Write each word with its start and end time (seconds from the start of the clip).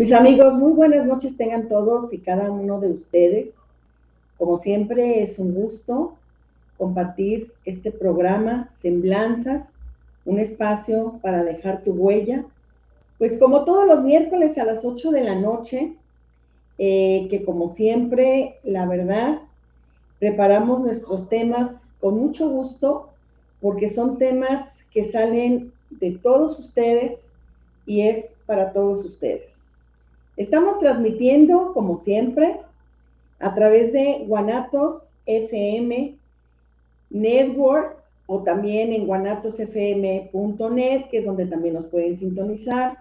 Mis 0.00 0.14
amigos, 0.14 0.54
muy 0.54 0.72
buenas 0.72 1.04
noches 1.04 1.36
tengan 1.36 1.68
todos 1.68 2.10
y 2.10 2.20
cada 2.20 2.50
uno 2.50 2.80
de 2.80 2.88
ustedes. 2.88 3.52
Como 4.38 4.56
siempre, 4.56 5.22
es 5.22 5.38
un 5.38 5.52
gusto 5.52 6.14
compartir 6.78 7.52
este 7.66 7.92
programa, 7.92 8.70
Semblanzas, 8.80 9.62
un 10.24 10.38
espacio 10.40 11.18
para 11.20 11.44
dejar 11.44 11.82
tu 11.84 11.92
huella. 11.92 12.46
Pues 13.18 13.36
como 13.36 13.66
todos 13.66 13.86
los 13.86 14.02
miércoles 14.02 14.56
a 14.56 14.64
las 14.64 14.86
8 14.86 15.10
de 15.10 15.20
la 15.22 15.34
noche, 15.34 15.92
eh, 16.78 17.26
que 17.28 17.44
como 17.44 17.68
siempre, 17.68 18.56
la 18.64 18.86
verdad, 18.86 19.40
preparamos 20.18 20.80
nuestros 20.80 21.28
temas 21.28 21.72
con 22.00 22.18
mucho 22.18 22.48
gusto, 22.48 23.10
porque 23.60 23.90
son 23.90 24.16
temas 24.16 24.66
que 24.94 25.04
salen 25.10 25.74
de 25.90 26.12
todos 26.12 26.58
ustedes 26.58 27.18
y 27.84 28.00
es 28.00 28.32
para 28.46 28.72
todos 28.72 29.04
ustedes. 29.04 29.59
Estamos 30.40 30.80
transmitiendo, 30.80 31.74
como 31.74 31.98
siempre, 31.98 32.62
a 33.40 33.54
través 33.54 33.92
de 33.92 34.24
Guanatos 34.26 35.10
FM 35.26 36.16
Network 37.10 37.98
o 38.24 38.42
también 38.42 38.94
en 38.94 39.06
guanatosfm.net, 39.06 41.10
que 41.10 41.18
es 41.18 41.26
donde 41.26 41.44
también 41.44 41.74
nos 41.74 41.88
pueden 41.88 42.16
sintonizar. 42.16 42.96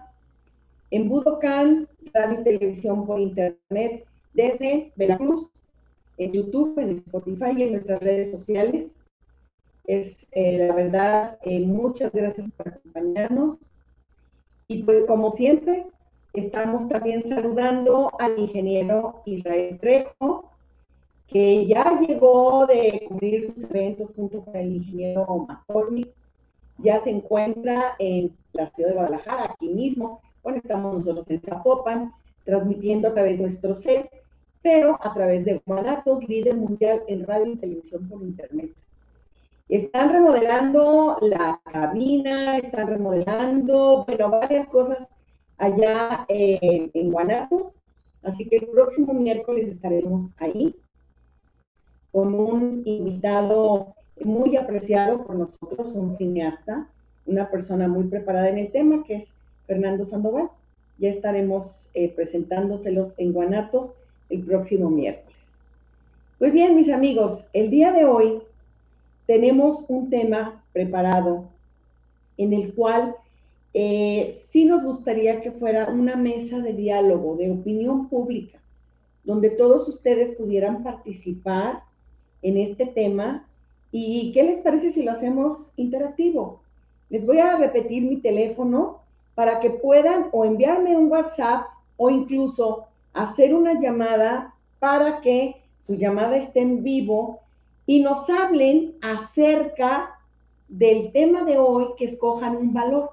En 0.91 1.08
Budokan, 1.08 1.88
radio 2.14 2.41
y 2.41 2.44
televisión 2.44 3.08
por 3.08 3.22
internet 3.22 4.03
desde 4.33 4.92
Veracruz, 4.97 5.49
en 6.17 6.33
YouTube, 6.33 6.77
en 6.77 6.95
Spotify 6.95 7.53
y 7.55 7.64
en 7.64 7.71
nuestras 7.71 8.02
redes 8.02 8.31
sociales. 8.31 8.92
Es 9.88 10.27
eh, 10.33 10.67
la 10.67 10.75
verdad, 10.75 11.39
eh, 11.44 11.61
muchas 11.61 12.11
gracias 12.11 12.52
por 12.52 12.67
acompañarnos. 12.67 13.59
Y 14.67 14.83
pues 14.83 15.05
como 15.05 15.31
siempre, 15.31 15.86
Estamos 16.33 16.88
también 16.89 17.27
saludando 17.27 18.11
al 18.19 18.38
ingeniero 18.38 19.23
Israel 19.25 19.80
Trejo, 19.80 20.52
que 21.27 21.66
ya 21.66 21.99
llegó 21.99 22.67
de 22.67 23.05
cubrir 23.08 23.45
sus 23.45 23.63
eventos 23.63 24.13
junto 24.16 24.45
con 24.45 24.55
el 24.55 24.75
ingeniero 24.75 25.25
McCormick. 25.47 26.09
Ya 26.77 26.99
se 27.02 27.09
encuentra 27.09 27.95
en 27.97 28.31
la 28.53 28.69
ciudad 28.69 28.89
de 28.89 28.95
Guadalajara, 28.95 29.45
aquí 29.45 29.69
mismo. 29.69 30.21
Bueno, 30.44 30.59
estamos 30.59 30.97
nosotros 30.97 31.25
en 31.30 31.41
Zapopan, 31.41 32.13
transmitiendo 32.45 33.08
a 33.08 33.14
través 33.14 33.38
de 33.38 33.43
nuestro 33.43 33.75
set, 33.75 34.09
pero 34.61 34.99
a 35.02 35.14
través 35.14 35.43
de 35.45 35.61
Guanatos, 35.66 36.27
líder 36.30 36.55
mundial 36.58 37.02
en 37.08 37.25
radio 37.25 37.53
y 37.53 37.58
televisión 37.58 38.08
por 38.08 38.21
internet. 38.21 38.71
Están 39.67 40.14
remodelando 40.14 41.17
la 41.21 41.59
cabina, 41.71 42.58
están 42.58 42.88
remodelando, 42.88 44.03
bueno, 44.08 44.30
varias 44.30 44.67
cosas 44.67 45.08
allá 45.59 46.25
en 46.27 47.11
Guanatos. 47.11 47.73
Así 48.23 48.45
que 48.45 48.57
el 48.57 48.67
próximo 48.67 49.13
miércoles 49.13 49.67
estaremos 49.67 50.23
ahí 50.38 50.75
con 52.11 52.33
un 52.33 52.81
invitado 52.85 53.93
muy 54.23 54.57
apreciado 54.57 55.23
por 55.25 55.35
nosotros, 55.35 55.93
un 55.95 56.15
cineasta, 56.15 56.87
una 57.25 57.49
persona 57.49 57.87
muy 57.87 58.05
preparada 58.05 58.49
en 58.49 58.57
el 58.57 58.71
tema, 58.71 59.03
que 59.03 59.17
es 59.17 59.27
Fernando 59.67 60.05
Sandoval. 60.05 60.49
Ya 60.97 61.09
estaremos 61.09 61.89
eh, 61.93 62.09
presentándoselos 62.09 63.14
en 63.17 63.31
Guanatos 63.31 63.93
el 64.30 64.43
próximo 64.43 64.89
miércoles. 64.89 65.37
Pues 66.39 66.53
bien, 66.53 66.75
mis 66.75 66.92
amigos, 66.92 67.45
el 67.53 67.69
día 67.69 67.92
de 67.92 68.05
hoy 68.05 68.42
tenemos 69.27 69.86
un 69.87 70.09
tema 70.09 70.64
preparado 70.73 71.45
en 72.37 72.53
el 72.53 72.73
cual 72.73 73.15
eh, 73.73 74.41
sí 74.52 74.65
nos 74.65 74.83
gustaría 74.83 75.41
que 75.41 75.52
fuera 75.52 75.89
una 75.89 76.15
mesa 76.15 76.59
de 76.59 76.73
diálogo, 76.73 77.35
de 77.35 77.52
opinión 77.52 78.09
pública, 78.09 78.59
donde 79.23 79.52
todos 79.52 79.87
ustedes 79.87 80.35
pudieran 80.35 80.83
participar 80.83 81.83
en 82.41 82.57
este 82.57 82.85
tema. 82.85 83.45
¿Y 83.91 84.31
qué 84.33 84.43
les 84.43 84.61
parece 84.61 84.91
si 84.91 85.03
lo 85.03 85.11
hacemos 85.11 85.71
interactivo? 85.75 86.61
Les 87.09 87.25
voy 87.25 87.39
a 87.39 87.57
repetir 87.57 88.03
mi 88.03 88.17
teléfono 88.17 88.99
para 89.35 89.59
que 89.59 89.69
puedan 89.69 90.27
o 90.31 90.45
enviarme 90.45 90.97
un 90.97 91.11
WhatsApp 91.11 91.67
o 91.97 92.09
incluso 92.09 92.86
hacer 93.13 93.53
una 93.53 93.80
llamada 93.80 94.53
para 94.80 95.21
que 95.21 95.55
su 95.86 95.95
llamada 95.95 96.37
esté 96.37 96.61
en 96.61 96.83
vivo 96.83 97.39
y 97.86 98.01
nos 98.01 98.30
hablen 98.30 98.93
acerca 99.01 100.19
del 100.67 101.11
tema 101.11 101.43
de 101.43 101.57
hoy 101.57 101.87
que 101.97 102.05
escojan 102.05 102.55
un 102.55 102.73
valor. 102.73 103.09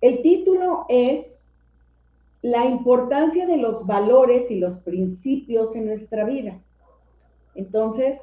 El 0.00 0.20
título 0.20 0.84
es 0.88 1.26
La 2.42 2.66
importancia 2.66 3.46
de 3.46 3.56
los 3.56 3.86
valores 3.86 4.50
y 4.50 4.56
los 4.56 4.76
principios 4.78 5.74
en 5.74 5.86
nuestra 5.86 6.24
vida. 6.24 6.58
Entonces, 7.54 8.18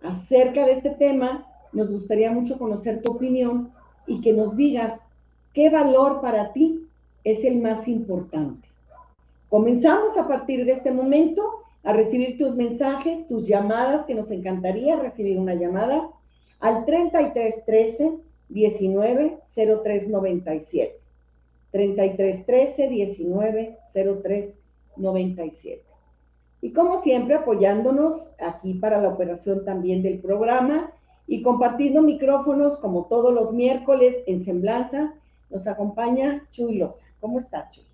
acerca 0.00 0.64
de 0.64 0.72
este 0.72 0.90
tema, 0.90 1.46
nos 1.72 1.90
gustaría 1.90 2.30
mucho 2.30 2.56
conocer 2.56 3.02
tu 3.02 3.12
opinión 3.12 3.72
y 4.06 4.20
que 4.20 4.32
nos 4.32 4.56
digas 4.56 5.00
qué 5.52 5.70
valor 5.70 6.20
para 6.20 6.52
ti 6.52 6.86
es 7.24 7.44
el 7.44 7.56
más 7.58 7.88
importante. 7.88 8.68
Comenzamos 9.48 10.16
a 10.16 10.28
partir 10.28 10.64
de 10.64 10.72
este 10.72 10.92
momento 10.92 11.42
a 11.82 11.92
recibir 11.92 12.38
tus 12.38 12.54
mensajes, 12.54 13.26
tus 13.26 13.48
llamadas, 13.48 14.06
que 14.06 14.14
nos 14.14 14.30
encantaría 14.30 14.96
recibir 14.96 15.38
una 15.38 15.54
llamada 15.54 16.08
al 16.60 16.84
3313 16.84 18.18
19 18.50 19.38
0397. 19.54 21.07
33 21.70 22.46
13 22.46 22.88
19 22.88 23.78
03 24.22 24.54
97. 24.96 25.82
Y 26.60 26.72
como 26.72 27.02
siempre, 27.02 27.36
apoyándonos 27.36 28.32
aquí 28.40 28.74
para 28.74 29.00
la 29.00 29.08
operación 29.08 29.64
también 29.64 30.02
del 30.02 30.18
programa 30.18 30.90
y 31.26 31.42
compartiendo 31.42 32.02
micrófonos 32.02 32.78
como 32.78 33.04
todos 33.04 33.32
los 33.32 33.52
miércoles 33.52 34.16
en 34.26 34.44
Semblanzas, 34.44 35.10
nos 35.50 35.66
acompaña 35.66 36.46
Chuy 36.50 36.78
Loza. 36.78 37.04
¿Cómo 37.20 37.38
estás, 37.38 37.70
Chuy? 37.70 37.84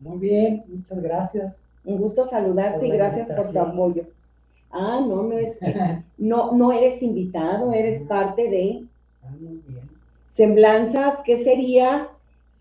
Muy 0.00 0.18
bien, 0.18 0.64
muchas 0.68 1.02
gracias. 1.02 1.54
Un 1.84 1.98
gusto 1.98 2.24
saludarte 2.26 2.86
y 2.86 2.90
gracias 2.90 3.28
por 3.28 3.50
tu 3.50 3.58
apoyo. 3.58 4.04
Ah, 4.70 5.00
no, 5.06 5.22
no 5.22 5.38
es, 5.38 5.56
no, 6.18 6.52
no 6.52 6.72
eres 6.72 7.02
invitado, 7.02 7.72
eres 7.72 8.02
parte 8.08 8.48
de 8.48 8.84
ah, 9.22 9.30
muy 9.40 9.60
bien. 9.66 9.88
Semblanzas, 10.34 11.20
¿qué 11.24 11.36
sería 11.38 12.08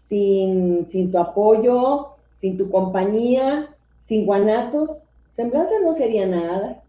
sin, 0.09 1.11
tu 1.11 1.17
apoyo, 1.17 2.15
sin 2.39 2.57
tu 2.57 2.69
compañía, 2.69 3.75
sin 4.05 4.25
guanatos, 4.25 5.09
semblanza 5.35 5.73
no 5.83 5.93
sería 5.93 6.25
nada. 6.25 6.81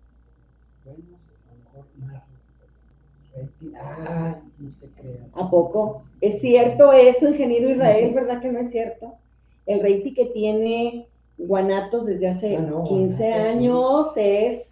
¿A 5.35 5.51
poco? 5.51 6.03
¿Es 6.21 6.41
cierto 6.41 6.93
eso, 6.93 7.29
ingeniero 7.29 7.71
Israel? 7.71 8.15
¿Verdad 8.15 8.41
que 8.41 8.53
no 8.53 8.61
es 8.61 8.71
cierto? 8.71 9.15
El 9.67 9.81
rating 9.81 10.15
que 10.15 10.27
tiene 10.27 11.07
Guanatos 11.37 12.07
desde 12.07 12.29
hace 12.29 12.59
15 12.89 13.33
ah, 13.33 13.51
años 13.51 14.07
es, 14.17 14.67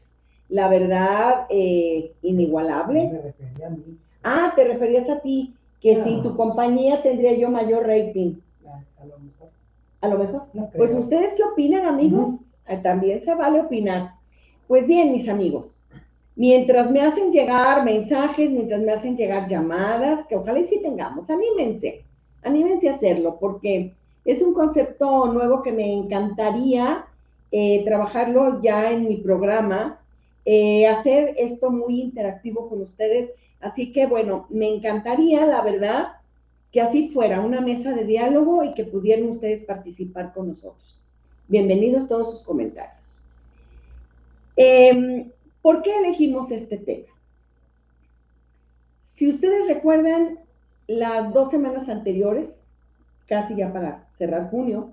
la 0.48 0.68
verdad, 0.68 1.46
eh, 1.50 2.12
inigualable. 2.22 3.34
Ah, 4.22 4.52
te 4.54 4.64
referías 4.64 5.08
a 5.10 5.20
ti 5.20 5.54
que 5.82 6.02
sin 6.04 6.22
tu 6.22 6.36
compañía 6.36 7.02
tendría 7.02 7.34
yo 7.34 7.50
mayor 7.50 7.86
rating. 7.86 8.36
A, 9.00 9.04
lo 9.04 9.18
mejor. 9.18 9.48
A 10.00 10.08
lo 10.08 10.18
mejor. 10.18 10.42
pues 10.76 10.94
ustedes 10.94 11.34
qué 11.36 11.42
opinan, 11.42 11.86
amigos? 11.86 12.36
Ah, 12.66 12.80
también 12.80 13.20
se 13.20 13.34
vale 13.34 13.60
opinar. 13.60 14.12
Pues 14.68 14.86
bien, 14.86 15.10
mis 15.10 15.28
amigos, 15.28 15.72
mientras 16.36 16.88
me 16.90 17.00
hacen 17.00 17.32
llegar 17.32 17.84
mensajes, 17.84 18.48
mientras 18.48 18.80
me 18.80 18.92
hacen 18.92 19.16
llegar 19.16 19.48
llamadas, 19.48 20.24
que 20.28 20.36
ojalá 20.36 20.60
y 20.60 20.64
sí 20.64 20.80
tengamos, 20.80 21.28
anímense, 21.28 22.04
anímense 22.44 22.88
a 22.88 22.94
hacerlo, 22.94 23.38
porque 23.40 23.92
es 24.24 24.40
un 24.40 24.54
concepto 24.54 25.32
nuevo 25.32 25.62
que 25.62 25.72
me 25.72 25.92
encantaría 25.92 27.06
eh, 27.50 27.84
trabajarlo 27.84 28.62
ya 28.62 28.92
en 28.92 29.08
mi 29.08 29.16
programa, 29.16 30.00
eh, 30.44 30.86
hacer 30.86 31.34
esto 31.38 31.70
muy 31.70 32.00
interactivo 32.00 32.68
con 32.68 32.82
ustedes 32.82 33.30
Así 33.62 33.92
que 33.92 34.06
bueno, 34.06 34.46
me 34.50 34.68
encantaría, 34.68 35.46
la 35.46 35.62
verdad, 35.62 36.08
que 36.72 36.80
así 36.80 37.10
fuera 37.10 37.40
una 37.40 37.60
mesa 37.60 37.92
de 37.92 38.04
diálogo 38.04 38.64
y 38.64 38.74
que 38.74 38.84
pudieran 38.84 39.28
ustedes 39.28 39.62
participar 39.62 40.32
con 40.34 40.48
nosotros. 40.48 41.00
Bienvenidos 41.46 42.08
todos 42.08 42.32
sus 42.32 42.42
comentarios. 42.42 43.20
Em, 44.56 45.30
¿Por 45.62 45.82
qué 45.82 45.96
elegimos 45.96 46.50
este 46.50 46.76
tema? 46.76 47.06
Si 49.04 49.30
ustedes 49.30 49.68
recuerdan 49.68 50.40
las 50.88 51.32
dos 51.32 51.50
semanas 51.50 51.88
anteriores, 51.88 52.48
casi 53.26 53.54
ya 53.54 53.72
para 53.72 54.08
cerrar 54.18 54.50
junio, 54.50 54.92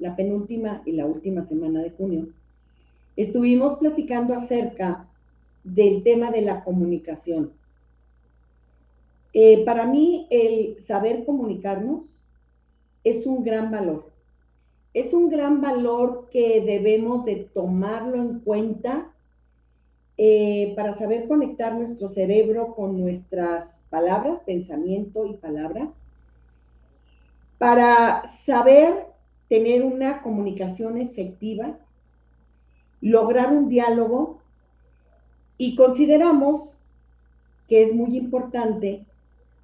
la 0.00 0.16
penúltima 0.16 0.82
y 0.84 0.92
la 0.92 1.06
última 1.06 1.46
semana 1.46 1.82
de 1.82 1.90
junio, 1.90 2.26
estuvimos 3.16 3.78
platicando 3.78 4.34
acerca 4.34 5.06
del 5.62 6.02
tema 6.02 6.32
de 6.32 6.42
la 6.42 6.64
comunicación. 6.64 7.52
Eh, 9.40 9.64
para 9.64 9.86
mí 9.86 10.26
el 10.30 10.82
saber 10.82 11.24
comunicarnos 11.24 12.18
es 13.04 13.24
un 13.24 13.44
gran 13.44 13.70
valor. 13.70 14.10
es 14.94 15.14
un 15.14 15.30
gran 15.30 15.60
valor 15.60 16.28
que 16.32 16.60
debemos 16.60 17.24
de 17.24 17.48
tomarlo 17.54 18.16
en 18.16 18.40
cuenta 18.40 19.12
eh, 20.16 20.72
para 20.74 20.96
saber 20.96 21.28
conectar 21.28 21.72
nuestro 21.72 22.08
cerebro 22.08 22.74
con 22.74 23.00
nuestras 23.00 23.68
palabras, 23.90 24.40
pensamiento 24.40 25.24
y 25.24 25.34
palabra, 25.34 25.88
para 27.58 28.24
saber 28.44 29.06
tener 29.48 29.84
una 29.84 30.20
comunicación 30.20 30.98
efectiva, 31.00 31.78
lograr 33.00 33.52
un 33.52 33.68
diálogo 33.68 34.40
y 35.58 35.76
consideramos 35.76 36.76
que 37.68 37.84
es 37.84 37.94
muy 37.94 38.16
importante 38.16 39.04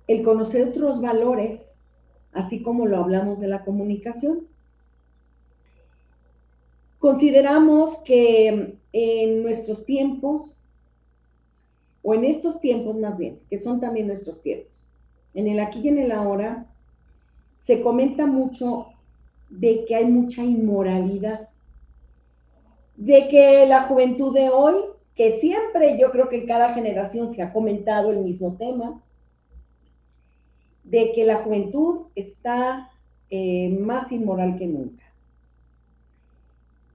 el 0.07 0.23
conocer 0.23 0.69
otros 0.69 1.01
valores, 1.01 1.61
así 2.33 2.63
como 2.63 2.87
lo 2.87 2.99
hablamos 2.99 3.41
de 3.41 3.49
la 3.49 3.65
comunicación. 3.65 4.47
Consideramos 6.99 7.99
que 7.99 8.79
en 8.93 9.43
nuestros 9.43 9.85
tiempos, 9.85 10.59
o 12.03 12.15
en 12.15 12.25
estos 12.25 12.61
tiempos 12.61 12.97
más 12.97 13.19
bien, 13.19 13.41
que 13.49 13.61
son 13.61 13.81
también 13.81 14.07
nuestros 14.07 14.41
tiempos, 14.43 14.73
en 15.35 15.49
el 15.49 15.61
aquí 15.61 15.81
y 15.81 15.89
en 15.89 15.99
el 15.99 16.13
ahora, 16.13 16.67
se 17.65 17.81
comenta 17.81 18.27
mucho 18.27 18.89
de 19.49 19.85
que 19.85 19.97
hay 19.97 20.05
mucha 20.05 20.43
inmoralidad, 20.43 21.49
de 22.97 23.29
que 23.29 23.67
la 23.67 23.83
juventud 23.85 24.35
de 24.35 24.51
hoy, 24.51 24.77
que 25.15 25.41
siempre 25.41 25.99
yo 25.99 26.11
creo 26.11 26.29
que 26.29 26.39
en 26.39 26.47
cada 26.47 26.75
generación 26.75 27.35
se 27.35 27.43
ha 27.43 27.53
comentado 27.53 28.11
el 28.11 28.19
mismo 28.19 28.57
tema, 28.57 29.03
de 30.85 31.13
que 31.15 31.25
la 31.25 31.43
juventud 31.43 32.07
está 32.15 32.91
eh, 33.31 33.71
más 33.81 34.13
inmoral 34.13 34.57
que 34.59 34.67
nunca. 34.67 35.03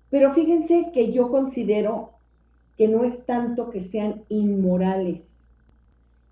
Pero 0.10 0.34
fíjense 0.34 0.92
que 0.94 1.12
yo 1.12 1.30
considero 1.30 2.12
que 2.78 2.88
no 2.88 3.04
es 3.04 3.26
tanto 3.26 3.70
que 3.70 3.84
sean 3.84 4.24
inmorales. 4.30 5.22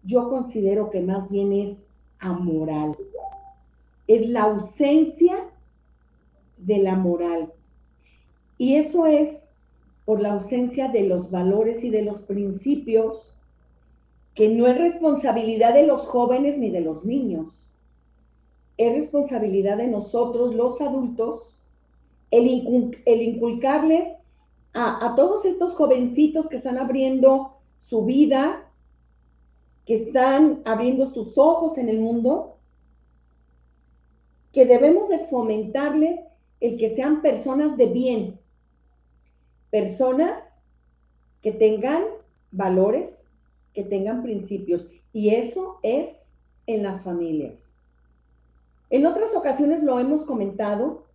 Yo 0.04 0.30
considero 0.30 0.90
que 0.90 1.02
más 1.02 1.30
bien 1.30 1.52
es 1.52 1.78
amoral. 2.20 2.96
Es 4.08 4.30
la 4.30 4.44
ausencia 4.44 5.46
de 6.58 6.78
la 6.78 6.96
moral. 6.96 7.52
Y 8.58 8.76
eso 8.76 9.06
es 9.06 9.44
por 10.06 10.22
la 10.22 10.34
ausencia 10.34 10.88
de 10.88 11.04
los 11.04 11.30
valores 11.30 11.84
y 11.84 11.90
de 11.90 12.02
los 12.02 12.22
principios, 12.22 13.37
que 14.38 14.50
no 14.50 14.68
es 14.68 14.78
responsabilidad 14.78 15.74
de 15.74 15.88
los 15.88 16.06
jóvenes 16.06 16.60
ni 16.60 16.70
de 16.70 16.82
los 16.82 17.04
niños. 17.04 17.74
Es 18.78 18.94
responsabilidad 18.94 19.78
de 19.78 19.88
nosotros, 19.88 20.54
los 20.54 20.80
adultos, 20.80 21.60
el, 22.30 22.46
inculcarles 22.46 24.08
a, 24.74 25.08
a 25.08 25.16
todos 25.16 25.44
estos 25.44 25.74
jovencitos 25.74 26.48
que 26.50 26.58
están 26.58 26.78
abriendo 26.78 27.54
su 27.80 28.06
vida, 28.06 28.64
que 29.88 29.96
están 29.96 30.62
abriendo 30.66 31.12
sus 31.12 31.36
ojos 31.36 31.80
en 31.80 31.90
el 31.90 32.00
mundo, 32.00 32.58
que 34.54 34.68
debemos 34.68 35.10
de 35.10 35.26
fomentarles 35.26 36.20
el 36.60 36.78
que 36.78 36.96
sean 36.96 37.24
personas 37.24 37.76
de 37.76 37.88
bien, 37.88 38.40
personas 39.72 40.44
que 41.42 41.54
tengan 41.54 42.04
valores, 42.52 43.17
que 43.78 43.84
tengan 43.84 44.24
principios. 44.24 44.90
Y 45.14 45.36
eso 45.36 45.78
es 45.84 46.10
en 46.66 46.82
las 46.82 47.04
familias. 47.04 47.78
En 48.90 49.06
otras 49.06 49.36
ocasiones 49.36 49.84
lo 49.84 50.00
hemos 50.00 50.26
comentado, 50.26 51.06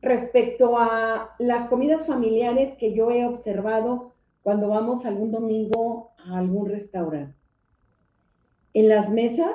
respecto 0.00 0.78
a 0.78 1.34
las 1.38 1.68
comidas 1.68 2.06
familiares 2.06 2.74
que 2.78 2.94
yo 2.94 3.10
he 3.10 3.26
observado 3.26 4.12
cuando 4.42 4.68
vamos 4.68 5.04
algún 5.04 5.30
domingo 5.30 6.12
a 6.16 6.38
algún 6.38 6.70
restaurante. 6.70 7.36
En 8.72 8.88
las 8.88 9.10
mesas, 9.10 9.52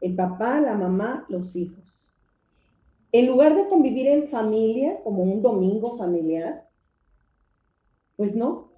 el 0.00 0.16
papá, 0.16 0.58
la 0.58 0.74
mamá, 0.74 1.26
los 1.28 1.54
hijos. 1.54 1.84
En 3.12 3.28
lugar 3.28 3.54
de 3.54 3.68
convivir 3.68 4.08
en 4.08 4.26
familia, 4.26 4.98
como 5.04 5.22
un 5.22 5.42
domingo 5.42 5.96
familiar, 5.96 6.68
pues 8.16 8.34
no. 8.34 8.72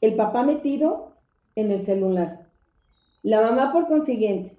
El 0.00 0.14
papá 0.14 0.44
metido 0.44 1.13
en 1.56 1.70
el 1.70 1.84
celular. 1.84 2.46
La 3.22 3.40
mamá 3.40 3.72
por 3.72 3.86
consiguiente. 3.88 4.58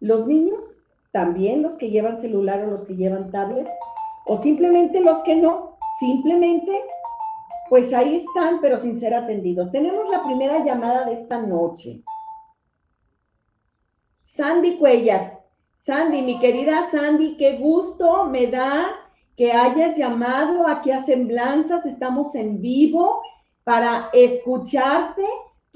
Los 0.00 0.26
niños, 0.26 0.60
también 1.12 1.62
los 1.62 1.76
que 1.78 1.90
llevan 1.90 2.20
celular 2.20 2.64
o 2.64 2.70
los 2.70 2.82
que 2.82 2.96
llevan 2.96 3.30
tablet, 3.30 3.68
o 4.26 4.36
simplemente 4.42 5.00
los 5.00 5.18
que 5.20 5.36
no, 5.36 5.78
simplemente, 5.98 6.80
pues 7.70 7.92
ahí 7.92 8.16
están, 8.16 8.60
pero 8.60 8.78
sin 8.78 9.00
ser 9.00 9.14
atendidos. 9.14 9.70
Tenemos 9.70 10.08
la 10.10 10.24
primera 10.24 10.64
llamada 10.64 11.04
de 11.04 11.14
esta 11.14 11.40
noche. 11.40 12.02
Sandy 14.18 14.76
Cuellar. 14.76 15.40
Sandy, 15.86 16.22
mi 16.22 16.38
querida 16.40 16.90
Sandy, 16.90 17.36
qué 17.36 17.56
gusto 17.58 18.24
me 18.24 18.48
da 18.48 18.90
que 19.36 19.52
hayas 19.52 19.96
llamado 19.96 20.66
aquí 20.66 20.90
a 20.90 21.04
Semblanzas. 21.04 21.86
Estamos 21.86 22.34
en 22.34 22.60
vivo 22.60 23.22
para 23.64 24.10
escucharte 24.12 25.24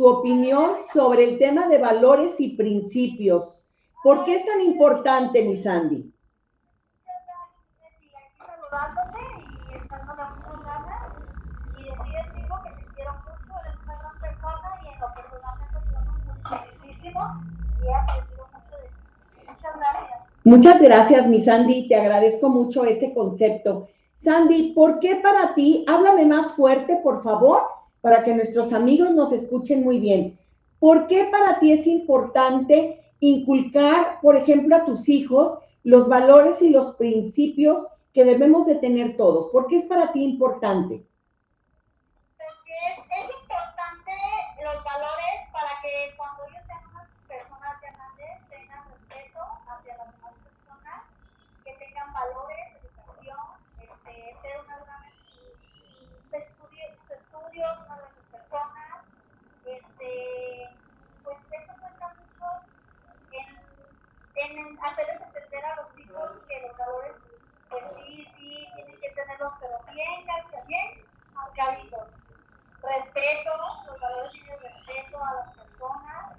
tu 0.00 0.08
opinión 0.08 0.76
sobre 0.94 1.24
el 1.24 1.38
tema 1.38 1.68
de 1.68 1.76
valores 1.76 2.32
y 2.38 2.56
principios. 2.56 3.68
¿Por 4.02 4.24
qué 4.24 4.36
es 4.36 4.46
tan 4.46 4.62
importante, 4.62 5.42
mi 5.42 5.58
Sandy? 5.58 6.10
Muchas 20.44 20.80
gracias, 20.80 21.26
mi 21.26 21.44
Sandy, 21.44 21.88
te 21.88 21.96
agradezco 21.96 22.48
mucho 22.48 22.86
ese 22.86 23.12
concepto. 23.12 23.88
Sandy, 24.14 24.72
¿por 24.72 24.98
qué 24.98 25.16
para 25.16 25.54
ti? 25.54 25.84
Háblame 25.86 26.24
más 26.24 26.54
fuerte, 26.54 27.00
por 27.02 27.22
favor, 27.22 27.79
para 28.00 28.24
que 28.24 28.34
nuestros 28.34 28.72
amigos 28.72 29.10
nos 29.14 29.32
escuchen 29.32 29.82
muy 29.84 30.00
bien. 30.00 30.38
¿Por 30.78 31.06
qué 31.06 31.28
para 31.30 31.58
ti 31.58 31.72
es 31.72 31.86
importante 31.86 33.00
inculcar, 33.20 34.18
por 34.22 34.36
ejemplo, 34.36 34.76
a 34.76 34.84
tus 34.84 35.08
hijos 35.08 35.58
los 35.84 36.08
valores 36.08 36.60
y 36.62 36.70
los 36.70 36.94
principios 36.96 37.86
que 38.12 38.24
debemos 38.24 38.66
de 38.66 38.74
tener 38.76 39.16
todos. 39.16 39.50
¿Por 39.50 39.66
qué 39.66 39.76
es 39.76 39.84
para 39.84 40.12
ti 40.12 40.22
importante? 40.24 41.06
Porque 42.36 42.74
es, 42.90 42.98
es 42.98 43.30
importante 43.40 44.12
los 44.64 44.84
valores 44.84 45.36
para 45.52 45.80
que 45.80 46.16
cuando 46.16 46.44
ellos 46.48 46.64
sean 46.66 46.82
unas 46.90 47.08
personas 47.28 47.80
grandes 47.80 48.48
tengan 48.50 48.82
respeto 48.90 49.40
hacia 49.68 49.96
las 49.96 50.12
demás 50.12 50.34
personas, 50.42 51.00
que 51.64 51.72
tengan 51.78 52.12
valores, 52.12 52.60
educación, 52.82 53.38
este, 53.78 54.36
ser 54.42 54.58
una 54.66 54.76
gran 54.84 55.00
estudios, 56.34 56.92
estudios, 57.08 57.72
una 57.86 57.96
gran 57.96 58.12
personas, 58.32 59.06
pues 61.24 61.36
eso 61.50 61.72
cuenta 61.80 62.08
mucho 62.08 62.46
en, 64.34 64.78
hacerles 64.82 65.20
entender 65.22 65.64
a 65.64 65.76
los 65.76 65.98
hijos 65.98 66.30
que 66.48 66.60
los 66.62 66.76
valores 66.76 67.16
sí, 68.04 68.26
sí, 68.36 68.68
tienen 68.74 69.00
que 69.00 69.10
tenerlos, 69.10 69.52
pero 69.60 69.78
bien, 69.92 70.26
bien 70.66 71.04
marcaditos. 71.34 72.08
Respeto, 72.82 73.50
los 73.86 74.00
valores 74.00 74.32
tienen 74.32 74.60
respeto 74.60 75.24
a 75.24 75.34
las 75.34 75.56
personas, 75.56 76.36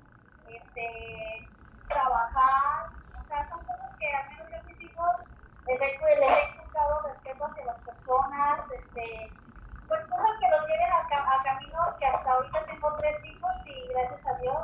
este, 0.47 1.47
trabajar, 1.87 2.89
o 3.21 3.27
sea, 3.27 3.49
son 3.49 3.63
cosas 3.65 3.95
que 3.99 4.07
al 4.11 4.29
menos 4.29 4.49
yo 4.51 4.63
mis 4.63 4.81
hijos 4.81 5.11
les 5.67 5.81
he, 5.81 6.19
les 6.19 6.31
he 6.31 6.49
inculcado 6.49 7.01
respeto 7.03 7.45
hacia 7.45 7.65
las 7.65 7.79
personas, 7.81 8.59
este, 8.71 9.31
pues 9.87 10.01
cosas 10.07 10.31
que 10.39 10.49
los 10.49 10.67
lleven 10.67 10.91
a, 10.91 11.01
a 11.01 11.97
que 11.99 12.05
hasta 12.05 12.31
ahorita 12.31 12.65
tengo 12.65 12.95
tres 12.97 13.25
hijos 13.25 13.51
y 13.65 13.87
gracias 13.89 14.25
a 14.25 14.37
Dios, 14.39 14.57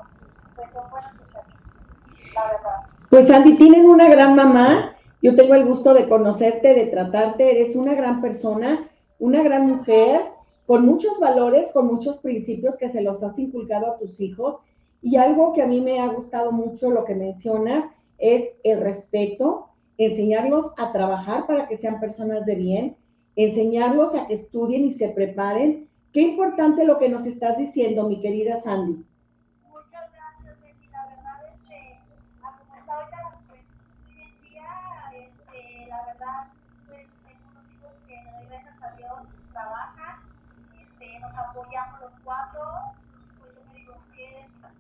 pues 0.78 1.04
son 1.06 1.14
buenos 1.14 1.14
caminos, 1.34 2.34
la 2.36 2.44
verdad. 2.44 2.78
Pues 3.10 3.30
Andy, 3.30 3.58
tienen 3.58 3.90
una 3.90 4.10
gran 4.10 4.36
mamá 4.36 4.98
yo 5.22 5.36
tengo 5.36 5.56
el 5.56 5.66
gusto 5.66 5.94
de 5.94 6.08
conocerte, 6.08 6.76
de 6.76 6.86
tratarte, 6.86 7.50
eres 7.52 7.76
una 7.76 7.96
gran 7.96 8.22
persona, 8.22 8.90
una 9.18 9.42
gran 9.42 9.66
mujer, 9.68 10.22
con 10.66 10.86
muchos 10.86 11.20
valores, 11.20 11.72
con 11.72 11.88
muchos 11.88 12.20
principios 12.20 12.76
que 12.76 12.90
se 12.90 13.02
los 13.02 13.24
has 13.24 13.38
inculcado 13.40 13.88
a 13.88 13.98
tus 13.98 14.20
hijos. 14.22 14.58
Y 15.02 15.16
algo 15.16 15.54
que 15.54 15.64
a 15.64 15.68
mí 15.68 15.82
me 15.82 16.00
ha 16.00 16.08
gustado 16.08 16.52
mucho, 16.52 16.92
lo 16.92 17.04
que 17.04 17.16
mencionas, 17.16 17.86
es 18.20 18.52
el 18.64 18.80
respeto, 18.80 19.70
enseñarlos 19.98 20.72
a 20.78 20.92
trabajar 20.92 21.48
para 21.48 21.68
que 21.68 21.78
sean 21.78 22.00
personas 22.00 22.46
de 22.46 22.56
bien, 22.56 22.98
enseñarlos 23.36 24.14
a 24.14 24.28
que 24.28 24.36
estudien 24.36 24.86
y 24.86 24.92
se 24.92 25.10
preparen. 25.10 25.90
Qué 26.14 26.22
importante 26.22 26.86
lo 26.86 27.00
que 27.00 27.10
nos 27.10 27.26
estás 27.26 27.58
diciendo, 27.58 28.08
mi 28.08 28.22
querida 28.22 28.58
Sandy. 28.58 29.04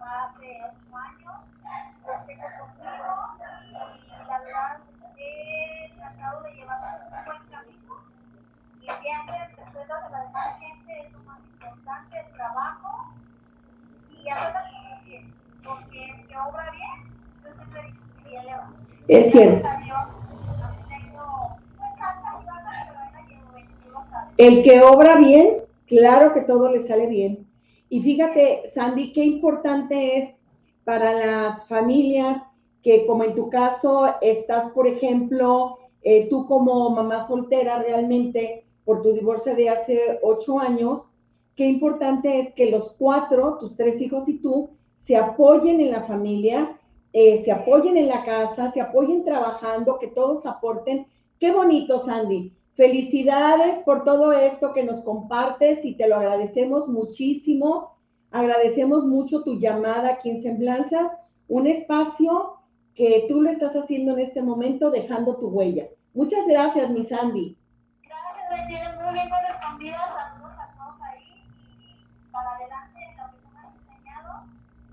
Ocho 0.08 0.96
años, 0.96 1.38
los 2.08 2.26
tengo 2.26 2.48
conmigo 2.60 3.12
y 3.68 4.28
la 4.28 4.40
verdad 4.40 4.78
he 5.18 5.92
tratado 5.96 6.44
de 6.44 6.54
llevarlos 6.54 7.02
un 7.04 7.26
buen 7.26 7.44
camino 7.52 7.94
y 8.80 8.86
siempre 8.86 9.36
el 9.36 9.58
respeto 9.58 9.94
de 9.94 10.10
la 10.12 10.22
demás 10.24 10.60
gente 10.60 11.00
es 11.00 11.12
lo 11.12 11.20
más 11.20 11.40
importante, 11.40 12.20
el 12.20 12.34
trabajo 12.34 13.14
y 14.12 14.30
hacer 14.30 14.54
las 14.54 14.72
cosas 14.72 15.06
bien, 15.06 15.34
porque 15.64 16.10
el 16.12 16.28
que 16.28 16.38
obra 16.38 16.72
bien, 16.72 16.98
yo 17.44 17.54
siempre 17.56 17.82
digo 17.84 18.02
que. 19.08 19.20
Es 19.20 19.32
cierto. 19.32 19.68
A 19.68 19.74
a 19.74 19.80
lo. 19.80 20.28
El 24.38 24.64
que 24.64 24.82
obra 24.82 25.16
bien, 25.16 25.64
claro 25.88 26.34
que 26.34 26.42
todo 26.42 26.72
le 26.72 26.80
sale 26.82 27.08
bien. 27.08 27.47
Y 27.90 28.02
fíjate, 28.02 28.64
Sandy, 28.74 29.14
qué 29.14 29.24
importante 29.24 30.18
es 30.18 30.36
para 30.84 31.14
las 31.14 31.68
familias 31.68 32.42
que, 32.84 33.06
como 33.06 33.24
en 33.24 33.36
tu 33.36 33.50
caso, 33.50 34.08
estás, 34.22 34.72
por 34.72 34.88
ejemplo, 34.88 35.78
eh, 36.02 36.28
tú 36.30 36.46
como 36.46 36.90
mamá 36.90 37.28
soltera 37.28 37.80
realmente 37.82 38.66
por 38.86 39.02
tu 39.02 39.14
divorcio 39.14 39.56
de 39.56 39.70
hace 39.70 40.20
ocho 40.22 40.60
años, 40.60 41.06
qué 41.56 41.66
importante 41.66 42.40
es 42.40 42.54
que 42.54 42.72
los 42.72 42.92
cuatro, 42.92 43.58
tus 43.60 43.76
tres 43.76 44.00
hijos 44.02 44.28
y 44.30 44.40
tú, 44.40 44.70
se 44.96 45.18
apoyen 45.18 45.82
en 45.82 45.92
la 45.92 46.04
familia, 46.04 46.80
eh, 47.14 47.42
se 47.44 47.52
apoyen 47.52 47.98
en 47.98 48.08
la 48.08 48.24
casa, 48.24 48.72
se 48.72 48.82
apoyen 48.82 49.24
trabajando, 49.24 49.98
que 50.00 50.08
todos 50.08 50.46
aporten. 50.46 51.08
Qué 51.40 51.52
bonito, 51.52 52.00
Sandy. 52.00 52.54
Felicidades 52.78 53.80
por 53.80 54.04
todo 54.04 54.34
esto 54.34 54.72
que 54.72 54.84
nos 54.84 55.02
compartes 55.02 55.84
y 55.84 55.96
te 55.96 56.08
lo 56.08 56.18
agradecemos 56.18 56.88
muchísimo. 56.88 57.98
Agradecemos 58.30 59.04
mucho 59.04 59.42
tu 59.44 59.58
llamada 59.58 60.10
aquí 60.10 60.30
en 60.30 60.44
Semblanzas, 60.44 61.12
un 61.48 61.66
espacio 61.66 62.58
que 62.94 63.26
tú 63.28 63.42
lo 63.42 63.50
estás 63.50 63.76
haciendo 63.76 64.14
en 64.14 64.20
este 64.20 64.44
momento 64.44 64.92
dejando 64.92 65.38
tu 65.38 65.48
huella. 65.48 65.88
Muchas 66.14 66.46
gracias, 66.48 66.92
mi 66.92 67.02
Sandy. 67.02 67.58
Gracias, 68.04 68.46
me 68.52 68.68
tienen 68.68 69.04
muy 69.04 69.14
bien 69.14 69.28
correspondidas. 69.28 70.02
Saludos 70.16 70.54
a 70.60 70.78
todos 70.78 71.02
ahí 71.02 71.50
y 71.80 72.32
para 72.32 72.58
adelante 72.58 73.00
lo 73.18 73.32
que 73.32 73.38
tú 73.42 73.50
me 73.54 73.60
has 73.60 73.74
enseñado. 73.74 74.44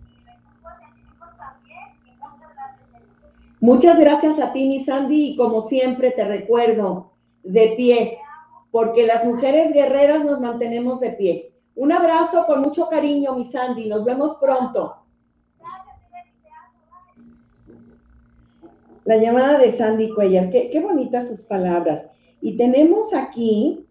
Y 0.08 0.24
recursos 0.24 0.78
científicos 0.78 1.28
también. 1.36 1.84
Y 2.06 2.16
muchas 2.16 2.54
gracias. 2.56 3.60
Muchas 3.60 4.00
gracias 4.00 4.38
a 4.38 4.54
ti, 4.54 4.68
mi 4.70 4.82
Sandy, 4.82 5.32
y 5.32 5.36
como 5.36 5.68
siempre 5.68 6.12
te 6.12 6.24
recuerdo, 6.24 7.13
de 7.44 7.74
pie, 7.76 8.18
porque 8.70 9.06
las 9.06 9.24
mujeres 9.24 9.72
guerreras 9.72 10.24
nos 10.24 10.40
mantenemos 10.40 10.98
de 11.00 11.10
pie. 11.10 11.52
Un 11.76 11.92
abrazo 11.92 12.44
con 12.46 12.62
mucho 12.62 12.88
cariño, 12.88 13.34
mi 13.34 13.46
Sandy. 13.46 13.86
Nos 13.86 14.04
vemos 14.04 14.36
pronto. 14.40 14.96
La 19.04 19.18
llamada 19.18 19.58
de 19.58 19.72
Sandy 19.72 20.08
Cuellar, 20.14 20.50
qué, 20.50 20.70
qué 20.70 20.80
bonitas 20.80 21.28
sus 21.28 21.42
palabras. 21.42 22.06
Y 22.40 22.56
tenemos 22.56 23.12
aquí, 23.12 23.86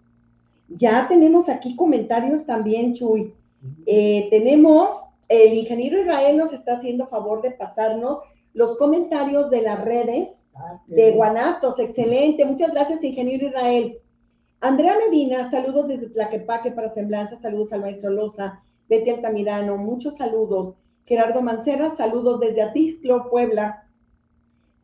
ya 0.70 1.08
tenemos 1.08 1.50
aquí 1.50 1.76
comentarios 1.76 2.46
también, 2.46 2.94
Chuy. 2.94 3.34
Eh, 3.86 4.28
tenemos, 4.30 4.92
el 5.30 5.54
ingeniero 5.54 6.02
Israel 6.02 6.38
nos 6.38 6.52
está 6.52 6.78
haciendo 6.78 7.08
favor 7.08 7.42
de 7.42 7.52
pasarnos 7.52 8.20
los 8.54 8.78
comentarios 8.78 9.50
de 9.50 9.62
las 9.62 9.84
redes 9.84 10.30
Ah, 10.56 10.82
de. 10.88 11.12
Guanatos. 11.12 11.80
Excelente. 11.80 12.46
Muchas 12.46 12.72
gracias, 12.72 13.04
ingeniero 13.04 13.48
Israel. 13.48 14.00
Andrea 14.64 14.98
Medina, 14.98 15.50
saludos 15.50 15.90
desde 15.90 16.10
Tlaquepaque 16.10 16.72
para 16.72 16.88
Semblanza, 16.88 17.36
saludos 17.36 17.74
al 17.74 17.82
maestro 17.82 18.12
Loza, 18.12 18.64
Betty 18.88 19.10
Altamirano, 19.10 19.76
muchos 19.76 20.16
saludos. 20.16 20.76
Gerardo 21.06 21.42
Mancera, 21.42 21.90
saludos 21.90 22.40
desde 22.40 22.62
Atixtlo, 22.62 23.30
Puebla. 23.30 23.90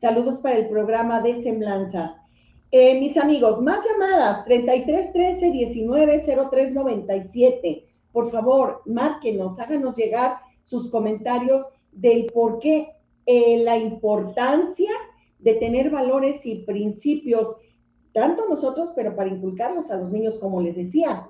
Saludos 0.02 0.42
para 0.42 0.58
el 0.58 0.68
programa 0.68 1.22
de 1.22 1.42
Semblanzas. 1.44 2.12
Eh, 2.72 3.00
mis 3.00 3.16
amigos, 3.16 3.62
más 3.62 3.86
llamadas, 3.88 4.44
33 4.44 5.14
13 5.14 5.52
19 5.52 6.26
03 6.52 6.74
97. 6.74 7.86
Por 8.12 8.32
favor, 8.32 8.82
márquenos, 8.86 9.60
háganos 9.60 9.96
llegar 9.96 10.40
sus 10.66 10.90
comentarios 10.92 11.66
del 11.94 12.26
por 12.34 12.60
qué 12.60 12.90
eh, 13.26 13.64
la 13.64 13.78
importancia 13.78 14.92
de 15.40 15.56
tener 15.56 15.90
valores 15.90 16.46
y 16.46 16.64
principios, 16.64 17.56
tanto 18.14 18.48
nosotros, 18.48 18.92
pero 18.96 19.16
para 19.16 19.30
inculcarlos 19.30 19.90
a 19.90 19.98
los 19.98 20.12
niños, 20.12 20.38
como 20.38 20.62
les 20.62 20.76
decía, 20.76 21.28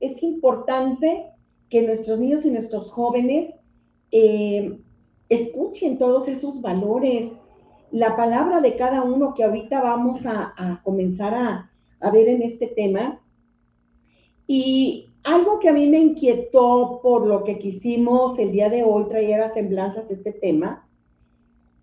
es 0.00 0.22
importante 0.22 1.26
que 1.68 1.82
nuestros 1.82 2.18
niños 2.18 2.44
y 2.44 2.50
nuestros 2.50 2.90
jóvenes 2.90 3.54
eh, 4.10 4.78
escuchen 5.28 5.98
todos 5.98 6.26
esos 6.28 6.60
valores, 6.62 7.30
la 7.92 8.16
palabra 8.16 8.60
de 8.60 8.76
cada 8.76 9.02
uno 9.02 9.34
que 9.34 9.44
ahorita 9.44 9.80
vamos 9.80 10.24
a, 10.26 10.80
comenzar 10.84 11.34
a, 11.34 11.70
a 12.00 12.10
ver 12.10 12.28
en 12.28 12.42
este 12.42 12.66
tema. 12.66 13.20
Y 14.46 15.06
algo 15.22 15.58
que 15.60 15.68
a 15.68 15.72
mí 15.72 15.86
me 15.86 15.98
inquietó 15.98 17.00
por 17.02 17.26
lo 17.26 17.44
que 17.44 17.58
quisimos 17.58 18.38
el 18.38 18.52
día 18.52 18.68
de 18.68 18.82
hoy 18.82 19.04
traer 19.08 19.42
a 19.42 19.52
semblanzas 19.52 20.10
este 20.10 20.32
tema, 20.32 20.88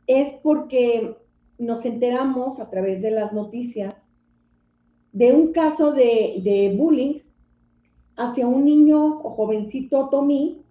es 0.07 0.34
porque 0.41 1.15
nos 1.58 1.86
enteramos 1.86 2.60
a 2.60 2.70
través 2.70 3.02
de 3.02 3.12
las 3.12 3.34
noticias 3.34 4.08
de 5.12 5.34
un 5.34 5.52
caso 5.52 5.92
de, 5.92 6.76
bullying 6.78 7.20
hacia 8.16 8.48
un 8.48 8.66
niño 8.66 9.20
o 9.22 9.30
jovencito 9.32 10.10
Tommy 10.10 10.62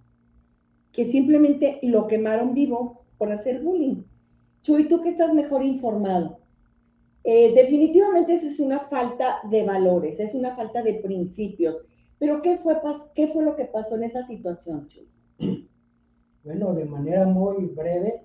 que 0.93 1.07
simplemente 1.07 1.78
lo 1.83 2.07
quemaron 2.07 2.55
vivo 2.55 3.05
por 3.19 3.33
hacer 3.33 3.62
bullying. 3.62 4.05
Chuy, 4.62 4.88
tú 4.88 5.02
que 5.02 5.11
estás 5.11 5.35
mejor 5.35 5.64
informado, 5.64 6.38
eh, 7.25 7.52
definitivamente 7.55 8.35
eso 8.35 8.47
es 8.47 8.61
una 8.61 8.81
falta 8.81 9.38
de 9.50 9.64
valores, 9.64 10.19
es 10.21 10.35
una 10.35 10.55
falta 10.55 10.83
de 10.83 10.95
principios. 10.95 11.85
Pero 12.19 12.40
¿qué 12.40 12.57
fue, 12.57 12.76
qué 13.14 13.28
fue 13.28 13.45
lo 13.45 13.57
que 13.57 13.66
pasó 13.66 13.97
en 13.97 14.05
esa 14.05 14.26
situación, 14.26 14.88
Chuy? 14.88 15.69
Bueno, 16.45 16.73
de 16.73 16.85
manera 16.85 17.26
muy 17.26 17.66
breve, 17.66 18.23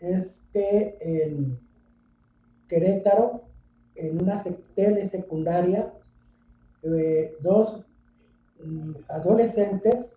es 0.00 0.32
que 0.52 0.96
Querétaro, 2.70 3.42
en 3.96 4.22
una 4.22 4.42
sec- 4.44 4.64
tele 4.76 5.08
secundaria, 5.08 5.92
eh, 6.84 7.34
dos 7.42 7.84
mm, 8.64 8.92
adolescentes 9.08 10.14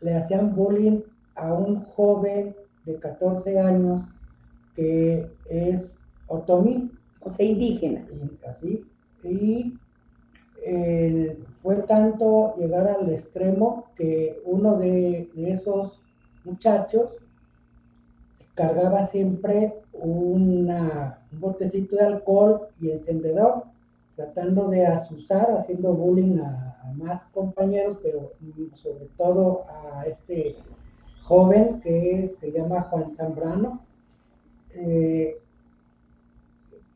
le 0.00 0.16
hacían 0.16 0.54
bullying 0.54 1.00
a 1.36 1.54
un 1.54 1.80
joven 1.80 2.54
de 2.84 2.98
14 2.98 3.58
años 3.58 4.02
que 4.74 5.30
es 5.48 5.96
otomí, 6.26 6.90
O 7.20 7.30
sea, 7.30 7.46
indígena. 7.46 8.06
y 8.12 8.46
así, 8.46 8.84
y 9.22 9.78
eh, 10.66 11.38
fue 11.62 11.76
tanto 11.84 12.54
llegar 12.58 12.86
al 12.88 13.08
extremo 13.10 13.86
que 13.96 14.42
uno 14.44 14.76
de, 14.76 15.30
de 15.34 15.52
esos 15.52 16.02
muchachos 16.44 17.16
cargaba 18.54 19.06
siempre 19.08 19.74
un 19.92 20.70
botecito 21.32 21.96
de 21.96 22.04
alcohol 22.04 22.68
y 22.80 22.90
encendedor, 22.90 23.64
tratando 24.16 24.68
de 24.68 24.86
asusar, 24.86 25.50
haciendo 25.58 25.92
bullying 25.94 26.38
a, 26.38 26.76
a 26.82 26.92
más 26.92 27.22
compañeros, 27.32 27.98
pero 28.02 28.32
sobre 28.74 29.06
todo 29.16 29.64
a 29.68 30.06
este 30.06 30.56
joven 31.24 31.80
que 31.80 32.34
se 32.40 32.52
llama 32.52 32.82
Juan 32.82 33.12
Zambrano. 33.12 33.80
Eh, 34.74 35.38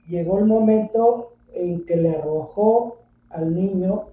llegó 0.06 0.38
el 0.38 0.46
momento 0.46 1.32
en 1.54 1.84
que 1.86 1.96
le 1.96 2.16
arrojó 2.16 2.98
al 3.30 3.54
niño, 3.54 4.04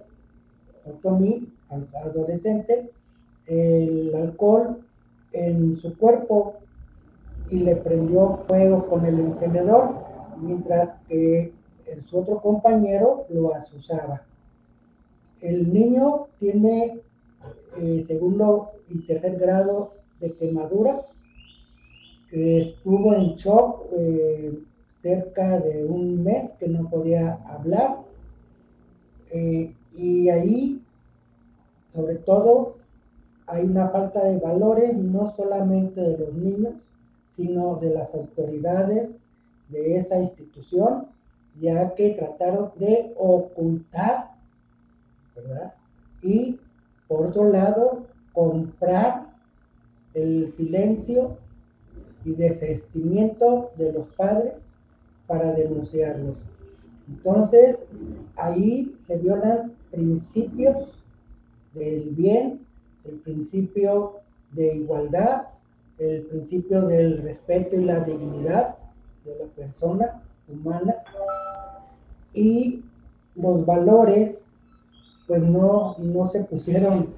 Otomi, 0.84 1.48
al 1.68 1.88
adolescente, 1.94 2.90
el 3.46 4.14
alcohol 4.14 4.84
en 5.32 5.76
su 5.76 5.96
cuerpo 5.96 6.56
y 7.50 7.58
le 7.60 7.76
prendió 7.76 8.38
fuego 8.46 8.86
con 8.88 9.04
el 9.06 9.20
encendedor, 9.20 9.90
mientras 10.40 10.96
que 11.08 11.52
el- 11.86 12.04
su 12.06 12.18
otro 12.18 12.40
compañero 12.40 13.26
lo 13.30 13.54
asusaba. 13.54 14.22
El 15.40 15.72
niño 15.72 16.26
tiene 16.38 17.00
eh, 17.78 18.04
segundo 18.08 18.70
y 18.88 19.06
tercer 19.06 19.38
grado 19.38 19.92
de 20.18 20.32
quemadura, 20.32 21.02
que 22.30 22.62
estuvo 22.70 23.14
en 23.14 23.36
shock 23.36 23.82
eh, 23.92 24.58
cerca 25.02 25.60
de 25.60 25.84
un 25.84 26.24
mes 26.24 26.50
que 26.58 26.68
no 26.68 26.88
podía 26.88 27.34
hablar. 27.46 27.98
Eh, 29.30 29.74
y 29.94 30.28
ahí, 30.30 30.82
sobre 31.94 32.16
todo, 32.16 32.76
hay 33.46 33.64
una 33.66 33.88
falta 33.90 34.24
de 34.24 34.38
valores, 34.38 34.96
no 34.96 35.34
solamente 35.36 36.00
de 36.00 36.18
los 36.18 36.32
niños, 36.34 36.74
sino 37.36 37.76
de 37.76 37.90
las 37.90 38.14
autoridades 38.14 39.14
de 39.68 39.98
esa 39.98 40.18
institución, 40.18 41.06
ya 41.60 41.94
que 41.94 42.14
trataron 42.14 42.70
de 42.76 43.12
ocultar, 43.16 44.32
¿verdad? 45.34 45.74
Y 46.22 46.58
por 47.08 47.26
otro 47.26 47.50
lado, 47.50 48.06
comprar 48.32 49.26
el 50.14 50.52
silencio 50.52 51.36
y 52.24 52.32
desestimiento 52.32 53.70
de 53.76 53.92
los 53.92 54.08
padres 54.08 54.54
para 55.26 55.52
denunciarlos. 55.52 56.36
Entonces, 57.08 57.78
ahí 58.36 58.96
se 59.06 59.18
violan 59.18 59.72
principios 59.90 60.88
del 61.74 62.10
bien, 62.10 62.66
el 63.04 63.16
principio 63.20 64.16
de 64.52 64.76
igualdad, 64.76 65.42
el 65.98 66.22
principio 66.22 66.82
del 66.82 67.22
respeto 67.22 67.76
y 67.76 67.84
la 67.84 68.00
dignidad 68.00 68.76
de 69.24 69.36
la 69.38 69.46
persona 69.46 70.22
humana 70.48 70.96
y 72.34 72.84
los 73.34 73.64
valores 73.64 74.38
pues 75.26 75.42
no, 75.42 75.96
no 75.98 76.28
se 76.28 76.44
pusieron 76.44 77.08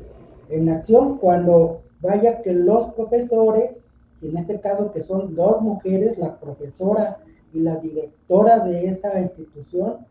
en 0.48 0.68
acción 0.70 1.18
cuando 1.18 1.82
vaya 2.00 2.40
que 2.42 2.52
los 2.52 2.94
profesores, 2.94 3.84
en 4.22 4.36
este 4.38 4.60
caso 4.60 4.92
que 4.92 5.02
son 5.02 5.34
dos 5.34 5.60
mujeres, 5.60 6.16
la 6.18 6.38
profesora 6.38 7.18
y 7.52 7.60
la 7.60 7.76
directora 7.76 8.60
de 8.60 8.86
esa 8.88 9.20
institución, 9.20 10.06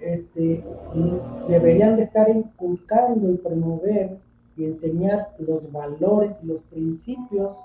este, 0.00 0.64
deberían 1.48 1.96
de 1.96 2.04
estar 2.04 2.28
inculcando 2.28 3.30
y 3.30 3.36
promover 3.36 4.18
y 4.56 4.64
enseñar 4.64 5.28
los 5.38 5.70
valores 5.72 6.32
y 6.42 6.46
los 6.46 6.60
principios, 6.70 7.56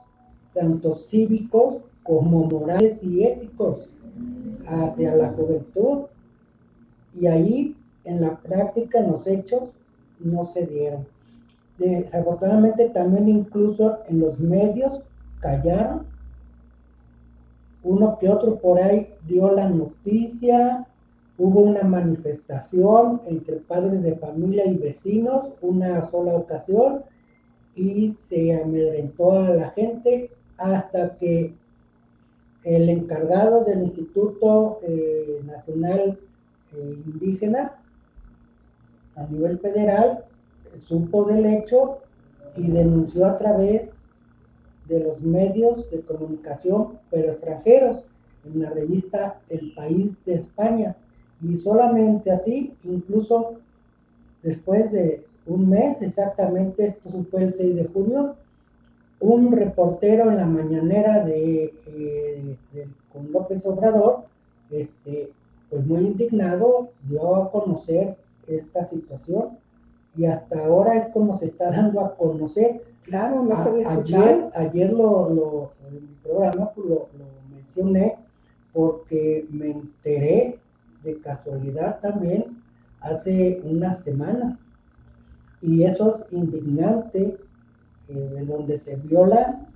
tanto 0.54 0.96
cívicos 1.10 1.78
como 2.04 2.46
morales 2.46 3.02
y 3.04 3.24
éticos, 3.24 3.88
hacia 4.68 5.16
la 5.16 5.30
juventud. 5.32 6.06
Y 7.14 7.28
ahí, 7.28 7.76
en 8.04 8.22
la 8.22 8.38
práctica, 8.38 9.02
los 9.02 9.26
hechos, 9.28 9.64
no 10.20 10.46
se 10.48 10.66
dieron. 10.66 11.06
Desafortunadamente 11.78 12.90
también 12.90 13.28
incluso 13.28 14.00
en 14.08 14.20
los 14.20 14.40
medios 14.40 15.02
callaron. 15.40 16.04
Uno 17.84 18.18
que 18.18 18.30
otro 18.30 18.56
por 18.60 18.80
ahí 18.80 19.10
dio 19.28 19.52
la 19.52 19.70
noticia, 19.70 20.88
hubo 21.38 21.62
una 21.62 21.84
manifestación 21.84 23.22
entre 23.28 23.58
padres 23.58 24.02
de 24.04 24.16
familia 24.16 24.66
y 24.66 24.78
vecinos, 24.78 25.50
una 25.62 26.10
sola 26.10 26.36
ocasión, 26.36 27.04
y 27.76 28.16
se 28.30 28.62
amedrentó 28.62 29.34
a 29.34 29.50
la 29.50 29.70
gente 29.72 30.32
hasta 30.58 31.18
que 31.18 31.54
el 32.64 32.90
encargado 32.90 33.64
del 33.66 33.84
Instituto 33.84 34.80
eh, 34.82 35.42
Nacional 35.46 36.18
eh, 36.74 36.98
Indígena 37.06 37.74
a 39.16 39.28
nivel 39.28 39.60
federal 39.60 40.26
supo 40.80 41.26
del 41.26 41.46
hecho 41.46 42.00
y 42.56 42.70
denunció 42.70 43.26
a 43.26 43.38
través 43.38 43.90
de 44.88 45.00
los 45.00 45.22
medios 45.22 45.90
de 45.90 46.02
comunicación, 46.02 47.00
pero 47.10 47.32
extranjeros, 47.32 48.04
en 48.46 48.62
la 48.62 48.70
revista 48.70 49.40
El 49.50 49.74
País 49.74 50.12
de 50.26 50.36
España. 50.36 50.96
Y 51.42 51.58
solamente 51.58 52.32
así, 52.32 52.74
incluso 52.84 53.56
después 54.42 54.92
de 54.92 55.26
un 55.46 55.70
mes 55.70 56.02
exactamente, 56.02 56.88
esto 56.88 57.26
fue 57.30 57.44
el 57.44 57.54
6 57.54 57.76
de 57.76 57.86
junio, 57.86 58.36
un 59.20 59.52
reportero 59.52 60.30
en 60.30 60.38
la 60.38 60.46
mañanera 60.46 61.24
de, 61.24 61.74
eh, 61.88 62.58
con 63.12 63.32
López 63.32 63.66
Obrador, 63.66 64.26
este, 64.70 65.32
pues 65.70 65.86
muy 65.86 66.02
indignado, 66.02 66.90
dio 67.08 67.36
a 67.36 67.52
conocer 67.52 68.18
esta 68.48 68.88
situación 68.90 69.58
y 70.16 70.26
hasta 70.26 70.66
ahora 70.66 70.98
es 70.98 71.08
como 71.10 71.38
se 71.38 71.48
está 71.48 71.72
dando 71.72 72.02
a 72.02 72.16
conocer. 72.16 72.84
Claro, 73.04 73.44
no 73.44 73.64
se 73.64 73.86
Ayer, 73.86 74.50
ayer 74.56 74.92
lo, 74.92 75.30
lo, 75.30 75.72
en 75.88 75.94
mi 75.96 76.16
programa 76.24 76.72
pues, 76.74 76.88
lo, 76.88 76.96
lo 77.18 77.56
mencioné 77.56 78.16
porque 78.74 79.46
me 79.52 79.72
enteré 79.72 80.60
de 81.06 81.20
casualidad 81.22 82.00
también 82.02 82.62
hace 83.00 83.62
una 83.64 83.96
semana. 84.04 84.60
Y 85.62 85.84
eso 85.84 86.18
es 86.18 86.34
indignante, 86.34 87.38
eh, 88.10 88.46
donde 88.48 88.80
se 88.80 88.98
violan 88.98 89.68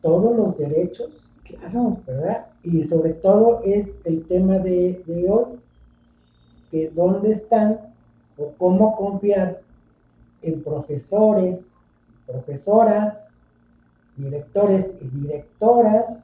todos 0.00 0.36
los 0.36 0.56
derechos. 0.56 1.10
Claro. 1.44 1.98
¿Verdad? 2.06 2.46
Y 2.62 2.84
sobre 2.84 3.14
todo 3.14 3.60
es 3.64 3.88
el 4.04 4.24
tema 4.26 4.58
de, 4.58 5.02
de 5.06 5.30
hoy, 5.30 5.58
que 6.70 6.90
dónde 6.90 7.32
están 7.32 7.78
o 8.38 8.52
cómo 8.56 8.96
confiar 8.96 9.60
en 10.42 10.62
profesores, 10.62 11.60
profesoras, 12.26 13.26
directores 14.16 14.86
y 15.00 15.08
directoras 15.08 16.18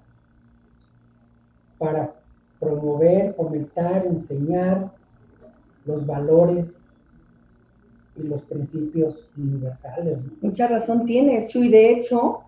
para 1.79 2.16
promover, 2.59 3.35
fomentar, 3.35 4.07
enseñar 4.07 4.93
los 5.85 6.07
valores 6.07 6.67
y 8.17 8.23
los 8.25 8.43
principios 8.43 9.29
universales. 9.37 10.19
Mucha 10.41 10.67
razón 10.67 11.07
tienes, 11.07 11.51
Chuy. 11.51 11.69
De 11.69 11.91
hecho, 11.91 12.41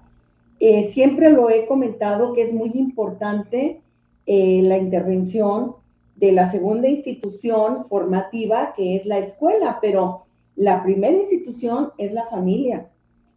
eh, 0.60 0.90
siempre 0.92 1.30
lo 1.30 1.50
he 1.50 1.66
comentado 1.66 2.32
que 2.32 2.42
es 2.42 2.52
muy 2.52 2.70
importante 2.74 3.80
eh, 4.26 4.62
la 4.62 4.78
intervención 4.78 5.76
de 6.16 6.32
la 6.32 6.50
segunda 6.50 6.88
institución 6.88 7.86
formativa, 7.88 8.74
que 8.76 8.96
es 8.96 9.06
la 9.06 9.18
escuela, 9.18 9.78
pero 9.80 10.24
la 10.56 10.82
primera 10.82 11.16
institución 11.16 11.92
es 11.96 12.12
la 12.12 12.26
familia 12.26 12.88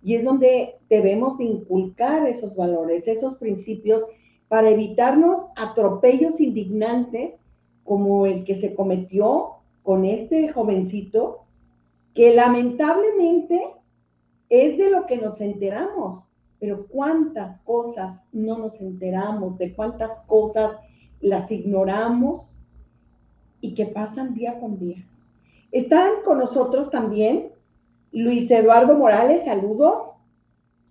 y 0.04 0.16
es 0.16 0.24
donde 0.24 0.80
debemos 0.90 1.40
inculcar 1.40 2.28
esos 2.28 2.56
valores, 2.56 3.08
esos 3.08 3.36
principios 3.36 4.04
para 4.52 4.70
evitarnos 4.70 5.40
atropellos 5.56 6.42
indignantes 6.42 7.40
como 7.86 8.26
el 8.26 8.44
que 8.44 8.56
se 8.56 8.76
cometió 8.76 9.60
con 9.82 10.04
este 10.04 10.50
jovencito, 10.50 11.46
que 12.14 12.36
lamentablemente 12.36 13.62
es 14.50 14.78
de 14.78 14.90
lo 14.90 15.06
que 15.06 15.16
nos 15.16 15.40
enteramos, 15.40 16.26
pero 16.60 16.86
cuántas 16.88 17.60
cosas 17.60 18.20
no 18.34 18.58
nos 18.58 18.82
enteramos, 18.82 19.58
de 19.58 19.74
cuántas 19.74 20.20
cosas 20.28 20.74
las 21.22 21.50
ignoramos 21.50 22.54
y 23.62 23.74
que 23.74 23.86
pasan 23.86 24.34
día 24.34 24.60
con 24.60 24.78
día. 24.78 25.08
Están 25.72 26.24
con 26.26 26.40
nosotros 26.40 26.92
también 26.92 27.54
Luis 28.12 28.52
Eduardo 28.52 28.98
Morales, 28.98 29.46
saludos. 29.46 30.14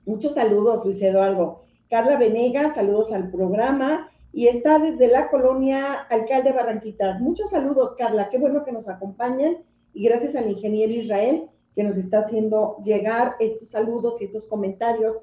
Muchos 0.07 0.33
saludos, 0.33 0.83
Luis 0.87 1.03
Eduardo. 1.03 1.65
Carla 1.91 2.17
Venegas, 2.17 2.77
saludos 2.77 3.13
al 3.13 3.31
programa. 3.31 4.09
Y 4.33 4.47
está 4.47 4.79
desde 4.79 5.09
la 5.09 5.29
colonia 5.29 5.95
Alcalde 6.09 6.53
Barranquitas. 6.53 7.21
Muchos 7.21 7.51
saludos, 7.51 7.97
Carla. 7.99 8.31
Qué 8.31 8.39
bueno 8.39 8.65
que 8.65 8.71
nos 8.71 8.89
acompañan. 8.89 9.59
Y 9.93 10.05
gracias 10.05 10.37
al 10.37 10.49
ingeniero 10.49 10.93
Israel 10.93 11.49
que 11.75 11.83
nos 11.83 11.97
está 11.99 12.21
haciendo 12.21 12.77
llegar 12.85 13.35
estos 13.41 13.71
saludos 13.71 14.21
y 14.21 14.27
estos 14.27 14.47
comentarios 14.47 15.17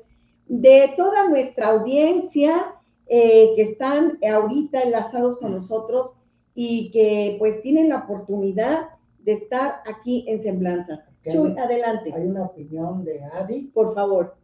de 0.48 0.94
toda 0.98 1.30
nuestra 1.30 1.68
audiencia 1.68 2.76
eh, 3.08 3.54
que 3.56 3.62
están 3.62 4.20
ahorita 4.22 4.82
enlazados 4.82 5.40
con 5.40 5.54
nosotros 5.54 6.20
y 6.54 6.92
que 6.92 7.38
pues 7.40 7.62
tienen 7.62 7.88
la 7.88 8.00
oportunidad 8.00 8.90
de 9.20 9.34
estar 9.34 9.82
aquí 9.86 10.26
en 10.28 10.42
Semblanzas. 10.42 11.06
Chuy, 11.32 11.58
adelante. 11.58 12.14
Hay 12.14 12.26
una 12.26 12.44
opinión 12.44 13.06
de 13.06 13.24
Adi. 13.24 13.64
Por 13.74 13.94
favor. 13.94 14.36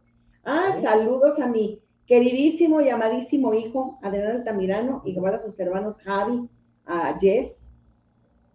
Ah, 0.42 0.78
saludos 0.80 1.38
a 1.38 1.48
mi 1.48 1.83
queridísimo 2.06 2.80
y 2.80 2.88
amadísimo 2.88 3.54
hijo, 3.54 3.98
Adrián 4.02 4.36
Altamirano, 4.36 5.02
y 5.04 5.12
igual 5.12 5.34
a 5.34 5.42
sus 5.42 5.58
hermanos 5.58 5.98
Javi, 5.98 6.48
a 6.86 7.18
Jess. 7.18 7.56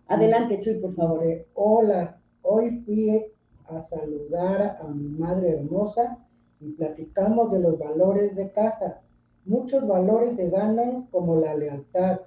Adelante, 0.07 0.59
Chuy, 0.59 0.75
por 0.75 0.95
favor. 0.95 1.23
Hola, 1.53 2.19
hoy 2.41 2.81
fui 2.85 3.25
a 3.67 3.81
saludar 3.89 4.79
a 4.81 4.87
mi 4.87 5.09
madre 5.09 5.51
hermosa 5.51 6.17
y 6.59 6.71
platicamos 6.71 7.51
de 7.51 7.59
los 7.59 7.77
valores 7.77 8.35
de 8.35 8.51
casa. 8.51 9.01
Muchos 9.45 9.87
valores 9.87 10.35
se 10.35 10.49
ganan 10.49 11.07
como 11.11 11.37
la 11.37 11.55
lealtad, 11.55 12.21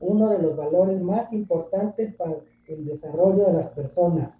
uno 0.00 0.30
de 0.30 0.38
los 0.38 0.56
valores 0.56 1.00
más 1.00 1.32
importantes 1.32 2.14
para 2.14 2.36
el 2.66 2.84
desarrollo 2.84 3.46
de 3.46 3.52
las 3.52 3.68
personas. 3.68 4.30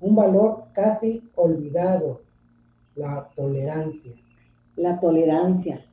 Un 0.00 0.14
valor 0.14 0.64
casi 0.72 1.22
olvidado, 1.34 2.20
la 2.94 3.28
tolerancia. 3.34 4.12
La 4.78 5.00
tolerancia. 5.00 5.84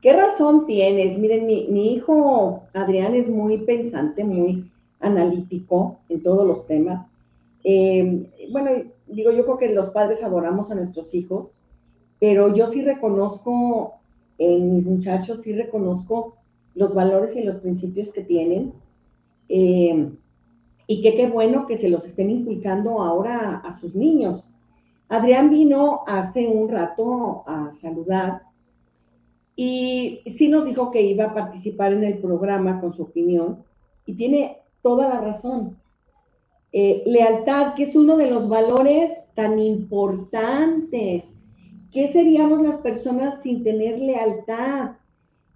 ¿Qué 0.00 0.12
razón 0.12 0.66
tienes? 0.66 1.18
Miren, 1.18 1.46
mi, 1.46 1.92
hijo 1.92 2.62
Adrián 2.72 3.14
es 3.14 3.28
muy 3.28 3.58
pensante, 3.58 4.22
muy 4.22 4.70
analítico 5.00 5.98
en 6.08 6.22
todos 6.22 6.46
los 6.46 6.66
temas. 6.66 7.06
Eh, 7.64 8.30
bueno, 8.50 8.70
digo, 9.08 9.32
yo 9.32 9.44
creo 9.44 9.58
que 9.58 9.74
los 9.74 9.90
padres 9.90 10.22
adoramos 10.22 10.70
a 10.70 10.76
nuestros 10.76 11.14
hijos, 11.14 11.52
pero 12.20 12.54
yo 12.54 12.70
sí 12.70 12.82
reconozco 12.82 13.94
en 14.38 14.76
mis 14.76 14.84
muchachos, 14.86 15.42
sí 15.42 15.52
reconozco 15.52 16.36
los 16.74 16.94
valores 16.94 17.34
y 17.34 17.42
los 17.42 17.56
principios 17.56 18.12
que 18.12 18.22
tienen. 18.22 18.72
Eh, 19.48 20.12
y 20.90 21.02
que 21.02 21.16
qué 21.16 21.28
bueno 21.28 21.66
que 21.66 21.76
se 21.76 21.90
los 21.90 22.06
estén 22.06 22.30
inculcando 22.30 23.02
ahora 23.02 23.56
a 23.56 23.78
sus 23.78 23.94
niños. 23.94 24.48
Adrián 25.08 25.50
vino 25.50 26.02
hace 26.06 26.48
un 26.48 26.68
rato 26.68 27.44
a 27.46 27.72
saludar 27.74 28.42
Y 29.56 30.22
sí 30.36 30.48
nos 30.48 30.64
dijo 30.64 30.90
que 30.90 31.02
iba 31.02 31.26
a 31.26 31.34
participar 31.34 31.92
en 31.92 32.04
el 32.04 32.18
programa 32.18 32.80
con 32.80 32.92
su 32.92 33.02
opinión 33.02 33.64
y 34.06 34.14
tiene 34.14 34.58
toda 34.82 35.08
la 35.08 35.20
razón. 35.20 35.76
Eh, 36.72 37.02
lealtad, 37.06 37.74
que 37.74 37.84
es 37.84 37.96
uno 37.96 38.16
de 38.16 38.30
los 38.30 38.48
valores 38.48 39.10
tan 39.34 39.58
importantes. 39.58 41.24
¿Qué 41.92 42.08
seríamos 42.08 42.62
las 42.62 42.76
personas 42.76 43.42
sin 43.42 43.64
tener 43.64 43.98
lealtad? 43.98 44.92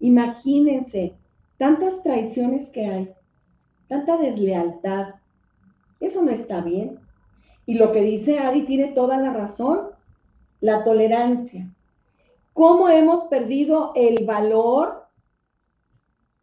Imagínense, 0.00 1.14
tantas 1.58 2.02
traiciones 2.02 2.68
que 2.70 2.86
hay, 2.86 3.10
tanta 3.88 4.16
deslealtad. 4.16 5.14
Eso 6.00 6.22
no 6.22 6.30
está 6.30 6.60
bien. 6.60 6.98
Y 7.66 7.74
lo 7.74 7.92
que 7.92 8.00
dice 8.00 8.38
Adi 8.38 8.62
tiene 8.62 8.88
toda 8.88 9.16
la 9.18 9.32
razón, 9.32 9.90
la 10.60 10.84
tolerancia. 10.84 11.72
¿Cómo 12.52 12.88
hemos 12.88 13.24
perdido 13.24 13.92
el 13.94 14.24
valor 14.26 15.06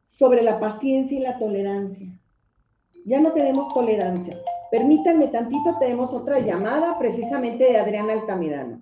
sobre 0.06 0.42
la 0.42 0.60
paciencia 0.60 1.20
y 1.20 1.22
la 1.22 1.38
tolerancia? 1.38 2.08
Ya 3.06 3.20
no 3.20 3.32
tenemos 3.32 3.74
tolerancia. 3.74 4.38
Permítanme 4.72 5.28
tantito, 5.28 5.78
tenemos 5.80 6.14
otra 6.14 6.40
llamada 6.40 6.98
precisamente 7.00 7.66
de 7.66 7.78
Adriana 7.78 8.14
Altamirano. 8.14 8.82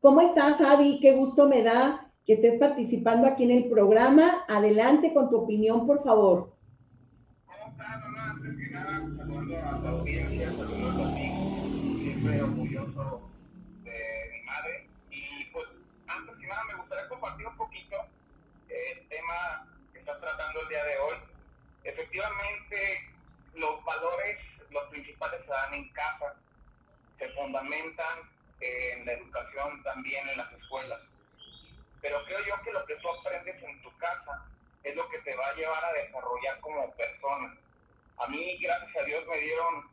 ¿Cómo 0.00 0.20
estás, 0.20 0.60
Adi? 0.60 1.00
Qué 1.00 1.12
gusto 1.12 1.48
me 1.48 1.62
da 1.62 2.10
que 2.26 2.34
estés 2.34 2.58
participando 2.58 3.26
aquí 3.26 3.44
en 3.44 3.50
el 3.50 3.64
programa. 3.68 4.44
Adelante 4.48 5.12
con 5.12 5.30
tu 5.30 5.38
opinión, 5.38 5.86
por 5.86 6.02
favor. 6.04 6.53
Antes 8.44 8.76
a 8.76 9.88
audiencia. 9.88 10.50
Siempre 10.50 12.42
orgulloso 12.42 13.30
de 13.84 14.30
mi 14.32 14.42
madre. 14.42 14.86
Y 15.10 15.46
pues, 15.46 15.64
antes 16.06 16.36
que 16.36 16.46
nada, 16.46 16.64
me 16.64 16.74
gustaría 16.74 17.08
compartir 17.08 17.46
un 17.46 17.56
poquito 17.56 17.96
el 18.68 19.08
tema 19.08 19.66
que 19.94 20.00
estás 20.00 20.20
tratando 20.20 20.60
el 20.60 20.68
día 20.68 20.84
de 20.84 20.98
hoy. 20.98 21.16
Efectivamente, 21.84 23.08
los 23.54 23.82
valores, 23.82 24.36
los 24.70 24.84
principales 24.90 25.40
se 25.46 25.50
dan 25.50 25.72
en 25.72 25.88
casa, 25.94 26.36
se 27.18 27.30
fundamentan 27.30 28.18
en 28.60 29.06
la 29.06 29.12
educación 29.12 29.82
también 29.84 30.28
en 30.28 30.36
las 30.36 30.52
escuelas. 30.52 31.00
Pero 32.02 32.22
creo 32.26 32.44
yo 32.46 32.62
que 32.62 32.72
lo 32.72 32.84
que 32.84 32.96
tú 32.96 33.08
aprendes 33.08 33.62
en 33.62 33.80
tu 33.80 33.96
casa 33.96 34.44
es 34.82 34.94
lo 34.94 35.08
que 35.08 35.18
te 35.20 35.34
va 35.34 35.46
a 35.46 35.54
llevar 35.54 35.82
a 35.82 35.92
desarrollar 35.94 36.60
como 36.60 36.94
persona. 36.94 37.56
A 38.18 38.26
mí, 38.28 38.58
gracias 38.58 38.96
a 38.96 39.04
Dios, 39.04 39.24
me 39.26 39.38
dieron 39.38 39.90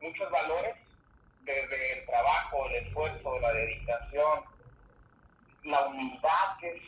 muchos 0.00 0.30
valores, 0.30 0.76
desde 1.46 1.98
el 1.98 2.06
trabajo, 2.06 2.66
el 2.66 2.86
esfuerzo, 2.86 3.38
la 3.40 3.52
dedicación, 3.52 4.44
la 5.62 5.86
humildad, 5.86 6.58
que 6.60 6.70
es 6.76 6.82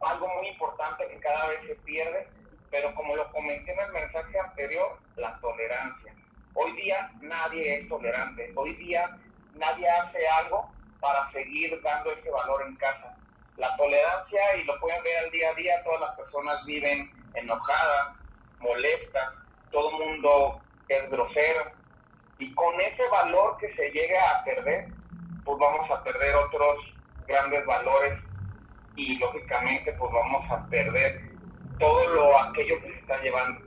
algo 0.00 0.26
muy 0.28 0.48
importante 0.48 1.06
que 1.06 1.20
cada 1.20 1.48
vez 1.48 1.60
se 1.66 1.74
pierde, 1.76 2.28
pero 2.70 2.94
como 2.94 3.14
lo 3.14 3.30
comenté 3.30 3.72
en 3.72 3.80
el 3.80 3.92
mensaje 3.92 4.38
anterior, 4.38 4.98
la 5.16 5.38
tolerancia. 5.40 6.14
Hoy 6.54 6.72
día 6.72 7.10
nadie 7.20 7.78
es 7.78 7.88
tolerante, 7.88 8.52
hoy 8.56 8.74
día 8.76 9.18
nadie 9.54 9.88
hace 9.88 10.28
algo 10.28 10.72
para 11.00 11.30
seguir 11.32 11.80
dando 11.82 12.12
ese 12.12 12.30
valor 12.30 12.62
en 12.66 12.76
casa. 12.76 13.16
La 13.56 13.76
tolerancia, 13.76 14.56
y 14.56 14.64
lo 14.64 14.80
pueden 14.80 15.02
ver 15.02 15.24
al 15.24 15.30
día 15.30 15.50
a 15.50 15.54
día, 15.54 15.84
todas 15.84 16.00
las 16.00 16.16
personas 16.16 16.64
viven 16.64 17.10
enojadas, 17.34 18.16
molestas, 18.58 19.34
todo 19.70 19.90
el 19.90 20.06
mundo 20.06 20.60
es 20.88 21.10
grosero. 21.10 21.72
Y 22.38 22.52
con 22.54 22.74
ese 22.80 23.08
valor 23.10 23.56
que 23.58 23.74
se 23.74 23.90
llega 23.90 24.18
a 24.30 24.44
perder, 24.44 24.88
pues 25.44 25.58
vamos 25.58 25.90
a 25.90 26.02
perder 26.02 26.34
otros 26.36 26.76
grandes 27.26 27.64
valores 27.66 28.18
y 28.96 29.18
lógicamente 29.18 29.92
pues 29.92 30.12
vamos 30.12 30.50
a 30.50 30.66
perder 30.68 31.30
todo 31.78 32.08
lo 32.08 32.38
aquello 32.40 32.80
que 32.80 32.92
se 32.92 32.98
está 32.98 33.20
llevando. 33.22 33.60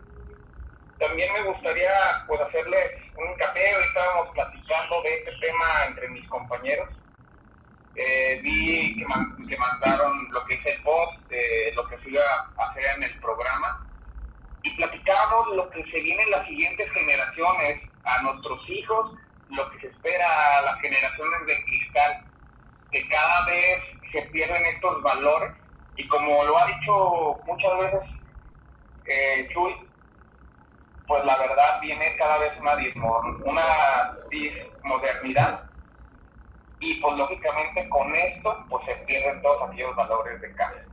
También 1.00 1.32
me 1.34 1.44
gustaría 1.44 1.92
pues 2.28 2.42
hacerles 2.42 2.92
un 3.18 3.32
hincapié, 3.32 3.63
estábamos 3.80 4.34
platicando 4.34 5.02
de 5.04 5.16
este 5.16 5.32
tema 5.39 5.66
entre 5.88 6.10
mis 6.10 6.28
compañeros. 6.30 6.89
Eh, 7.96 8.39
vi 8.42 8.98
que, 8.98 9.58
mandaron 9.58 10.28
lo 10.32 10.44
que 10.46 10.56
es 10.56 10.66
el 10.66 10.82
post 10.82 11.13
lo 11.76 11.88
que 11.88 11.98
se 12.00 12.20
a 12.20 12.70
hacer 12.70 12.84
en 12.98 13.04
el 13.04 13.20
programa 13.20 13.88
y 14.63 14.69
platicábamos 14.78 15.56
lo 15.56 15.69
que 15.69 15.84
se 15.91 16.02
viene 16.02 16.23
en 16.23 16.32
las 16.32 16.47
siguientes 16.47 16.89
generaciones, 16.91 17.82
a 18.06 18.21
nuestros 18.23 18.69
hijos, 18.69 19.13
lo 19.49 19.69
que 19.71 19.80
se 19.82 19.88
espera 19.88 20.60
a 20.60 20.62
las 20.63 20.80
generaciones 20.80 21.39
de 21.47 21.63
cristal, 21.65 22.26
que 22.91 23.08
cada 23.08 23.45
vez 23.45 23.84
se 24.12 24.21
pierden 24.30 24.65
estos 24.65 25.02
valores 25.04 25.54
y 25.95 26.08
como 26.08 26.43
lo 26.43 26.58
ha 26.58 26.65
dicho 26.67 27.39
muchas 27.45 27.78
veces 27.80 28.10
eh, 29.06 29.49
Chuy, 29.54 29.76
pues 31.08 31.26
la 31.26 31.38
verdad 31.38 31.82
viene 31.82 32.15
cada 32.17 32.38
vez 32.39 32.54
una, 32.60 32.76
una 33.43 34.17
dismodernidad 34.30 35.63
y 36.80 36.95
pues 37.02 37.17
lógicamente 37.17 37.88
con 37.89 38.13
esto 38.15 38.65
pues 38.69 38.86
se 38.86 38.95
pierden 39.06 39.41
todos 39.41 39.69
aquellos 39.69 39.95
valores 39.95 40.41
de 40.41 40.54
casa. 40.56 40.86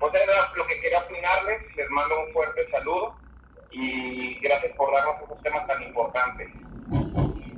Pues 0.00 0.14
era 0.14 0.32
lo 0.56 0.66
que 0.66 0.80
quería 0.80 0.98
opinarles, 1.00 1.60
les 1.76 1.90
mando 1.90 2.14
un 2.26 2.32
fuerte 2.32 2.68
saludo 2.70 3.20
y 3.70 4.40
gracias 4.40 4.72
por 4.76 4.92
darnos 4.92 5.16
esos 5.22 5.42
temas 5.42 5.66
tan 5.66 5.82
importantes. 5.82 6.48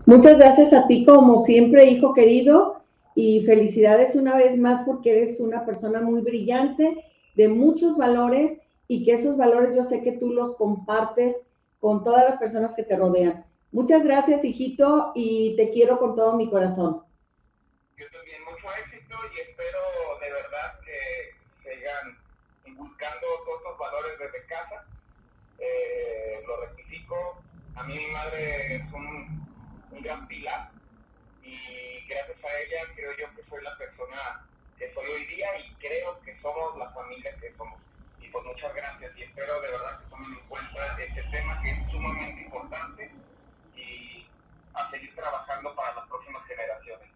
Muchas 0.04 0.38
gracias 0.38 0.72
a 0.72 0.86
ti 0.88 1.04
como 1.04 1.46
siempre, 1.46 1.86
hijo 1.86 2.12
querido, 2.12 2.82
y 3.14 3.44
felicidades 3.44 4.16
una 4.16 4.36
vez 4.36 4.58
más 4.58 4.84
porque 4.84 5.12
eres 5.12 5.40
una 5.40 5.64
persona 5.64 6.00
muy 6.00 6.20
brillante, 6.22 7.04
de 7.34 7.48
muchos 7.48 7.96
valores 7.96 8.58
y 8.88 9.04
que 9.04 9.12
esos 9.12 9.36
valores 9.36 9.76
yo 9.76 9.84
sé 9.84 10.02
que 10.02 10.12
tú 10.12 10.32
los 10.32 10.56
compartes 10.56 11.36
con 11.80 12.02
todas 12.02 12.24
las 12.28 12.38
personas 12.38 12.74
que 12.74 12.82
te 12.82 12.96
rodean. 12.96 13.46
Muchas 13.70 14.02
gracias, 14.04 14.44
hijito, 14.44 15.12
y 15.14 15.56
te 15.56 15.70
quiero 15.70 15.98
con 15.98 16.14
todo 16.14 16.36
mi 16.36 16.50
corazón. 16.50 17.02
Yo 17.96 18.06
también, 18.10 18.42
mucho 18.44 18.66
éxito 18.84 19.16
y 19.34 19.40
espero 19.40 19.78
de 20.20 20.30
verdad 20.30 20.72
que 20.84 21.70
sigan 21.70 22.21
inculcando 23.02 23.26
todos 23.44 23.58
estos 23.58 23.78
valores 23.78 24.18
desde 24.18 24.46
casa. 24.46 24.84
Eh, 25.58 26.42
lo 26.46 26.56
rectifico, 26.60 27.42
a 27.74 27.82
mí 27.84 27.94
mi 27.94 28.06
madre 28.12 28.76
es 28.76 28.92
un, 28.92 29.46
un 29.90 30.02
gran 30.02 30.26
pilar 30.28 30.70
y 31.42 32.06
gracias 32.08 32.38
a 32.44 32.60
ella 32.60 32.92
creo 32.94 33.12
yo 33.18 33.36
que 33.36 33.48
soy 33.48 33.62
la 33.62 33.76
persona 33.78 34.46
que 34.78 34.92
soy 34.94 35.04
hoy 35.04 35.24
día 35.26 35.46
y 35.58 35.74
creo 35.74 36.20
que 36.22 36.36
somos 36.40 36.76
la 36.78 36.90
familia 36.90 37.34
que 37.40 37.52
somos. 37.56 37.80
Y 38.20 38.28
pues 38.28 38.44
muchas 38.44 38.74
gracias 38.74 39.12
y 39.16 39.22
espero 39.22 39.60
de 39.60 39.70
verdad 39.70 40.00
que 40.00 40.10
tomen 40.10 40.32
en 40.32 40.48
cuenta 40.48 40.96
este 40.98 41.22
tema 41.24 41.60
que 41.62 41.70
es 41.70 41.90
sumamente 41.90 42.42
importante 42.42 43.10
y 43.76 44.26
a 44.74 44.90
seguir 44.90 45.14
trabajando 45.14 45.74
para 45.74 45.94
las 45.94 46.08
próximas 46.08 46.44
generaciones. 46.46 47.08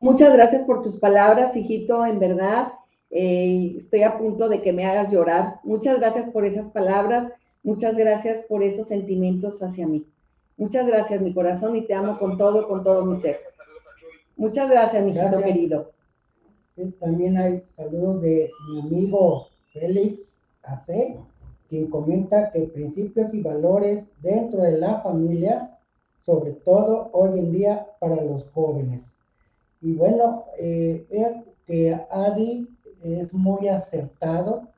Muchas 0.00 0.32
gracias 0.32 0.62
por 0.62 0.82
tus 0.82 0.96
palabras, 0.96 1.56
hijito, 1.56 2.04
en 2.04 2.18
verdad. 2.18 2.72
Eh, 3.14 3.76
estoy 3.78 4.02
a 4.04 4.16
punto 4.16 4.48
de 4.48 4.62
que 4.62 4.72
me 4.72 4.86
hagas 4.86 5.12
llorar. 5.12 5.60
Muchas 5.64 6.00
gracias 6.00 6.30
por 6.30 6.46
esas 6.46 6.68
palabras, 6.72 7.30
muchas 7.62 7.96
gracias 7.96 8.44
por 8.46 8.62
esos 8.62 8.88
sentimientos 8.88 9.62
hacia 9.62 9.86
mí. 9.86 10.06
Muchas 10.56 10.86
gracias, 10.86 11.20
mi 11.20 11.34
corazón, 11.34 11.76
y 11.76 11.82
te 11.82 11.92
amo 11.92 12.18
con 12.18 12.38
todo, 12.38 12.66
con 12.66 12.82
todo 12.82 13.04
mi 13.04 13.20
ser. 13.20 13.40
Muchas 14.36 14.70
gracias, 14.70 15.04
mi 15.04 15.10
hijito 15.10 15.42
querido. 15.42 15.92
También 16.98 17.36
hay 17.36 17.62
saludos 17.76 18.22
de 18.22 18.50
mi 18.70 18.80
amigo 18.80 19.48
Félix 19.72 20.20
AC, 20.62 21.18
quien 21.68 21.90
comenta 21.90 22.50
que 22.50 22.62
principios 22.62 23.32
y 23.34 23.42
valores 23.42 24.04
dentro 24.22 24.62
de 24.62 24.78
la 24.78 25.00
familia, 25.02 25.78
sobre 26.24 26.52
todo 26.52 27.10
hoy 27.12 27.38
en 27.38 27.52
día 27.52 27.86
para 28.00 28.16
los 28.22 28.44
jóvenes. 28.54 29.02
Y 29.82 29.94
bueno, 29.94 30.46
eh, 30.58 31.04
que 31.66 31.94
Adi 32.10 32.68
es 33.02 33.32
muy 33.32 33.68
acertado 33.68 34.68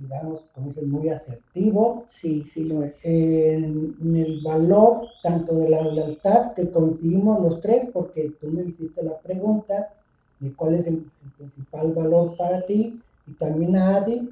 digamos, 0.00 0.42
como 0.54 0.68
dice, 0.68 0.82
muy 0.82 1.08
asertivo. 1.08 2.06
Sí, 2.10 2.44
sí 2.52 2.64
lo 2.64 2.82
es. 2.82 2.94
En, 3.02 3.96
el 4.16 4.40
valor 4.42 5.06
tanto 5.22 5.54
de 5.56 5.68
la 5.68 5.82
lealtad, 5.82 6.52
que 6.54 6.70
coincidimos 6.70 7.42
los 7.42 7.60
tres, 7.60 7.88
porque 7.92 8.32
tú 8.40 8.48
me 8.48 8.64
hiciste 8.64 9.02
la 9.02 9.18
pregunta 9.18 9.92
de 10.40 10.52
cuál 10.54 10.76
es 10.76 10.86
el, 10.86 11.10
principal 11.36 11.92
valor 11.92 12.36
para 12.36 12.64
ti, 12.66 13.00
y 13.26 13.32
también 13.34 13.76
a 13.76 13.96
Adi, 13.96 14.30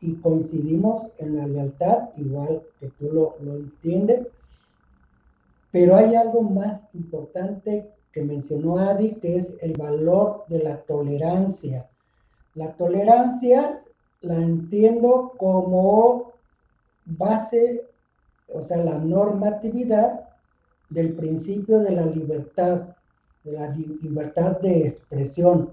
y 0.00 0.14
coincidimos 0.16 1.08
en 1.18 1.36
la 1.36 1.46
lealtad, 1.46 2.10
igual 2.16 2.62
que 2.78 2.88
tú 2.98 3.06
lo, 3.12 3.36
lo 3.42 3.56
entiendes. 3.56 4.28
Pero 5.72 5.96
hay 5.96 6.14
algo 6.14 6.42
más 6.42 6.80
importante 6.94 7.90
que 8.12 8.22
mencionó 8.22 8.78
Adi, 8.78 9.16
que 9.16 9.38
es 9.38 9.48
el 9.60 9.72
valor 9.74 10.44
de 10.48 10.62
la 10.62 10.78
tolerancia. 10.82 11.88
La 12.58 12.72
tolerancia 12.72 13.80
la 14.20 14.34
entiendo 14.34 15.32
como 15.38 16.32
base, 17.06 17.84
o 18.52 18.64
sea, 18.64 18.78
la 18.78 18.98
normatividad 18.98 20.28
del 20.90 21.12
principio 21.12 21.78
de 21.78 21.92
la 21.92 22.06
libertad, 22.06 22.80
de 23.44 23.52
la 23.52 23.68
libertad 23.70 24.58
de 24.58 24.88
expresión, 24.88 25.70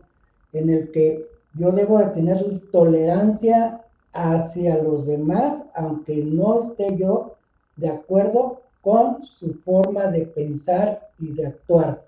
en 0.54 0.70
el 0.70 0.92
que 0.92 1.26
yo 1.56 1.72
debo 1.72 1.98
de 1.98 2.12
tener 2.12 2.62
tolerancia 2.72 3.82
hacia 4.14 4.78
los 4.84 5.08
demás, 5.08 5.64
aunque 5.74 6.18
no 6.18 6.70
esté 6.70 6.98
yo 6.98 7.34
de 7.78 7.90
acuerdo 7.90 8.62
con 8.82 9.26
su 9.26 9.56
forma 9.66 10.06
de 10.12 10.28
pensar 10.28 11.10
y 11.18 11.34
de 11.34 11.48
actuar. 11.48 12.05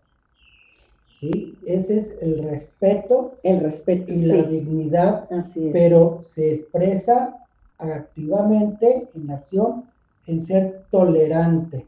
¿Sí? 1.20 1.56
Ese 1.66 2.00
es 2.00 2.08
el 2.22 2.44
respeto. 2.44 3.34
El 3.44 3.60
respeto 3.62 4.14
y 4.14 4.22
la 4.26 4.44
dignidad, 4.44 5.28
Así 5.34 5.68
es. 5.68 5.74
pero 5.74 6.26
se 6.36 6.54
expresa 6.56 7.38
activamente 7.80 9.08
en 9.16 9.32
acción 9.32 9.86
en 10.28 10.46
ser 10.46 10.84
tolerante. 10.92 11.86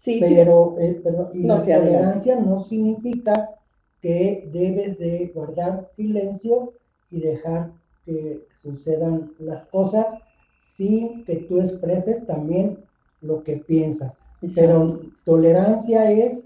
Sí, 0.00 0.18
pero, 0.20 0.76
eh, 0.78 1.00
perdón, 1.02 1.28
y 1.32 1.38
No, 1.44 1.56
la 1.56 1.60
adelante. 1.62 1.86
tolerancia 1.90 2.36
no 2.40 2.64
significa 2.64 3.50
que 4.02 4.48
debes 4.52 4.98
de 4.98 5.30
guardar 5.34 5.88
silencio 5.96 6.72
y 7.10 7.20
dejar 7.20 7.70
que 8.04 8.40
sucedan 8.62 9.32
las 9.38 9.64
cosas 9.66 10.06
sin 10.76 11.24
que 11.24 11.36
tú 11.36 11.60
expreses 11.60 12.26
también 12.26 12.78
lo 13.22 13.42
que 13.42 13.56
piensas. 13.56 14.12
Exacto. 14.42 14.54
Pero 14.54 15.00
tolerancia 15.24 16.10
es 16.12 16.40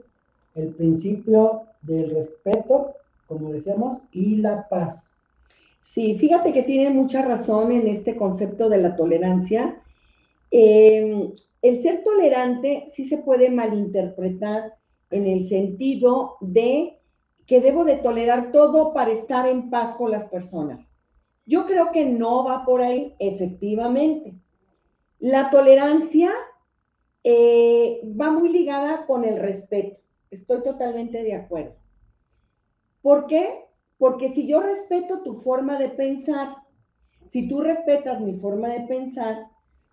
el 0.54 0.68
principio 0.68 1.62
del 1.82 2.10
respeto, 2.10 2.94
como 3.26 3.52
decíamos, 3.52 4.02
y 4.12 4.36
la 4.36 4.68
paz. 4.68 5.04
Sí, 5.82 6.18
fíjate 6.18 6.52
que 6.52 6.62
tiene 6.62 6.90
mucha 6.90 7.22
razón 7.22 7.72
en 7.72 7.86
este 7.88 8.16
concepto 8.16 8.68
de 8.68 8.78
la 8.78 8.94
tolerancia. 8.94 9.82
Eh, 10.50 11.32
el 11.62 11.82
ser 11.82 12.04
tolerante 12.04 12.86
sí 12.94 13.04
se 13.04 13.18
puede 13.18 13.50
malinterpretar 13.50 14.74
en 15.10 15.26
el 15.26 15.48
sentido 15.48 16.36
de 16.40 16.98
que 17.46 17.60
debo 17.60 17.84
de 17.84 17.96
tolerar 17.96 18.52
todo 18.52 18.92
para 18.92 19.10
estar 19.10 19.48
en 19.48 19.70
paz 19.70 19.96
con 19.96 20.10
las 20.10 20.26
personas. 20.26 20.92
Yo 21.46 21.66
creo 21.66 21.90
que 21.92 22.04
no 22.04 22.44
va 22.44 22.64
por 22.66 22.82
ahí, 22.82 23.14
efectivamente. 23.18 24.34
La 25.18 25.48
tolerancia 25.50 26.30
eh, 27.24 28.02
va 28.20 28.30
muy 28.30 28.50
ligada 28.50 29.06
con 29.06 29.24
el 29.24 29.40
respeto. 29.40 29.98
Estoy 30.30 30.62
totalmente 30.62 31.22
de 31.22 31.34
acuerdo. 31.34 31.74
¿Por 33.02 33.26
qué? 33.26 33.64
Porque 33.96 34.34
si 34.34 34.46
yo 34.46 34.60
respeto 34.60 35.22
tu 35.22 35.40
forma 35.40 35.78
de 35.78 35.88
pensar, 35.88 36.56
si 37.30 37.48
tú 37.48 37.60
respetas 37.60 38.20
mi 38.20 38.34
forma 38.34 38.68
de 38.68 38.80
pensar, 38.80 39.46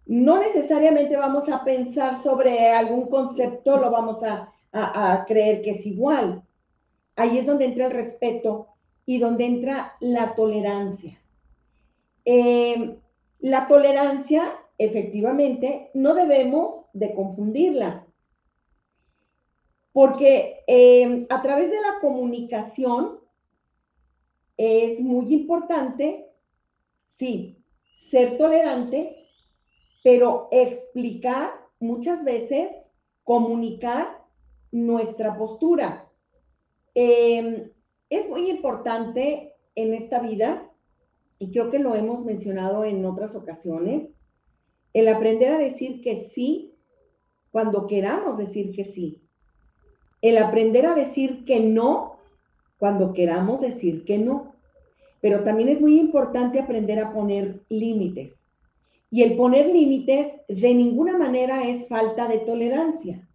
no 0.05 0.39
necesariamente 0.39 1.17
vamos 1.17 1.49
a 1.49 1.63
pensar 1.63 2.21
sobre 2.21 2.71
algún 2.71 3.07
concepto, 3.07 3.77
lo 3.77 3.89
vamos 3.89 4.21
a, 4.23 4.51
creer 5.25 5.61
que 5.61 5.71
es 5.71 5.85
igual. 5.85 6.43
Ahí 7.15 7.37
es 7.37 7.45
donde 7.45 7.63
entra 7.63 7.85
el 7.85 7.93
respeto 7.93 8.67
y 9.05 9.19
donde 9.19 9.45
entra 9.45 9.93
la 10.01 10.35
tolerancia. 10.35 11.17
Eh, 12.25 12.97
la 13.39 13.67
tolerancia, 13.67 14.53
efectivamente, 14.77 15.91
no 15.93 16.13
debemos 16.13 16.85
de 16.91 17.13
confundirla, 17.13 18.04
porque 19.95 20.65
eh, 20.67 21.25
a 21.29 21.41
través 21.41 21.71
de 21.71 21.79
la 21.79 22.01
comunicación 22.01 23.17
es 24.57 24.99
muy 24.99 25.33
importante, 25.33 26.33
sí, 27.13 27.63
ser 28.11 28.37
tolerante, 28.37 29.29
pero 30.03 30.49
explicar 30.51 31.53
muchas 31.79 32.25
veces, 32.25 32.71
comunicar 33.23 34.21
nuestra 34.69 35.37
postura. 35.37 36.11
Eh, 36.93 37.71
es 38.09 38.27
muy 38.27 38.49
importante 38.49 39.53
en 39.75 39.93
esta 39.93 40.19
vida, 40.19 40.69
y 41.39 41.51
creo 41.53 41.71
que 41.71 41.79
lo 41.79 41.95
hemos 41.95 42.25
mencionado 42.25 42.83
en 42.83 43.05
otras 43.05 43.33
ocasiones, 43.33 44.09
el 44.91 45.07
aprender 45.07 45.53
a 45.53 45.57
decir 45.57 46.01
que 46.01 46.27
sí 46.33 46.75
cuando 47.49 47.87
queramos 47.87 48.37
decir 48.37 48.73
que 48.73 48.83
sí. 48.83 49.24
El 50.25 50.39
aprender 50.39 50.87
a 50.87 50.95
decir 50.95 51.45
que 51.45 51.59
no 51.59 52.15
cuando 52.79 53.13
queramos 53.13 53.61
decir 53.61 54.05
que 54.05 54.17
no. 54.17 54.55
Pero 55.21 55.43
también 55.43 55.69
es 55.69 55.79
muy 55.79 55.99
importante 55.99 56.59
aprender 56.59 56.99
a 56.99 57.13
poner 57.13 57.61
límites. 57.69 58.35
Y 59.11 59.21
el 59.21 59.37
poner 59.37 59.67
límites 59.67 60.33
de 60.47 60.73
ninguna 60.73 61.15
manera 61.15 61.67
es 61.67 61.87
falta 61.87 62.27
de 62.27 62.39
tolerancia, 62.39 63.29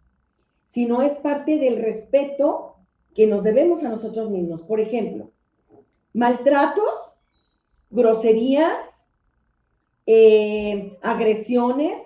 sino 0.67 1.01
es 1.01 1.13
parte 1.13 1.59
del 1.59 1.81
respeto 1.81 2.75
que 3.15 3.25
nos 3.25 3.41
debemos 3.41 3.85
a 3.85 3.89
nosotros 3.89 4.29
mismos. 4.29 4.61
Por 4.61 4.81
ejemplo, 4.81 5.31
maltratos, 6.13 7.15
groserías, 7.89 8.81
eh, 10.07 10.97
agresiones, 11.01 12.01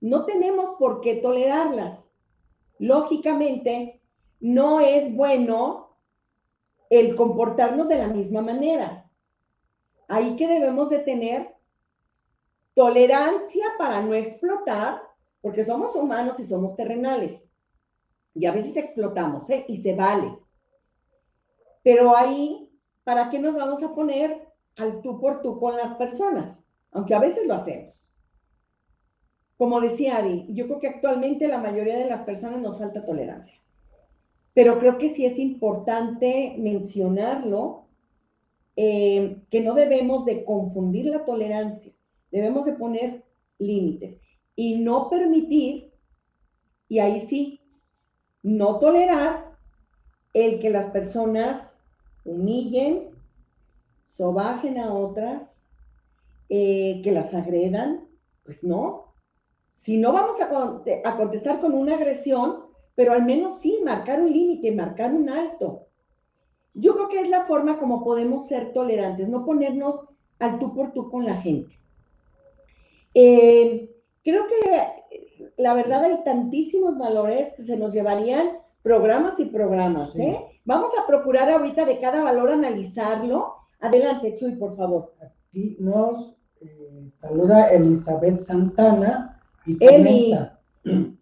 no 0.00 0.26
tenemos 0.26 0.76
por 0.78 1.00
qué 1.00 1.16
tolerarlas. 1.16 1.98
Lógicamente, 2.80 4.00
no 4.40 4.80
es 4.80 5.14
bueno 5.14 5.98
el 6.88 7.14
comportarnos 7.14 7.86
de 7.88 7.98
la 7.98 8.08
misma 8.08 8.40
manera. 8.40 9.08
Ahí 10.08 10.34
que 10.36 10.48
debemos 10.48 10.88
de 10.88 11.00
tener 11.00 11.54
tolerancia 12.74 13.66
para 13.76 14.00
no 14.00 14.14
explotar, 14.14 15.02
porque 15.42 15.62
somos 15.62 15.94
humanos 15.94 16.40
y 16.40 16.46
somos 16.46 16.74
terrenales. 16.74 17.46
Y 18.34 18.46
a 18.46 18.52
veces 18.52 18.74
explotamos, 18.78 19.50
¿eh? 19.50 19.66
Y 19.68 19.82
se 19.82 19.94
vale. 19.94 20.38
Pero 21.82 22.16
ahí, 22.16 22.72
¿para 23.04 23.28
qué 23.28 23.38
nos 23.38 23.54
vamos 23.54 23.82
a 23.82 23.94
poner 23.94 24.48
al 24.76 25.02
tú 25.02 25.20
por 25.20 25.42
tú 25.42 25.60
con 25.60 25.76
las 25.76 25.96
personas? 25.96 26.56
Aunque 26.92 27.14
a 27.14 27.20
veces 27.20 27.46
lo 27.46 27.54
hacemos. 27.54 28.09
Como 29.60 29.82
decía 29.82 30.16
Adi, 30.16 30.46
yo 30.48 30.64
creo 30.64 30.80
que 30.80 30.88
actualmente 30.88 31.46
la 31.46 31.58
mayoría 31.58 31.98
de 31.98 32.08
las 32.08 32.22
personas 32.22 32.62
nos 32.62 32.78
falta 32.78 33.04
tolerancia. 33.04 33.60
Pero 34.54 34.78
creo 34.78 34.96
que 34.96 35.14
sí 35.14 35.26
es 35.26 35.38
importante 35.38 36.54
mencionarlo, 36.56 37.84
eh, 38.76 39.36
que 39.50 39.60
no 39.60 39.74
debemos 39.74 40.24
de 40.24 40.46
confundir 40.46 41.04
la 41.04 41.26
tolerancia, 41.26 41.92
debemos 42.30 42.64
de 42.64 42.72
poner 42.72 43.22
límites 43.58 44.16
y 44.56 44.78
no 44.78 45.10
permitir, 45.10 45.92
y 46.88 47.00
ahí 47.00 47.26
sí, 47.26 47.60
no 48.42 48.78
tolerar 48.78 49.58
el 50.32 50.58
que 50.60 50.70
las 50.70 50.86
personas 50.86 51.70
humillen, 52.24 53.10
sobajen 54.16 54.78
a 54.78 54.94
otras, 54.94 55.50
eh, 56.48 57.02
que 57.04 57.12
las 57.12 57.34
agredan, 57.34 58.08
pues 58.42 58.64
no. 58.64 59.09
Si 59.80 59.96
no 59.96 60.12
vamos 60.12 60.40
a, 60.40 60.48
cont 60.48 60.86
a 61.04 61.16
contestar 61.16 61.60
con 61.60 61.72
una 61.74 61.94
agresión, 61.94 62.64
pero 62.94 63.12
al 63.12 63.24
menos 63.24 63.60
sí, 63.60 63.80
marcar 63.84 64.20
un 64.20 64.30
límite, 64.30 64.72
marcar 64.72 65.14
un 65.14 65.28
alto. 65.30 65.86
Yo 66.74 66.94
creo 66.94 67.08
que 67.08 67.20
es 67.20 67.30
la 67.30 67.44
forma 67.44 67.78
como 67.78 68.04
podemos 68.04 68.46
ser 68.46 68.72
tolerantes, 68.72 69.28
no 69.28 69.44
ponernos 69.44 70.00
al 70.38 70.58
tú 70.58 70.74
por 70.74 70.92
tú 70.92 71.10
con 71.10 71.24
la 71.24 71.36
gente. 71.36 71.74
Eh, 73.14 73.90
creo 74.22 74.44
que 74.46 75.52
la 75.56 75.74
verdad 75.74 76.04
hay 76.04 76.22
tantísimos 76.24 76.98
valores 76.98 77.54
que 77.54 77.64
se 77.64 77.76
nos 77.76 77.92
llevarían 77.92 78.58
programas 78.82 79.38
y 79.40 79.46
programas, 79.46 80.12
Sí. 80.12 80.22
¿eh? 80.22 80.46
Vamos 80.64 80.90
a 80.98 81.06
procurar 81.06 81.50
ahorita 81.50 81.84
de 81.84 81.98
cada 82.00 82.22
valor 82.22 82.50
analizarlo. 82.52 83.54
Adelante, 83.80 84.34
Chuy, 84.34 84.56
por 84.56 84.76
favor. 84.76 85.14
Aquí 85.20 85.76
nos 85.80 86.36
eh, 86.60 87.10
saluda 87.20 87.72
Elizabeth 87.72 88.44
Santana 88.44 89.39
Eli. 89.80 90.34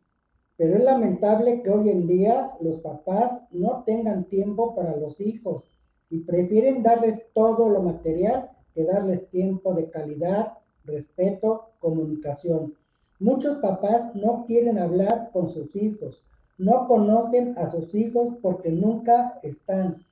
pero 0.58 0.76
es 0.76 0.82
lamentable 0.82 1.62
que 1.62 1.70
hoy 1.70 1.88
en 1.88 2.08
día 2.08 2.50
los 2.60 2.80
papás 2.80 3.42
no 3.52 3.84
tengan 3.86 4.24
tiempo 4.24 4.74
para 4.74 4.96
los 4.96 5.20
hijos 5.20 5.62
y 6.10 6.18
prefieren 6.18 6.82
darles 6.82 7.22
todo 7.32 7.68
lo 7.68 7.80
material 7.80 8.50
que 8.74 8.84
darles 8.84 9.30
tiempo 9.30 9.72
de 9.74 9.88
calidad, 9.88 10.54
respeto, 10.84 11.70
comunicación. 11.78 12.74
Muchos 13.20 13.58
papás 13.58 14.14
no 14.16 14.46
quieren 14.46 14.78
hablar 14.78 15.30
con 15.32 15.52
sus 15.52 15.74
hijos, 15.76 16.24
no 16.58 16.88
conocen 16.88 17.56
a 17.56 17.70
sus 17.70 17.94
hijos 17.94 18.34
porque 18.42 18.70
nunca 18.70 19.38
están 19.44 20.04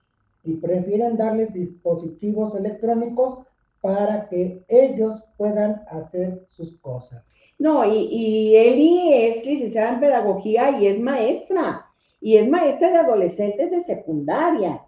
y 0.44 0.54
prefieren 0.54 1.16
darles 1.16 1.52
dispositivos 1.52 2.54
electrónicos 2.54 3.40
para 3.80 4.28
que 4.28 4.64
ellos 4.68 5.24
puedan 5.36 5.82
hacer 5.88 6.46
sus 6.50 6.76
cosas. 6.78 7.24
No, 7.58 7.84
y, 7.84 8.54
Eli 8.54 9.12
es 9.14 9.46
licenciada 9.46 9.94
en 9.94 10.00
pedagogía 10.00 10.78
y 10.78 10.86
es 10.86 11.00
maestra, 11.00 11.86
y 12.20 12.36
es 12.36 12.48
maestra 12.48 12.90
de 12.90 12.98
adolescentes 12.98 13.70
de 13.70 13.80
secundaria. 13.80 14.82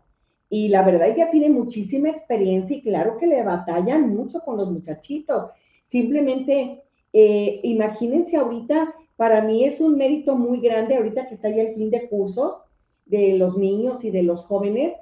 Y 0.51 0.69
la 0.69 0.83
verdad 0.83 1.09
ella 1.09 1.31
tiene 1.31 1.51
muchísima 1.51 2.11
experiencia 2.11 2.77
y 2.77 2.83
claro 2.83 3.19
que 3.19 3.27
le 3.27 3.43
batallan 3.43 4.15
mucho 4.15 4.41
con 4.41 4.57
los 4.57 4.71
muchachitos. 4.71 5.51
Simplemente, 5.85 6.83
eh, 7.13 7.61
imagínense 7.63 8.37
ahorita, 8.37 8.95
para 9.17 9.43
mí 9.43 9.65
es 9.65 9.81
un 9.81 9.97
mérito 9.97 10.37
muy 10.37 10.61
grande 10.61 10.97
ahorita 10.97 11.27
que 11.27 11.35
está 11.35 11.51
ya 11.51 11.63
el 11.63 11.75
fin 11.75 11.91
de 11.91 12.09
cursos 12.09 12.63
de 13.05 13.37
los 13.39 13.57
niños 13.57 14.05
y 14.05 14.11
de 14.11 14.23
los 14.23 14.45
jóvenes, 14.45 14.95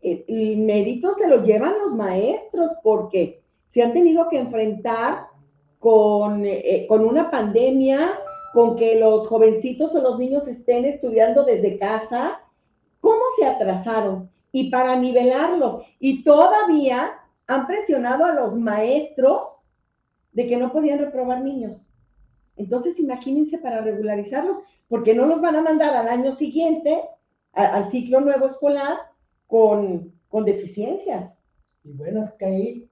eh, 0.00 0.24
el 0.28 0.58
mérito 0.58 1.14
se 1.14 1.28
lo 1.28 1.42
llevan 1.44 1.78
los 1.78 1.94
maestros 1.94 2.70
porque 2.82 3.42
se 3.68 3.82
han 3.82 3.92
tenido 3.92 4.28
que 4.28 4.38
enfrentar 4.38 5.27
con, 5.78 6.44
eh, 6.44 6.86
con 6.88 7.04
una 7.04 7.30
pandemia, 7.30 8.18
con 8.52 8.76
que 8.76 8.98
los 8.98 9.26
jovencitos 9.28 9.94
o 9.94 10.00
los 10.00 10.18
niños 10.18 10.48
estén 10.48 10.84
estudiando 10.84 11.44
desde 11.44 11.78
casa. 11.78 12.40
¿Cómo 13.00 13.22
se 13.38 13.46
atrasaron? 13.46 14.30
Y 14.52 14.70
para 14.70 14.96
nivelarlos. 14.96 15.82
Y 16.00 16.24
todavía 16.24 17.12
han 17.46 17.66
presionado 17.66 18.24
a 18.24 18.32
los 18.32 18.56
maestros 18.56 19.64
de 20.32 20.46
que 20.46 20.56
no 20.56 20.72
podían 20.72 20.98
reprobar 20.98 21.42
niños. 21.42 21.88
Entonces, 22.56 22.98
imagínense 22.98 23.58
para 23.58 23.80
regularizarlos, 23.80 24.58
porque 24.88 25.14
no 25.14 25.26
los 25.26 25.40
van 25.40 25.56
a 25.56 25.62
mandar 25.62 25.94
al 25.94 26.08
año 26.08 26.32
siguiente, 26.32 27.02
al 27.52 27.90
ciclo 27.90 28.20
nuevo 28.20 28.46
escolar, 28.46 28.98
con, 29.46 30.12
con 30.28 30.44
deficiencias. 30.44 31.38
Y 31.84 31.92
bueno, 31.92 32.24
es 32.24 32.32
que 32.32 32.44
ahí, 32.44 32.87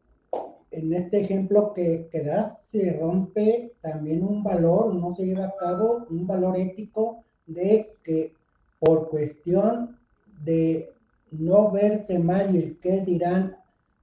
en 0.70 0.92
este 0.92 1.20
ejemplo 1.20 1.72
que, 1.74 2.08
que 2.10 2.22
das, 2.22 2.56
se 2.70 2.98
rompe 2.98 3.72
también 3.80 4.24
un 4.24 4.42
valor, 4.42 4.94
no 4.94 5.14
se 5.14 5.26
lleva 5.26 5.46
a 5.46 5.56
cabo 5.56 6.06
un 6.10 6.26
valor 6.26 6.56
ético 6.58 7.22
de 7.46 7.92
que 8.04 8.32
por 8.78 9.08
cuestión 9.08 9.96
de 10.44 10.90
no 11.30 11.70
verse 11.70 12.18
mal 12.18 12.54
y 12.54 12.58
el 12.58 12.78
qué 12.78 13.00
dirán 13.00 13.56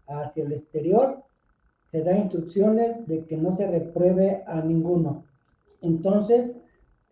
hacia 0.08 0.44
el 0.44 0.54
exterior, 0.54 1.24
se 1.92 2.04
da 2.04 2.18
instrucciones 2.18 3.08
de 3.08 3.26
que 3.26 3.38
no 3.38 3.56
se 3.56 3.68
repruebe 3.68 4.44
a 4.48 4.62
ninguno. 4.62 5.24
Entonces, 5.82 6.52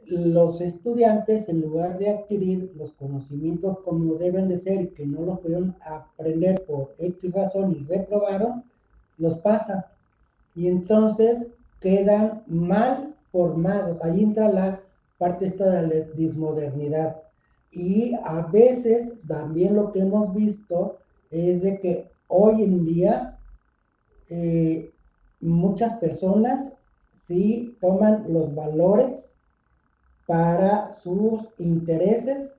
los 0.05 0.59
estudiantes, 0.59 1.47
en 1.47 1.61
lugar 1.61 1.97
de 1.99 2.09
adquirir 2.09 2.71
los 2.75 2.91
conocimientos 2.93 3.79
como 3.81 4.15
deben 4.15 4.49
de 4.49 4.57
ser, 4.57 4.93
que 4.93 5.05
no 5.05 5.21
los 5.21 5.39
pudieron 5.39 5.75
aprender 5.81 6.65
por 6.65 6.95
X 6.97 7.31
razón 7.31 7.77
y 7.79 7.83
reprobaron, 7.85 8.63
los 9.17 9.37
pasan. 9.39 9.85
Y 10.55 10.67
entonces 10.67 11.47
quedan 11.79 12.43
mal 12.47 13.15
formados. 13.31 13.97
Ahí 14.03 14.23
entra 14.23 14.49
la 14.49 14.79
parte 15.17 15.47
esta 15.47 15.69
de 15.69 15.87
la 15.87 16.05
dismodernidad. 16.15 17.17
Y 17.71 18.13
a 18.25 18.47
veces 18.51 19.13
también 19.27 19.75
lo 19.75 19.91
que 19.91 19.99
hemos 19.99 20.33
visto 20.33 20.97
es 21.29 21.61
de 21.61 21.79
que 21.79 22.09
hoy 22.27 22.63
en 22.63 22.85
día 22.85 23.37
eh, 24.29 24.91
muchas 25.39 25.93
personas 25.99 26.73
sí 27.27 27.77
toman 27.79 28.25
los 28.27 28.53
valores 28.55 29.25
para 30.25 30.97
sus 31.01 31.41
intereses 31.57 32.49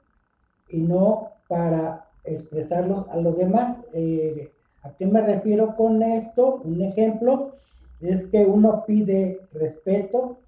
y 0.69 0.79
no 0.79 1.31
para 1.49 2.07
expresarlos 2.25 3.09
a 3.09 3.17
los 3.17 3.37
demás. 3.37 3.79
Eh, 3.93 4.52
¿A 4.83 4.91
qué 4.97 5.07
me 5.07 5.21
refiero 5.21 5.77
con 5.77 6.03
esto? 6.03 6.61
Un 6.65 6.83
ejemplo 6.83 7.53
es 8.01 8.25
que 8.27 8.45
uno 8.45 8.85
pide 8.87 9.41
respeto 9.53 10.39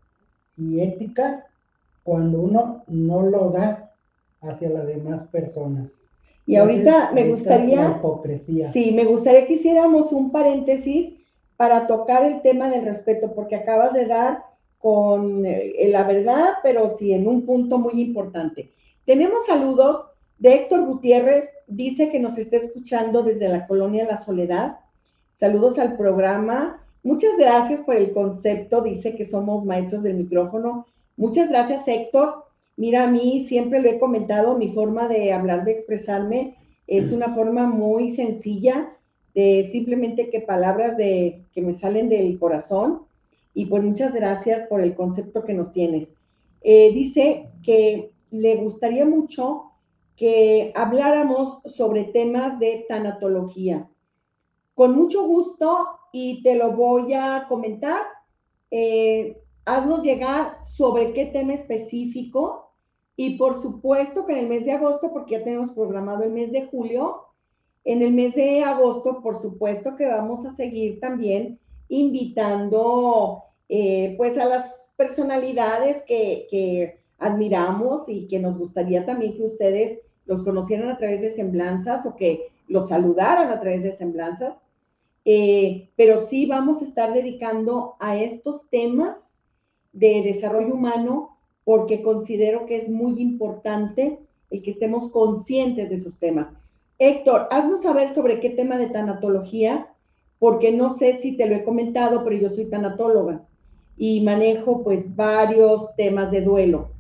y 0.57 0.81
ética 0.81 1.47
cuando 2.03 2.41
uno 2.41 2.85
no 2.89 3.23
lo 3.23 3.51
da 3.51 3.91
hacia 4.43 4.71
las 4.71 4.87
demás 4.87 5.29
personas. 5.29 5.89
Y 6.47 6.57
ahorita 6.57 7.13
me 7.13 7.29
gustaría, 7.29 8.01
sí, 8.73 8.93
me 8.93 9.05
gustaría 9.05 9.47
que 9.47 9.55
hiciéramos 9.55 10.13
un 10.13 10.31
paréntesis 10.31 11.15
para 11.57 11.87
tocar 11.87 12.25
el 12.27 12.43
tema 12.43 12.69
del 12.69 12.85
respeto, 12.85 13.33
porque 13.35 13.57
acabas 13.57 13.95
de 13.95 14.07
dar 14.07 14.45
con 14.79 15.47
eh, 15.47 15.89
la 15.89 16.03
verdad, 16.03 16.55
pero 16.63 16.95
sí 16.99 17.15
en 17.15 17.27
un 17.27 17.47
punto 17.47 17.79
muy 17.79 18.01
importante. 18.03 18.71
Tenemos 19.07 19.47
saludos 19.47 20.09
de 20.45 20.57
Héctor 20.57 20.85
Gutiérrez, 20.85 21.49
dice 21.67 22.11
que 22.11 22.21
nos 22.21 22.37
está 22.37 22.59
escuchando 22.59 23.23
desde 23.23 23.49
la 23.49 23.67
colonia 23.67 24.05
La 24.05 24.23
Soledad. 24.23 24.77
Saludos 25.41 25.79
al 25.79 25.97
programa. 25.97 26.85
Muchas 27.03 27.39
gracias 27.39 27.81
por 27.81 27.97
el 27.97 28.13
concepto, 28.13 28.83
dice 28.83 29.17
que 29.17 29.25
somos 29.25 29.65
maestros 29.65 30.03
del 30.03 30.17
micrófono. 30.17 30.85
Muchas 31.17 31.49
gracias, 31.49 31.89
Héctor. 31.89 32.45
Mira, 32.77 33.05
a 33.05 33.11
mí 33.11 33.47
siempre 33.49 33.81
lo 33.81 33.89
he 33.89 33.99
comentado, 33.99 34.59
mi 34.59 34.69
forma 34.69 35.09
de 35.09 35.33
hablar, 35.33 35.65
de 35.65 35.73
expresarme, 35.73 36.57
es 36.87 37.11
una 37.11 37.35
forma 37.35 37.67
muy 37.67 38.15
sencilla, 38.15 38.91
de 39.35 39.71
simplemente 39.73 40.29
que 40.29 40.43
palabras 40.43 40.99
de, 40.99 41.41
que 41.55 41.63
me 41.63 41.75
salen 41.75 42.11
del 42.11 42.39
corazón. 42.39 43.01
Y 43.55 43.65
pues 43.65 43.83
muchas 43.83 44.13
gracias 44.13 44.69
por 44.69 44.83
el 44.83 44.95
concepto 44.95 45.43
que 45.43 45.55
nos 45.55 45.73
tienes. 45.73 46.11
Eh, 46.61 46.93
dice 46.93 47.47
que 47.63 48.11
le 48.31 48.57
gustaría 48.57 49.07
mucho 49.07 49.71
que 50.17 50.73
habláramos 50.75 51.61
sobre 51.67 52.05
temas 52.05 52.59
de 52.59 52.85
tanatología. 52.89 53.89
Con 54.75 54.95
mucho 54.95 55.27
gusto 55.27 55.87
y 56.13 56.43
te 56.43 56.55
lo 56.55 56.73
voy 56.73 57.15
a 57.15 57.47
comentar. 57.49 58.03
Eh, 58.71 59.41
haznos 59.65 60.03
llegar 60.03 60.59
sobre 60.65 61.13
qué 61.13 61.27
tema 61.27 61.55
específico 61.55 62.73
y 63.17 63.37
por 63.37 63.61
supuesto 63.61 64.27
que 64.27 64.33
en 64.33 64.39
el 64.39 64.49
mes 64.49 64.65
de 64.65 64.73
agosto, 64.73 65.13
porque 65.13 65.39
ya 65.39 65.45
tenemos 65.45 65.71
programado 65.71 66.25
el 66.25 66.31
mes 66.31 66.51
de 66.51 66.67
julio, 66.67 67.23
en 67.85 68.03
el 68.03 68.13
mes 68.13 68.35
de 68.35 68.65
agosto, 68.65 69.23
por 69.23 69.41
supuesto 69.41 69.95
que 69.97 70.07
vamos 70.07 70.45
a 70.47 70.55
seguir 70.57 71.01
también 71.01 71.61
invitando 71.89 73.45
eh, 73.69 74.15
pues 74.17 74.37
a 74.39 74.47
las 74.47 74.91
personalidades 74.97 76.03
que, 76.05 76.47
que, 76.51 77.04
admiramos 77.25 78.09
y 78.09 78.27
que 78.29 78.39
nos 78.39 78.59
gustaría 78.59 79.05
también 79.05 79.37
que 79.37 79.45
ustedes 79.45 79.99
los 80.27 80.43
conocieran 80.43 80.91
a 80.91 80.99
través 80.99 81.21
de 81.21 81.31
semblanzas 81.31 82.07
o 82.07 82.17
que 82.17 82.49
los 82.69 82.89
saludaran 82.89 83.51
a 83.51 83.61
través 83.61 83.83
de 83.83 83.93
semblanzas. 83.93 84.57
Eh, 85.25 85.89
pero 85.97 86.21
sí 86.21 86.47
vamos 86.47 86.83
a 86.83 86.85
estar 86.85 87.13
dedicando 87.13 87.95
a 87.99 88.17
estos 88.17 88.69
temas 88.71 89.19
de 89.93 90.23
desarrollo 90.23 90.75
humano 90.75 91.39
porque 91.65 92.03
considero 92.03 92.67
que 92.67 92.77
es 92.77 92.89
muy 92.89 93.21
importante 93.21 94.19
el 94.51 94.63
que 94.63 94.71
estemos 94.71 95.11
conscientes 95.11 95.89
de 95.89 95.95
esos 95.95 96.19
temas. 96.19 96.49
Héctor, 96.99 97.49
haznos 97.51 97.83
saber 97.83 98.15
sobre 98.15 98.41
qué 98.41 98.51
tema 98.51 98.77
de 98.77 98.89
tanatología, 98.89 99.89
porque 100.39 100.73
no 100.73 100.95
sé 100.95 101.21
si 101.21 101.37
te 101.37 101.47
lo 101.49 101.57
he 101.57 101.65
comentado, 101.65 102.23
pero 102.23 102.37
yo 102.37 102.51
soy 102.51 102.67
tanatóloga 102.67 103.47
y 103.97 104.21
manejo 104.21 104.83
pues 104.83 105.15
varios 105.17 105.95
temas 105.97 106.31
de 106.31 106.43
duelo. 106.43 106.94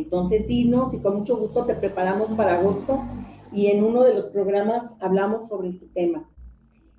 Entonces, 0.00 0.46
dinos 0.46 0.94
y 0.94 0.98
con 0.98 1.18
mucho 1.18 1.36
gusto 1.36 1.64
te 1.66 1.74
preparamos 1.74 2.30
para 2.30 2.58
agosto 2.58 3.00
y 3.52 3.66
en 3.66 3.84
uno 3.84 4.02
de 4.02 4.14
los 4.14 4.26
programas 4.26 4.90
hablamos 5.00 5.48
sobre 5.48 5.70
este 5.70 5.86
tema. 5.86 6.28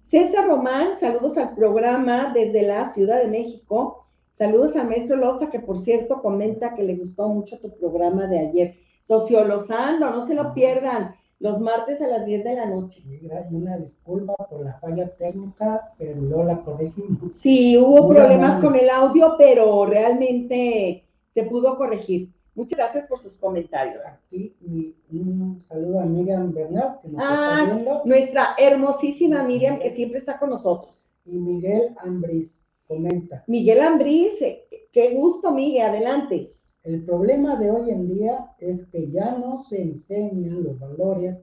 César 0.08 0.48
Román, 0.48 1.00
saludos 1.00 1.38
al 1.38 1.56
programa 1.56 2.32
desde 2.34 2.64
la 2.64 2.92
Ciudad 2.94 3.22
de 3.22 3.28
México. 3.28 4.06
Saludos 4.38 4.76
al 4.76 4.88
maestro 4.88 5.16
Loza, 5.16 5.50
que 5.50 5.60
por 5.60 5.84
cierto 5.84 6.22
comenta 6.22 6.76
que 6.76 6.84
le 6.84 6.96
gustó 6.96 7.30
mucho 7.30 7.60
tu 7.60 7.70
programa 7.78 8.28
de 8.28 8.40
ayer. 8.40 8.76
Sociolosando, 9.04 10.10
no 10.10 10.26
se 10.26 10.36
lo 10.36 10.54
pierdan 10.54 11.16
los 11.40 11.60
martes 11.60 12.00
a 12.02 12.08
las 12.08 12.26
10 12.26 12.44
de 12.44 12.56
la 12.56 12.66
noche. 12.68 13.02
Y 13.06 13.56
una 13.56 13.78
disculpa 13.78 14.36
por 14.50 14.64
la 14.64 14.74
falla 14.80 15.10
técnica, 15.16 15.94
pero 15.98 16.22
no 16.22 16.44
la 16.44 16.62
corregimos. 16.62 17.36
Sí, 17.36 17.78
hubo 17.78 18.10
problemas 18.10 18.62
con 18.62 18.76
el 18.76 18.90
audio, 18.90 19.36
pero 19.38 19.86
realmente 19.86 21.04
se 21.34 21.44
pudo 21.44 21.78
corregir. 21.78 22.30
Muchas 22.62 22.78
gracias 22.78 23.06
por 23.06 23.18
sus 23.18 23.36
comentarios. 23.38 24.06
Aquí 24.06 24.54
y 24.62 24.94
un 25.18 25.64
saludo 25.68 26.00
a 26.00 26.06
Miriam 26.06 26.54
Bernal, 26.54 27.00
que 27.02 27.08
nos 27.08 27.20
ah, 27.20 27.58
está 27.64 27.74
viendo. 27.74 28.02
Nuestra 28.06 28.56
hermosísima 28.56 29.42
Miriam, 29.42 29.80
que 29.80 29.96
siempre 29.96 30.20
está 30.20 30.38
con 30.38 30.52
nosotros. 30.52 30.94
Y 31.26 31.40
Miguel 31.40 31.96
Ambriz, 31.98 32.52
comenta. 32.88 33.44
Miguel 33.48 33.82
Ambriz, 33.82 34.40
eh, 34.44 34.68
qué 34.92 35.16
gusto, 35.16 35.50
Miguel, 35.52 35.88
adelante. 35.88 36.54
El 36.84 37.04
problema 37.04 37.56
de 37.56 37.72
hoy 37.72 37.90
en 37.90 38.08
día 38.08 38.54
es 38.60 38.86
que 38.92 39.10
ya 39.10 39.32
no 39.32 39.64
se 39.64 39.82
enseñan 39.82 40.64
los 40.64 40.80
valores 40.80 41.38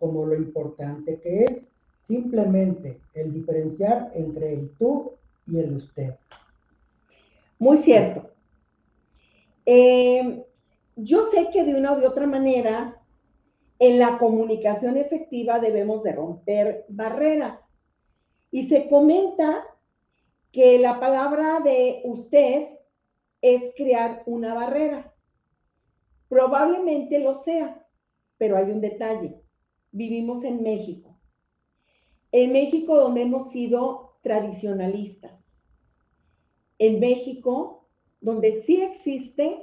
como 0.00 0.26
lo 0.26 0.34
importante 0.34 1.20
que 1.20 1.44
es 1.44 1.62
simplemente 2.08 2.98
el 3.14 3.32
diferenciar 3.32 4.10
entre 4.16 4.54
el 4.54 4.70
tú 4.70 5.12
y 5.46 5.60
el 5.60 5.76
usted. 5.76 6.16
Muy 7.60 7.78
cierto. 7.78 8.31
Eh, 9.66 10.44
yo 10.96 11.26
sé 11.26 11.50
que 11.52 11.64
de 11.64 11.74
una 11.74 11.92
u 11.92 12.06
otra 12.06 12.26
manera, 12.26 13.02
en 13.78 13.98
la 13.98 14.18
comunicación 14.18 14.96
efectiva 14.96 15.58
debemos 15.58 16.02
de 16.02 16.12
romper 16.12 16.84
barreras. 16.88 17.58
Y 18.50 18.68
se 18.68 18.88
comenta 18.88 19.64
que 20.52 20.78
la 20.78 21.00
palabra 21.00 21.60
de 21.60 22.02
usted 22.04 22.68
es 23.40 23.72
crear 23.76 24.22
una 24.26 24.54
barrera. 24.54 25.12
Probablemente 26.28 27.18
lo 27.18 27.40
sea, 27.40 27.84
pero 28.38 28.56
hay 28.56 28.70
un 28.70 28.80
detalle. 28.80 29.42
Vivimos 29.90 30.44
en 30.44 30.62
México. 30.62 31.18
En 32.30 32.52
México 32.52 32.96
donde 32.96 33.22
hemos 33.22 33.50
sido 33.50 34.16
tradicionalistas. 34.22 35.32
En 36.78 37.00
México 37.00 37.81
donde 38.22 38.62
sí 38.62 38.80
existe 38.80 39.58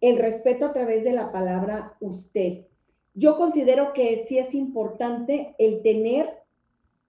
el 0.00 0.18
respeto 0.18 0.66
a 0.66 0.72
través 0.72 1.04
de 1.04 1.12
la 1.12 1.32
palabra 1.32 1.96
usted. 2.00 2.66
yo 3.14 3.36
considero 3.36 3.92
que 3.94 4.24
sí 4.28 4.38
es 4.38 4.54
importante 4.54 5.54
el 5.58 5.82
tener 5.82 6.42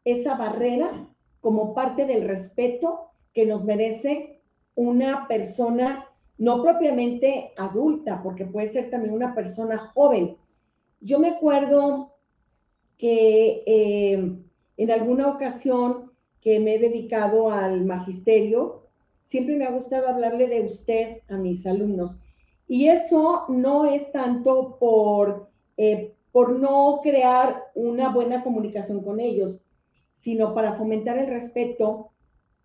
esa 0.05 0.35
barrera 0.35 1.07
como 1.41 1.75
parte 1.75 2.05
del 2.05 2.27
respeto 2.27 3.11
que 3.33 3.45
nos 3.45 3.63
merece 3.63 4.41
una 4.75 5.27
persona 5.27 6.07
no 6.37 6.63
propiamente 6.63 7.51
adulta, 7.57 8.21
porque 8.23 8.45
puede 8.45 8.69
ser 8.69 8.89
también 8.89 9.13
una 9.13 9.35
persona 9.35 9.77
joven. 9.77 10.37
Yo 11.01 11.19
me 11.19 11.29
acuerdo 11.29 12.15
que 12.97 13.61
eh, 13.65 14.35
en 14.77 14.91
alguna 14.91 15.27
ocasión 15.27 16.11
que 16.41 16.59
me 16.59 16.75
he 16.75 16.79
dedicado 16.79 17.51
al 17.51 17.85
magisterio, 17.85 18.88
siempre 19.29 19.55
me 19.55 19.65
ha 19.65 19.71
gustado 19.71 20.07
hablarle 20.07 20.47
de 20.47 20.61
usted 20.61 21.17
a 21.29 21.37
mis 21.37 21.65
alumnos. 21.67 22.15
Y 22.67 22.87
eso 22.87 23.45
no 23.47 23.85
es 23.85 24.11
tanto 24.11 24.77
por, 24.79 25.49
eh, 25.77 26.15
por 26.31 26.51
no 26.53 26.99
crear 27.03 27.65
una 27.75 28.09
buena 28.09 28.43
comunicación 28.43 29.03
con 29.03 29.19
ellos, 29.19 29.61
sino 30.21 30.53
para 30.55 30.73
fomentar 30.73 31.19
el 31.19 31.27
respeto, 31.27 32.09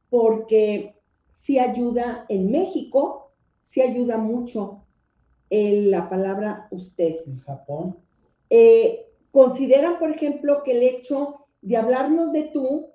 porque 0.09 0.95
sí 1.41 1.59
ayuda 1.59 2.25
en 2.31 2.51
México, 2.51 3.31
sí 3.69 3.83
ayuda 3.83 4.17
mucho 4.17 4.85
en 5.51 5.91
la 5.91 6.09
palabra 6.09 6.67
usted. 6.71 7.17
En 7.27 7.41
Japón. 7.41 7.99
Eh, 8.49 9.07
consideran, 9.33 9.99
por 9.99 10.11
ejemplo, 10.11 10.63
que 10.63 10.73
el 10.73 10.83
hecho 10.83 11.47
de 11.61 11.77
hablarnos 11.77 12.33
de 12.33 12.45
tú, 12.45 12.94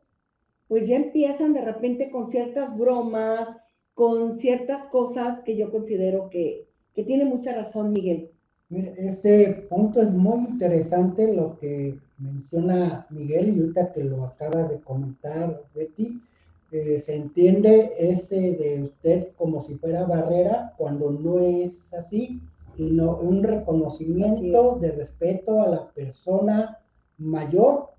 pues 0.69 0.87
ya 0.87 0.95
empiezan 0.95 1.51
de 1.51 1.65
repente 1.65 2.09
con 2.09 2.31
ciertas 2.31 2.77
bromas, 2.77 3.49
con 3.93 4.39
ciertas 4.39 4.85
cosas 4.85 5.39
que 5.43 5.57
yo 5.57 5.71
considero 5.71 6.29
que, 6.29 6.69
que 6.93 7.03
tiene 7.03 7.25
mucha 7.25 7.53
razón 7.53 7.91
Miguel. 7.91 8.29
Ese 8.69 9.65
punto 9.67 9.99
es 10.01 10.11
muy 10.11 10.45
interesante 10.45 11.33
lo 11.33 11.57
que 11.57 11.97
menciona 12.19 13.07
Miguel 13.09 13.49
y 13.49 13.59
ahorita 13.61 13.91
que 13.91 14.03
lo 14.03 14.25
acaba 14.25 14.63
de 14.63 14.79
comentar 14.79 15.63
Betty. 15.73 16.21
Eh, 16.71 17.01
se 17.03 17.15
entiende 17.15 17.93
ese 17.97 18.35
de 18.35 18.83
usted 18.83 19.29
como 19.37 19.63
si 19.63 19.73
fuera 19.75 20.05
barrera 20.05 20.75
cuando 20.77 21.09
no 21.09 21.39
es 21.39 21.71
así, 21.91 22.39
sino 22.77 23.17
un 23.17 23.41
reconocimiento 23.41 24.77
de 24.77 24.91
respeto 24.91 25.63
a 25.63 25.67
la 25.67 25.89
persona 25.89 26.77
mayor, 27.17 27.89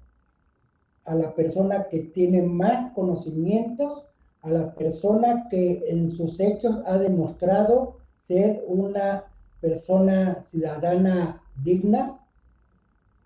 a 1.04 1.14
la 1.14 1.34
persona 1.34 1.86
que 1.90 2.00
tiene 2.00 2.42
más 2.42 2.92
conocimientos, 2.92 4.04
a 4.42 4.50
la 4.50 4.74
persona 4.74 5.48
que 5.50 5.84
en 5.88 6.12
sus 6.12 6.38
hechos 6.40 6.78
ha 6.86 6.98
demostrado 6.98 7.96
ser 8.26 8.64
una 8.66 9.24
persona 9.60 10.44
ciudadana 10.50 11.42
digna 11.62 12.18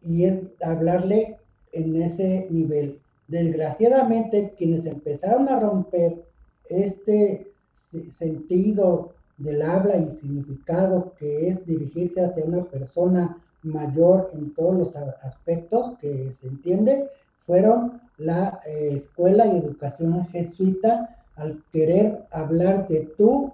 y 0.02 0.24
es 0.24 0.40
hablarle 0.62 1.36
en 1.72 2.02
ese 2.02 2.46
nivel. 2.50 3.00
Desgraciadamente, 3.28 4.54
quienes 4.56 4.84
empezaron 4.86 5.48
a 5.48 5.60
romper 5.60 6.24
este 6.68 7.46
sentido 8.18 9.12
del 9.38 9.62
habla 9.62 9.96
y 9.96 10.16
significado 10.20 11.12
que 11.18 11.48
es 11.48 11.66
dirigirse 11.66 12.24
hacia 12.24 12.44
una 12.44 12.64
persona 12.64 13.38
mayor 13.62 14.30
en 14.34 14.54
todos 14.54 14.76
los 14.76 14.96
aspectos 14.96 15.98
que 15.98 16.32
se 16.40 16.46
entiende, 16.46 17.08
fueron 17.46 18.00
la 18.18 18.60
eh, 18.66 19.02
escuela 19.02 19.46
y 19.46 19.58
educación 19.58 20.26
jesuita 20.26 21.16
al 21.36 21.62
querer 21.72 22.24
hablar 22.30 22.88
de 22.88 23.12
tú 23.18 23.52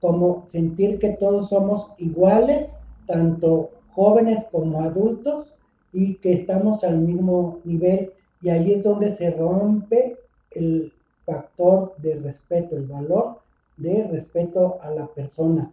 como 0.00 0.46
sentir 0.52 0.98
que 0.98 1.10
todos 1.14 1.48
somos 1.48 1.88
iguales, 1.96 2.68
tanto 3.06 3.70
jóvenes 3.94 4.44
como 4.52 4.82
adultos, 4.82 5.46
y 5.94 6.16
que 6.16 6.34
estamos 6.34 6.84
al 6.84 6.98
mismo 6.98 7.60
nivel. 7.64 8.12
Y 8.42 8.50
ahí 8.50 8.72
es 8.74 8.84
donde 8.84 9.16
se 9.16 9.30
rompe 9.30 10.18
el 10.50 10.92
factor 11.24 11.94
de 11.98 12.16
respeto, 12.16 12.76
el 12.76 12.86
valor 12.86 13.38
de 13.78 14.06
respeto 14.08 14.78
a 14.82 14.90
la 14.90 15.06
persona. 15.06 15.70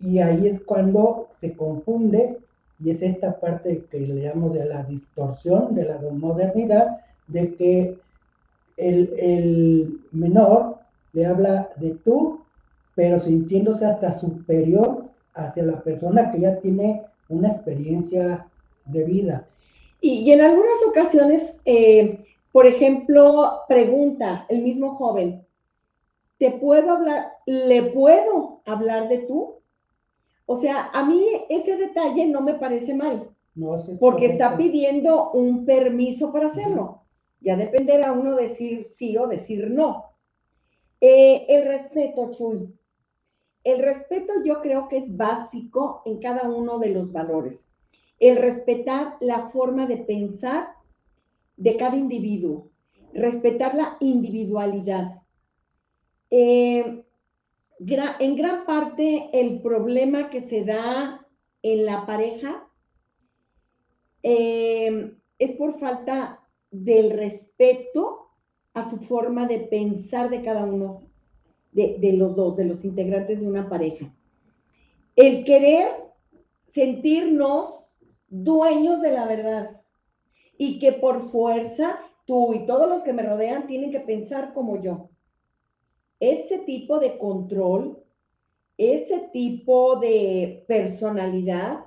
Y 0.00 0.18
ahí 0.18 0.48
es 0.48 0.60
cuando 0.62 1.28
se 1.40 1.54
confunde, 1.54 2.38
y 2.82 2.90
es 2.90 3.02
esta 3.02 3.38
parte 3.38 3.84
que 3.90 4.00
le 4.00 4.14
llamo 4.14 4.50
de 4.50 4.64
la 4.66 4.82
distorsión, 4.84 5.74
de 5.74 5.84
la 5.84 5.98
modernidad, 6.12 7.00
de 7.26 7.54
que 7.54 7.98
el, 8.76 9.12
el 9.18 10.00
menor 10.12 10.76
le 11.12 11.26
habla 11.26 11.68
de 11.76 11.94
tú 11.96 12.40
pero 13.00 13.18
sintiéndose 13.18 13.86
hasta 13.86 14.18
superior 14.18 15.06
hacia 15.32 15.62
la 15.62 15.80
persona 15.80 16.30
que 16.30 16.40
ya 16.40 16.60
tiene 16.60 17.02
una 17.30 17.48
experiencia 17.48 18.46
de 18.84 19.04
vida. 19.04 19.46
Y, 20.02 20.30
en 20.30 20.42
algunas 20.42 20.82
ocasiones, 20.86 21.58
eh, 21.64 22.22
por 22.52 22.66
ejemplo, 22.66 23.60
pregunta 23.68 24.44
el 24.50 24.60
mismo 24.60 24.96
joven, 24.96 25.42
¿te 26.38 26.50
puedo 26.50 26.90
hablar, 26.90 27.28
le 27.46 27.84
puedo 27.84 28.60
hablar 28.66 29.08
de 29.08 29.18
tú? 29.20 29.54
O 30.52 30.56
sea, 30.56 30.90
a 30.92 31.06
mí 31.06 31.24
ese 31.48 31.76
detalle 31.76 32.26
no 32.26 32.40
me 32.40 32.54
parece 32.54 32.92
mal, 32.92 33.30
no, 33.54 33.84
porque 34.00 34.26
está 34.26 34.56
pidiendo 34.56 35.30
un 35.30 35.64
permiso 35.64 36.32
para 36.32 36.48
hacerlo. 36.48 37.04
Ya 37.40 37.54
dependerá 37.54 38.10
uno 38.10 38.34
decir 38.34 38.88
sí 38.90 39.16
o 39.16 39.28
decir 39.28 39.70
no. 39.70 40.06
Eh, 41.00 41.46
el 41.48 41.68
respeto, 41.68 42.32
Chuy. 42.32 42.74
El 43.62 43.78
respeto 43.80 44.32
yo 44.44 44.60
creo 44.60 44.88
que 44.88 44.96
es 44.96 45.16
básico 45.16 46.02
en 46.04 46.18
cada 46.18 46.48
uno 46.48 46.80
de 46.80 46.88
los 46.88 47.12
valores. 47.12 47.68
El 48.18 48.34
respetar 48.34 49.18
la 49.20 49.50
forma 49.50 49.86
de 49.86 49.98
pensar 49.98 50.70
de 51.56 51.76
cada 51.76 51.96
individuo, 51.96 52.70
respetar 53.14 53.76
la 53.76 53.96
individualidad. 54.00 55.22
Eh, 56.28 57.04
en 57.80 58.36
gran 58.36 58.66
parte 58.66 59.30
el 59.32 59.60
problema 59.62 60.28
que 60.30 60.42
se 60.42 60.64
da 60.64 61.26
en 61.62 61.86
la 61.86 62.04
pareja 62.06 62.68
eh, 64.22 65.14
es 65.38 65.52
por 65.52 65.78
falta 65.78 66.40
del 66.70 67.10
respeto 67.10 68.28
a 68.74 68.88
su 68.88 68.98
forma 68.98 69.46
de 69.46 69.60
pensar 69.60 70.30
de 70.30 70.42
cada 70.42 70.64
uno 70.64 71.02
de, 71.72 72.12
los 72.12 72.36
dos, 72.36 72.56
de 72.56 72.64
los 72.64 72.84
integrantes 72.84 73.40
de 73.40 73.48
una 73.48 73.68
pareja. 73.68 74.12
El 75.16 75.44
querer 75.44 75.88
sentirnos 76.72 77.88
dueños 78.28 79.00
de 79.00 79.12
la 79.12 79.26
verdad 79.26 79.80
y 80.58 80.78
que 80.78 80.92
por 80.92 81.30
fuerza 81.30 81.98
tú 82.26 82.54
y 82.54 82.66
todos 82.66 82.88
los 82.88 83.02
que 83.02 83.12
me 83.12 83.22
rodean 83.22 83.66
tienen 83.66 83.90
que 83.90 84.00
pensar 84.00 84.52
como 84.52 84.80
yo. 84.82 85.09
Ese 86.20 86.58
tipo 86.58 86.98
de 86.98 87.18
control, 87.18 87.98
ese 88.76 89.30
tipo 89.32 89.96
de 89.96 90.64
personalidad, 90.68 91.80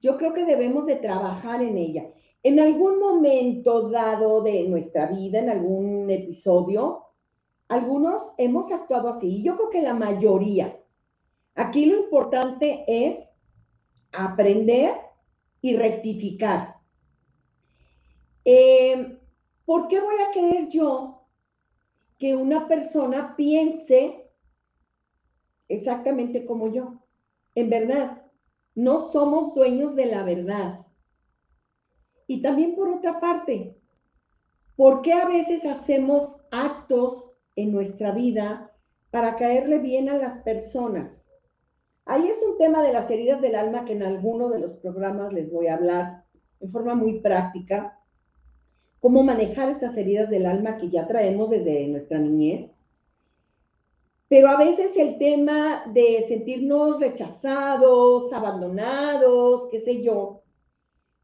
yo 0.00 0.16
creo 0.16 0.32
que 0.32 0.44
debemos 0.44 0.86
de 0.86 0.96
trabajar 0.96 1.62
en 1.62 1.78
ella. 1.78 2.10
En 2.42 2.58
algún 2.58 2.98
momento 2.98 3.88
dado 3.88 4.42
de 4.42 4.68
nuestra 4.68 5.06
vida, 5.06 5.38
en 5.38 5.50
algún 5.50 6.10
episodio, 6.10 7.04
algunos 7.68 8.32
hemos 8.36 8.72
actuado 8.72 9.10
así, 9.10 9.42
yo 9.42 9.56
creo 9.56 9.70
que 9.70 9.82
la 9.82 9.94
mayoría. 9.94 10.78
Aquí 11.54 11.86
lo 11.86 11.98
importante 11.98 12.84
es 12.86 13.28
aprender 14.12 14.94
y 15.60 15.76
rectificar. 15.76 16.76
Eh, 18.44 19.18
¿Por 19.64 19.88
qué 19.88 20.00
voy 20.00 20.16
a 20.16 20.32
querer 20.32 20.68
yo 20.68 21.21
que 22.22 22.36
una 22.36 22.68
persona 22.68 23.34
piense 23.34 24.30
exactamente 25.66 26.46
como 26.46 26.72
yo? 26.72 27.02
En 27.56 27.68
verdad, 27.68 28.22
no 28.76 29.10
somos 29.10 29.56
dueños 29.56 29.96
de 29.96 30.06
la 30.06 30.22
verdad. 30.22 30.86
Y 32.28 32.40
también 32.40 32.76
por 32.76 32.90
otra 32.90 33.18
parte, 33.18 33.76
¿por 34.76 35.02
qué 35.02 35.14
a 35.14 35.26
veces 35.26 35.64
hacemos 35.64 36.36
actos 36.52 37.32
en 37.56 37.72
nuestra 37.72 38.12
vida 38.12 38.70
para 39.10 39.34
caerle 39.34 39.80
bien 39.80 40.08
a 40.08 40.16
las 40.16 40.38
personas. 40.44 41.28
Ahí 42.04 42.28
es 42.28 42.38
un 42.48 42.56
tema 42.56 42.84
de 42.84 42.92
las 42.92 43.10
heridas 43.10 43.40
del 43.40 43.56
alma 43.56 43.84
que 43.84 43.94
en 43.94 44.04
alguno 44.04 44.48
de 44.48 44.60
los 44.60 44.74
programas 44.74 45.32
les 45.32 45.50
voy 45.50 45.66
a 45.66 45.74
hablar 45.74 46.24
en 46.60 46.70
forma 46.70 46.94
muy 46.94 47.18
práctica, 47.18 47.98
cómo 49.02 49.24
manejar 49.24 49.68
estas 49.68 49.96
heridas 49.96 50.30
del 50.30 50.46
alma 50.46 50.78
que 50.78 50.88
ya 50.88 51.08
traemos 51.08 51.50
desde 51.50 51.88
nuestra 51.88 52.18
niñez. 52.18 52.70
Pero 54.28 54.48
a 54.48 54.56
veces 54.56 54.92
el 54.96 55.18
tema 55.18 55.82
de 55.92 56.24
sentirnos 56.28 57.00
rechazados, 57.00 58.32
abandonados, 58.32 59.68
qué 59.72 59.80
sé 59.80 60.02
yo, 60.02 60.42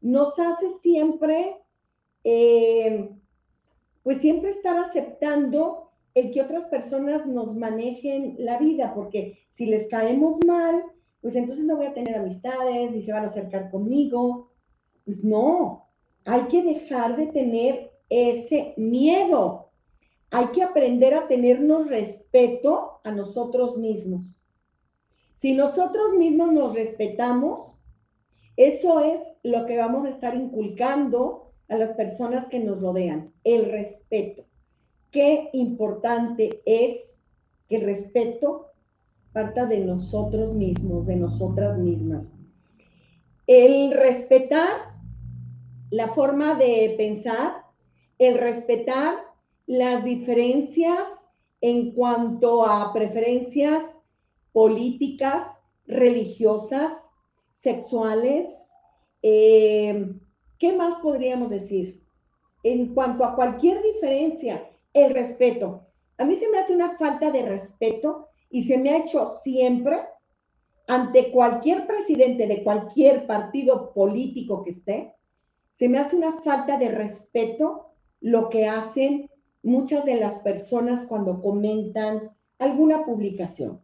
nos 0.01 0.37
hace 0.37 0.69
siempre, 0.81 1.55
eh, 2.25 3.09
pues 4.03 4.17
siempre 4.17 4.49
estar 4.49 4.77
aceptando 4.77 5.91
el 6.15 6.31
que 6.31 6.41
otras 6.41 6.65
personas 6.65 7.25
nos 7.25 7.55
manejen 7.55 8.35
la 8.39 8.57
vida, 8.57 8.93
porque 8.93 9.39
si 9.55 9.65
les 9.65 9.87
caemos 9.87 10.37
mal, 10.45 10.83
pues 11.21 11.33
entonces 11.35 11.63
no 11.63 11.77
voy 11.77 11.85
a 11.85 11.93
tener 11.93 12.17
amistades, 12.17 12.91
ni 12.91 13.01
se 13.01 13.13
van 13.13 13.23
a 13.23 13.27
acercar 13.27 13.71
conmigo. 13.71 14.51
Pues 15.05 15.23
no, 15.23 15.88
hay 16.29 16.43
que 16.43 16.61
dejar 16.61 17.17
de 17.17 17.25
tener 17.25 17.91
ese 18.07 18.75
miedo. 18.77 19.71
Hay 20.29 20.45
que 20.49 20.61
aprender 20.61 21.15
a 21.15 21.27
tenernos 21.27 21.87
respeto 21.87 22.99
a 23.03 23.09
nosotros 23.09 23.79
mismos. 23.79 24.39
Si 25.37 25.53
nosotros 25.53 26.13
mismos 26.19 26.53
nos 26.53 26.75
respetamos, 26.75 27.75
eso 28.57 28.99
es 28.99 29.19
lo 29.41 29.65
que 29.65 29.79
vamos 29.79 30.05
a 30.05 30.09
estar 30.09 30.35
inculcando 30.35 31.51
a 31.67 31.77
las 31.77 31.95
personas 31.95 32.45
que 32.45 32.59
nos 32.59 32.79
rodean, 32.79 33.33
el 33.43 33.65
respeto. 33.71 34.45
Qué 35.09 35.49
importante 35.53 36.61
es 36.63 36.99
que 37.67 37.77
el 37.77 37.81
respeto 37.81 38.67
parta 39.33 39.65
de 39.65 39.79
nosotros 39.79 40.53
mismos, 40.53 41.07
de 41.07 41.15
nosotras 41.15 41.79
mismas. 41.79 42.31
El 43.47 43.93
respetar 43.93 44.88
la 45.91 46.09
forma 46.09 46.55
de 46.55 46.93
pensar, 46.97 47.63
el 48.17 48.37
respetar 48.37 49.15
las 49.65 50.03
diferencias 50.03 51.03
en 51.61 51.91
cuanto 51.91 52.65
a 52.65 52.91
preferencias 52.93 53.83
políticas, 54.51 55.47
religiosas, 55.85 56.93
sexuales. 57.55 58.47
Eh, 59.21 60.13
¿Qué 60.57 60.73
más 60.73 60.95
podríamos 60.97 61.49
decir? 61.49 62.01
En 62.63 62.93
cuanto 62.93 63.23
a 63.23 63.35
cualquier 63.35 63.81
diferencia, 63.81 64.69
el 64.93 65.13
respeto. 65.13 65.87
A 66.17 66.25
mí 66.25 66.35
se 66.35 66.49
me 66.49 66.59
hace 66.59 66.75
una 66.75 66.97
falta 66.97 67.31
de 67.31 67.43
respeto 67.43 68.27
y 68.49 68.63
se 68.63 68.77
me 68.77 68.89
ha 68.89 68.97
hecho 68.97 69.35
siempre 69.43 69.99
ante 70.87 71.31
cualquier 71.31 71.85
presidente 71.85 72.47
de 72.47 72.63
cualquier 72.63 73.27
partido 73.27 73.93
político 73.93 74.63
que 74.63 74.71
esté, 74.71 75.13
se 75.79 75.89
me 75.89 75.97
hace 75.97 76.15
una 76.15 76.41
falta 76.41 76.77
de 76.77 76.89
respeto 76.89 77.93
lo 78.21 78.49
que 78.49 78.67
hacen 78.67 79.31
muchas 79.63 80.05
de 80.05 80.15
las 80.15 80.39
personas 80.39 81.05
cuando 81.05 81.41
comentan 81.41 82.29
alguna 82.59 83.05
publicación. 83.05 83.81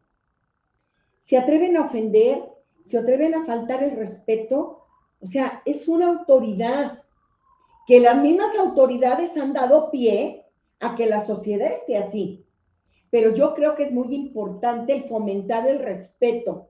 Se 1.21 1.37
atreven 1.37 1.77
a 1.77 1.85
ofender, 1.85 2.43
se 2.85 2.97
atreven 2.99 3.33
a 3.33 3.45
faltar 3.45 3.81
el 3.81 3.95
respeto, 3.95 4.85
o 5.21 5.27
sea, 5.27 5.63
es 5.65 5.87
una 5.87 6.09
autoridad 6.09 7.01
que 7.87 7.99
las 7.99 8.21
mismas 8.21 8.55
autoridades 8.59 9.35
han 9.37 9.53
dado 9.53 9.89
pie 9.89 10.45
a 10.81 10.95
que 10.95 11.07
la 11.07 11.21
sociedad 11.21 11.71
esté 11.71 11.97
así 11.97 12.45
pero 13.15 13.33
yo 13.33 13.53
creo 13.53 13.75
que 13.75 13.83
es 13.83 13.93
muy 13.93 14.13
importante 14.13 14.91
el 14.91 15.05
fomentar 15.05 15.65
el 15.69 15.79
respeto. 15.79 16.67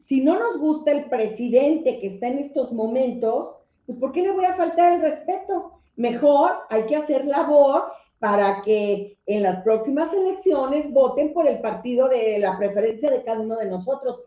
Si 0.00 0.20
no 0.20 0.36
nos 0.36 0.58
gusta 0.58 0.90
el 0.90 1.04
presidente 1.04 2.00
que 2.00 2.08
está 2.08 2.26
en 2.26 2.40
estos 2.40 2.72
momentos, 2.72 3.57
pues 3.88 3.98
¿por 3.98 4.12
qué 4.12 4.22
le 4.22 4.30
voy 4.30 4.44
a 4.44 4.54
faltar 4.54 4.92
el 4.92 5.00
respeto? 5.00 5.80
Mejor 5.96 6.52
hay 6.70 6.84
que 6.84 6.94
hacer 6.94 7.26
labor 7.26 7.84
para 8.20 8.62
que 8.62 9.18
en 9.26 9.42
las 9.42 9.62
próximas 9.62 10.12
elecciones 10.12 10.92
voten 10.92 11.32
por 11.32 11.48
el 11.48 11.60
partido 11.60 12.08
de 12.08 12.38
la 12.38 12.56
preferencia 12.56 13.10
de 13.10 13.24
cada 13.24 13.40
uno 13.40 13.56
de 13.56 13.66
nosotros. 13.66 14.20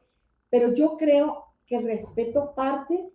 Pero 0.49 0.73
yo 0.73 0.97
creo 0.97 1.45
que 1.65 1.77
el 1.77 1.85
respeto 1.85 2.53
parte 2.55 3.09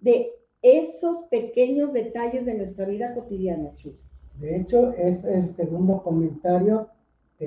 de 0.00 0.32
esos 0.60 1.22
pequeños 1.30 1.94
detalles 1.94 2.44
de 2.44 2.54
nuestra 2.54 2.84
vida 2.84 3.14
cotidiana, 3.14 3.74
Chu. 3.76 3.94
De 4.34 4.56
hecho, 4.56 4.92
es 4.92 5.24
el 5.24 5.54
segundo 5.54 6.02
comentario 6.02 6.88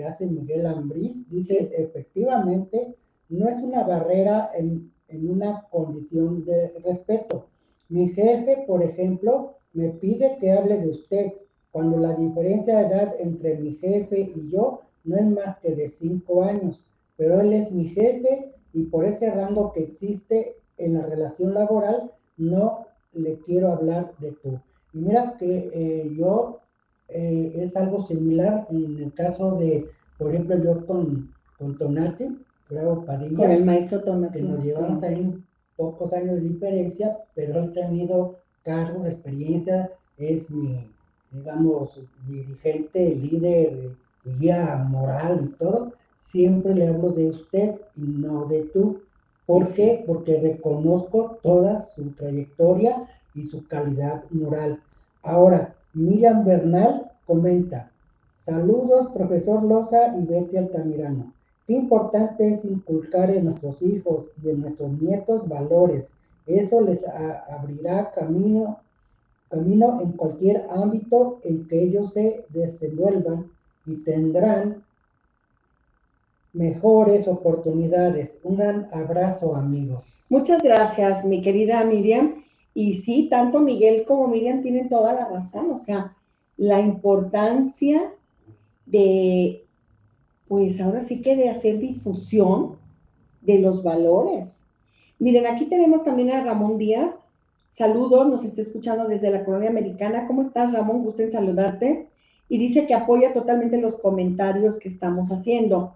hace 0.04 0.26
Miguel 0.26 0.66
Ambriz, 0.66 1.30
dice, 1.30 1.72
efectivamente, 1.78 2.96
no 3.30 3.48
es 3.48 3.62
una 3.62 3.84
barrera 3.84 4.52
en, 4.56 4.92
en 5.08 5.30
una 5.30 5.68
condición 5.70 6.44
de 6.46 6.74
respeto. 6.84 7.48
Mi 7.90 8.10
jefe, 8.10 8.64
por 8.68 8.84
ejemplo, 8.84 9.56
me 9.74 9.90
pide 9.90 10.38
que 10.40 10.52
hable 10.52 10.80
de 10.80 10.90
usted, 10.90 11.34
cuando 11.72 11.98
la 11.98 12.16
diferencia 12.16 12.78
de 12.80 12.88
edad 12.88 13.16
entre 13.20 13.58
mi 13.58 13.74
jefe 13.74 14.32
y 14.34 14.50
yo 14.50 14.82
no 15.04 15.18
es 15.18 15.26
más 15.28 15.58
que 15.60 15.76
de 15.76 15.90
cinco 15.90 16.44
años, 16.44 16.84
pero 17.18 17.42
él 17.42 17.54
es 17.54 17.72
mi 17.72 17.86
jefe 17.90 18.54
y 18.74 18.84
por 18.84 19.06
ese 19.06 19.30
rango 19.32 19.74
que 19.74 19.84
existe 19.84 20.56
en 20.78 20.96
la 20.96 21.06
relación 21.06 21.54
laboral, 21.54 22.12
no 22.38 22.86
le 23.14 23.40
quiero 23.40 23.72
hablar 23.72 24.14
de 24.20 24.32
tú. 24.32 24.60
Y 24.94 25.00
mira 25.00 25.36
que 25.38 25.70
eh, 25.74 26.12
yo 26.18 26.60
eh, 27.10 27.54
es 27.56 27.76
algo 27.76 28.06
similar 28.08 28.68
en 28.70 28.98
el 28.98 29.14
caso 29.14 29.58
de, 29.58 29.90
por 30.18 30.34
ejemplo, 30.34 30.58
yo 30.58 30.86
con, 30.86 31.32
con 31.58 31.78
Tonati, 31.78 32.38
Bravo 32.70 33.06
Padilla. 33.06 33.38
Con 33.38 33.52
el 33.52 33.66
maestro 33.66 34.02
Tonati. 34.02 34.40
Que 34.40 34.44
nos 34.44 34.64
llevamos 34.64 35.04
ahí 35.04 35.44
pocos 35.76 36.12
años 36.14 36.36
de 36.36 36.42
diferencia, 36.42 37.18
pero 37.34 37.64
he 37.64 37.68
tenido 37.70 38.38
cargos, 38.64 39.08
experiencia, 39.08 39.92
es 40.18 40.50
mi, 40.50 40.90
digamos, 41.32 42.00
dirigente, 42.28 43.16
líder, 43.16 43.92
guía 44.24 44.86
moral 44.90 45.42
y 45.44 45.58
todo. 45.58 45.94
Siempre 46.32 46.74
le 46.74 46.88
hablo 46.88 47.12
de 47.12 47.30
usted 47.30 47.76
y 47.96 48.02
no 48.02 48.46
de 48.46 48.64
tú. 48.64 49.02
¿Por 49.46 49.74
qué? 49.74 50.04
Porque 50.08 50.40
reconozco 50.42 51.38
toda 51.44 51.88
su 51.96 52.12
trayectoria 52.12 53.08
y 53.36 53.44
su 53.44 53.68
calidad 53.68 54.24
moral. 54.32 54.82
Ahora, 55.22 55.76
Miriam 55.94 56.44
Bernal 56.44 57.12
comenta, 57.26 57.92
saludos 58.46 59.10
profesor 59.14 59.64
Loza 59.64 60.18
y 60.18 60.26
Betty 60.26 60.58
Altamirano. 60.58 61.34
Qué 61.68 61.74
importante 61.74 62.54
es 62.54 62.64
inculcar 62.64 63.32
en 63.32 63.46
nuestros 63.46 63.82
hijos 63.82 64.26
y 64.44 64.50
en 64.50 64.62
nuestros 64.62 64.92
nietos 65.02 65.48
valores. 65.48 66.06
Eso 66.46 66.82
les 66.82 67.00
abrirá 67.08 68.12
camino, 68.12 68.80
camino 69.50 70.00
en 70.02 70.12
cualquier 70.12 70.68
ámbito 70.70 71.40
en 71.44 71.68
que 71.68 71.82
ellos 71.82 72.14
se 72.14 72.46
desenvuelvan 72.50 73.50
y 73.88 73.96
tendrán 74.04 74.84
mejores 76.54 77.28
oportunidades. 77.28 78.30
Un 78.44 78.58
gran 78.58 78.90
abrazo, 78.92 79.56
amigos. 79.56 80.06
Muchas 80.30 80.62
gracias, 80.62 81.26
mi 81.26 81.42
querida 81.42 81.84
Miriam. 81.84 82.44
Y 82.74 82.96
sí, 83.02 83.28
tanto 83.30 83.60
Miguel 83.60 84.06
como 84.06 84.28
Miriam 84.28 84.62
tienen 84.62 84.90
toda 84.90 85.14
la 85.14 85.30
razón, 85.30 85.72
o 85.72 85.80
sea, 85.80 86.16
la 86.58 86.82
importancia 86.82 88.12
de, 88.86 89.65
pues 90.48 90.80
ahora 90.80 91.02
sí 91.02 91.22
que 91.22 91.36
de 91.36 91.50
hacer 91.50 91.80
difusión 91.80 92.78
de 93.42 93.60
los 93.60 93.84
valores. 93.84 94.52
Miren, 95.20 95.48
aquí 95.48 95.66
tenemos 95.66 96.04
también 96.04 96.32
a 96.32 96.44
Ramón 96.44 96.78
Díaz. 96.78 97.20
Saludos, 97.72 98.28
nos 98.28 98.44
está 98.44 98.62
escuchando 98.62 99.08
desde 99.08 99.32
la 99.32 99.44
colonia 99.44 99.70
americana. 99.70 100.28
¿Cómo 100.28 100.42
estás, 100.42 100.74
Ramón? 100.74 101.04
Gusto 101.04 101.24
en 101.24 101.32
saludarte. 101.32 102.08
Y 102.48 102.58
dice 102.58 102.86
que 102.86 102.94
apoya 102.94 103.34
totalmente 103.34 103.80
los 103.80 103.98
comentarios 103.98 104.78
que 104.78 104.90
estamos 104.90 105.30
haciendo. 105.32 105.96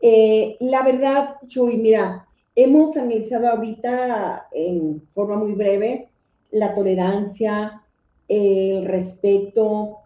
Eh, 0.00 0.56
la 0.60 0.82
verdad, 0.82 1.36
Chuy, 1.48 1.76
mira, 1.76 2.26
hemos 2.56 2.96
analizado 2.96 3.48
ahorita 3.48 4.48
en 4.52 5.02
forma 5.14 5.36
muy 5.36 5.52
breve 5.52 6.08
la 6.50 6.74
tolerancia, 6.74 7.82
el 8.28 8.84
respeto, 8.84 9.98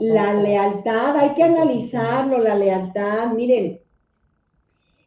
la 0.00 0.34
lealtad, 0.34 1.16
hay 1.16 1.34
que 1.34 1.42
analizarlo, 1.42 2.38
la 2.38 2.54
lealtad. 2.54 3.32
Miren, 3.32 3.80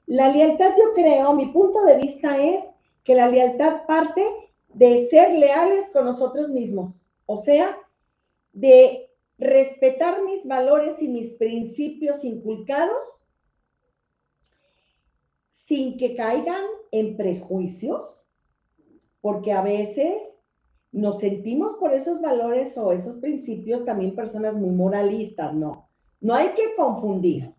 la 0.06 0.30
lealtad 0.30 0.72
yo 0.78 0.94
creo, 0.94 1.34
mi 1.34 1.48
punto 1.48 1.84
de 1.84 1.98
vista 1.98 2.38
es 2.38 2.64
que 3.04 3.16
la 3.16 3.28
lealtad 3.28 3.86
parte 3.86 4.26
de 4.74 5.08
ser 5.08 5.38
leales 5.38 5.90
con 5.92 6.06
nosotros 6.06 6.50
mismos, 6.50 7.08
o 7.26 7.38
sea, 7.38 7.78
de 8.52 9.10
respetar 9.38 10.24
mis 10.24 10.46
valores 10.46 11.02
y 11.02 11.08
mis 11.08 11.34
principios 11.34 12.24
inculcados 12.24 13.06
sin 15.66 15.98
que 15.98 16.16
caigan 16.16 16.64
en 16.92 17.18
prejuicios, 17.18 18.22
porque 19.22 19.52
a 19.52 19.62
veces 19.62 20.14
nos 20.96 21.20
sentimos 21.20 21.74
por 21.74 21.94
esos 21.94 22.22
valores 22.22 22.78
o 22.78 22.94
esos 22.94 23.18
principios 23.18 23.84
también 23.84 24.16
personas 24.16 24.56
muy 24.56 24.70
moralistas, 24.70 25.54
no. 25.54 25.90
No 26.22 26.34
hay 26.34 26.50
que 26.56 26.74
confundir. 26.78 27.54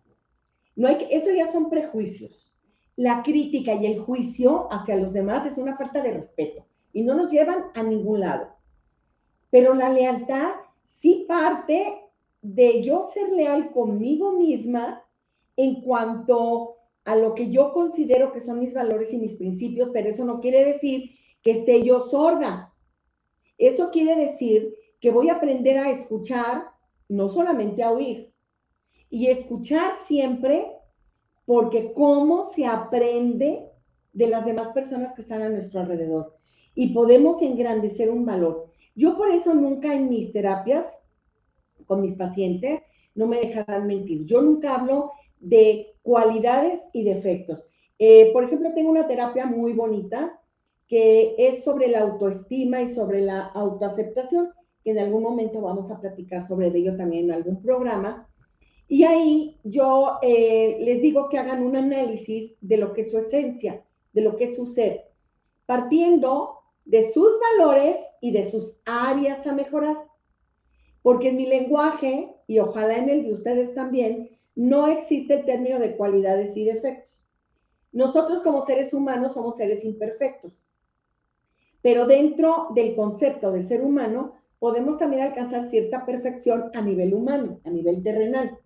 No 0.75 0.87
hay 0.87 0.97
que, 0.97 1.15
eso 1.15 1.29
ya 1.29 1.51
son 1.51 1.69
prejuicios. 1.69 2.51
La 2.95 3.21
crítica 3.21 3.75
y 3.75 3.85
el 3.85 3.99
juicio 3.99 4.67
hacia 4.71 4.95
los 4.95 5.13
demás 5.13 5.45
es 5.45 5.59
una 5.59 5.77
falta 5.77 6.01
de 6.01 6.13
respeto 6.13 6.65
y 6.93 7.03
no 7.03 7.13
nos 7.13 7.31
llevan 7.31 7.65
a 7.75 7.83
ningún 7.83 8.21
lado. 8.21 8.47
Pero 9.51 9.75
la 9.75 9.89
lealtad 9.89 10.53
sí 10.89 11.25
parte 11.27 12.09
de 12.41 12.81
yo 12.81 13.03
ser 13.13 13.29
leal 13.29 13.71
conmigo 13.71 14.31
misma 14.31 15.03
en 15.57 15.81
cuanto 15.81 16.77
a 17.05 17.15
lo 17.15 17.35
que 17.35 17.51
yo 17.51 17.71
considero 17.71 18.31
que 18.31 18.39
son 18.39 18.59
mis 18.59 18.73
valores 18.73 19.13
y 19.13 19.19
mis 19.19 19.35
principios, 19.35 19.91
pero 19.93 20.09
eso 20.09 20.25
no 20.25 20.39
quiere 20.39 20.65
decir 20.65 21.11
que 21.43 21.51
esté 21.51 21.83
yo 21.83 22.09
sorda 22.09 22.66
quiere 23.97 24.27
decir 24.27 24.75
que 24.99 25.11
voy 25.11 25.29
a 25.29 25.35
aprender 25.35 25.77
a 25.79 25.89
escuchar, 25.89 26.65
no 27.09 27.29
solamente 27.29 27.81
a 27.81 27.91
oír, 27.91 28.31
y 29.09 29.27
escuchar 29.27 29.95
siempre, 30.05 30.67
porque 31.45 31.93
cómo 31.93 32.45
se 32.45 32.65
aprende 32.65 33.69
de 34.13 34.27
las 34.27 34.45
demás 34.45 34.69
personas 34.69 35.13
que 35.13 35.21
están 35.21 35.41
a 35.41 35.49
nuestro 35.49 35.79
alrededor. 35.79 36.35
y 36.79 36.93
podemos 36.93 37.41
engrandecer 37.41 38.11
un 38.11 38.23
valor. 38.23 38.67
Yo 38.93 39.17
por 39.17 39.31
eso 39.31 39.55
nunca 39.55 39.95
en 39.95 40.09
mis 40.09 40.31
terapias 40.31 40.85
con 41.87 42.01
mis 42.01 42.13
pacientes, 42.13 42.83
no 43.15 43.25
me 43.25 43.39
dejarán 43.39 43.87
mentir, 43.87 44.25
yo 44.25 44.43
nunca 44.43 44.75
hablo 44.75 45.11
de 45.39 45.95
cualidades 46.03 46.79
y 46.93 47.03
defectos. 47.03 47.67
Eh, 47.97 48.29
por 48.31 48.43
ejemplo, 48.43 48.73
tengo 48.75 48.91
una 48.91 49.07
terapia 49.07 49.47
muy 49.47 49.73
bonita 49.73 50.39
que 50.87 51.35
es 51.37 51.63
sobre 51.63 51.87
la 51.87 51.99
autoestima 51.99 52.81
y 52.81 52.95
sobre 52.95 53.21
la 53.21 53.47
autoaceptación, 53.47 54.53
que 54.83 54.91
en 54.91 54.99
algún 54.99 55.23
momento 55.23 55.61
vamos 55.61 55.91
a 55.91 55.99
platicar 55.99 56.41
sobre 56.41 56.67
ello 56.67 56.95
también 56.95 57.25
en 57.25 57.31
algún 57.31 57.61
programa. 57.61 58.27
Y 58.87 59.03
ahí 59.03 59.59
yo 59.63 60.17
eh, 60.21 60.77
les 60.79 61.01
digo 61.01 61.27
que 61.27 61.37
hagan 61.37 61.63
un 61.63 61.75
análisis 61.75 62.53
de 62.61 62.77
lo 62.77 62.93
que 62.93 63.01
es 63.01 63.11
su 63.11 63.17
esencia, 63.17 63.83
de 64.13 64.21
lo 64.21 64.37
que 64.37 64.45
es 64.45 64.55
su 64.55 64.65
ser, 64.65 65.11
partiendo 65.65 66.59
de 66.85 67.11
sus 67.11 67.27
valores 67.57 67.97
y 68.21 68.31
de 68.31 68.49
sus 68.49 68.77
áreas 68.85 69.45
a 69.45 69.53
mejorar. 69.53 69.97
Porque 71.01 71.29
en 71.29 71.37
mi 71.37 71.45
lenguaje, 71.45 72.33
y 72.47 72.59
ojalá 72.59 72.97
en 72.97 73.09
el 73.09 73.25
de 73.25 73.33
ustedes 73.33 73.75
también, 73.75 74.37
no 74.55 74.87
existe 74.87 75.35
el 75.35 75.45
término 75.45 75.79
de 75.79 75.97
cualidades 75.97 76.55
y 76.55 76.63
defectos. 76.63 77.27
Nosotros 77.91 78.41
como 78.41 78.65
seres 78.65 78.93
humanos 78.93 79.33
somos 79.33 79.57
seres 79.57 79.83
imperfectos, 79.83 80.53
pero 81.87 82.05
dentro 82.05 82.67
del 82.75 82.97
concepto 82.97 83.49
de 83.49 83.63
ser 83.63 83.81
humano 83.81 84.33
podemos 84.59 84.97
también 84.97 85.21
alcanzar 85.21 85.69
cierta 85.69 86.05
perfección 86.05 86.69
a 86.73 86.81
nivel 86.81 87.13
humano, 87.13 87.61
a 87.63 87.69
nivel 87.69 88.03
terrenal. 88.03 88.57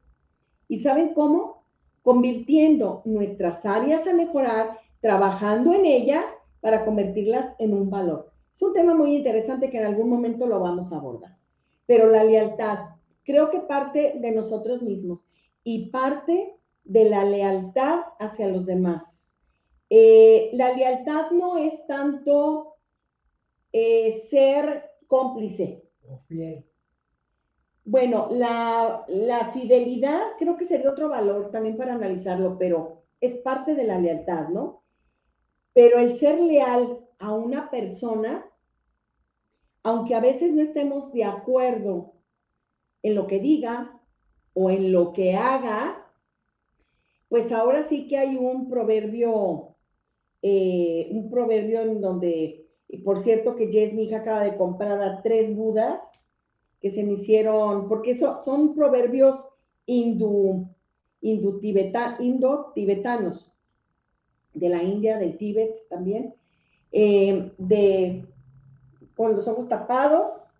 ¿Y 0.67 0.80
saben 0.80 1.13
cómo? 1.13 1.67
Convirtiendo 2.01 3.03
nuestras 3.05 3.63
áreas 3.63 4.07
a 4.07 4.13
mejorar, 4.13 4.80
trabajando 5.01 5.72
en 5.72 5.86
ellas 5.86 6.26
para 6.61 6.84
convertirlas 6.84 7.53
en 7.59 7.76
un 7.76 7.91
valor. 7.91 8.32
Es 8.55 8.61
un 8.63 8.74
tema 8.74 8.95
muy 8.95 9.15
interesante 9.15 9.69
que 9.69 9.78
en 9.78 9.86
algún 9.86 10.09
momento 10.09 10.47
lo 10.47 10.59
vamos 10.59 10.91
a 10.91 10.95
abordar. 10.95 11.38
Pero 11.86 12.09
la 12.09 12.24
lealtad, 12.24 12.80
creo 13.24 13.51
que 13.51 13.59
parte 13.59 14.15
de 14.19 14.32
nosotros 14.32 14.82
mismos 14.82 15.24
y 15.63 15.91
parte 15.91 16.55
de 16.86 17.05
la 17.05 17.24
lealtad 17.24 17.99
hacia 18.17 18.47
los 18.47 18.65
demás. 18.65 19.03
Eh, 19.91 20.49
la 20.53 20.74
lealtad 20.74 21.30
no 21.30 21.59
es 21.59 21.86
tanto 21.86 22.70
eh, 23.74 24.24
ser 24.30 24.91
cómplice. 25.07 25.84
O 26.07 26.19
fiel. 26.28 26.65
Bueno, 27.84 28.30
la, 28.32 29.05
la, 29.07 29.51
fidelidad 29.51 30.22
creo 30.38 30.55
que 30.55 30.65
sería 30.65 30.91
otro 30.91 31.09
valor 31.09 31.49
también 31.51 31.78
para 31.78 31.95
analizarlo, 31.95 32.57
pero 32.57 33.03
es 33.19 33.36
parte 33.38 33.74
de 33.76 33.84
la 33.84 33.99
lealtad, 33.99 34.49
¿no? 34.49 34.84
Pero 35.74 35.99
el 35.99 36.19
ser 36.19 36.39
leal 36.39 36.99
a 37.17 37.34
una 37.34 37.69
persona, 37.69 38.45
aunque 39.84 40.15
a 40.15 40.19
veces 40.19 40.53
no 40.53 40.61
estemos 40.61 41.11
de 41.11 41.24
acuerdo 41.24 42.13
en 43.03 43.15
lo 43.15 43.28
que 43.28 43.39
diga 43.39 43.99
o 44.53 44.69
en 44.69 44.91
lo 44.91 45.13
que 45.13 45.36
haga, 45.36 46.01
pues 47.30 47.51
ahora 47.51 47.84
sí 47.84 48.07
que 48.07 48.17
hay 48.17 48.36
un 48.36 48.69
proverbio, 48.69 49.76
eh, 50.41 51.07
un 51.11 51.30
proverbio 51.30 51.82
en 51.82 52.01
donde, 52.01 52.67
por 52.98 53.24
cierto 53.24 53.56
que 53.56 53.72
Jess, 53.72 53.94
mi 53.94 54.04
hija, 54.04 54.18
acaba 54.18 54.44
de 54.44 54.58
comprar 54.58 55.02
a 55.02 55.22
tres 55.22 55.56
budas 55.56 56.02
que 56.82 56.92
se 56.92 57.04
me 57.04 57.14
hicieron, 57.14 57.88
porque 57.88 58.20
son 58.44 58.76
proverbios 58.76 59.48
hindú, 59.86 60.68
indo-tibetanos, 61.22 63.52
de 64.54 64.70
la 64.70 64.84
India, 64.84 65.18
del 65.18 65.38
Tíbet 65.38 65.88
también, 65.88 66.36
eh, 66.92 67.54
de, 67.58 68.26
con 69.16 69.36
los 69.36 69.48
ojos 69.48 69.70
tapados, 69.70 70.54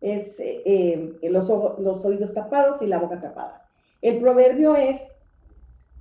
es 0.00 0.40
eh, 0.40 1.16
los, 1.22 1.48
los 1.78 2.04
oídos 2.04 2.34
tapados 2.34 2.82
y 2.82 2.86
la 2.86 2.98
boca 2.98 3.20
tapada. 3.20 3.68
El 4.02 4.20
proverbio 4.20 4.76
es 4.76 5.00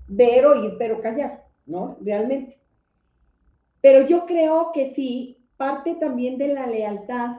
ver, 0.07 0.45
oír, 0.45 0.75
pero 0.77 1.01
callar, 1.01 1.45
¿no? 1.65 1.97
Realmente. 2.01 2.59
Pero 3.81 4.07
yo 4.07 4.25
creo 4.25 4.71
que 4.73 4.93
sí, 4.93 5.34
parte 5.57 5.95
también 5.95 6.37
de 6.37 6.53
la 6.53 6.67
lealtad. 6.67 7.37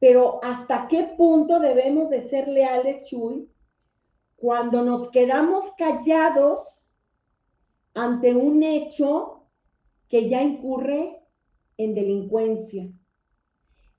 Pero 0.00 0.40
¿hasta 0.42 0.86
qué 0.88 1.14
punto 1.16 1.58
debemos 1.58 2.10
de 2.10 2.20
ser 2.22 2.48
leales, 2.48 3.04
Chuy? 3.04 3.50
Cuando 4.36 4.84
nos 4.84 5.10
quedamos 5.10 5.72
callados 5.76 6.84
ante 7.94 8.34
un 8.34 8.62
hecho 8.62 9.46
que 10.08 10.28
ya 10.28 10.42
incurre 10.42 11.18
en 11.76 11.94
delincuencia, 11.94 12.90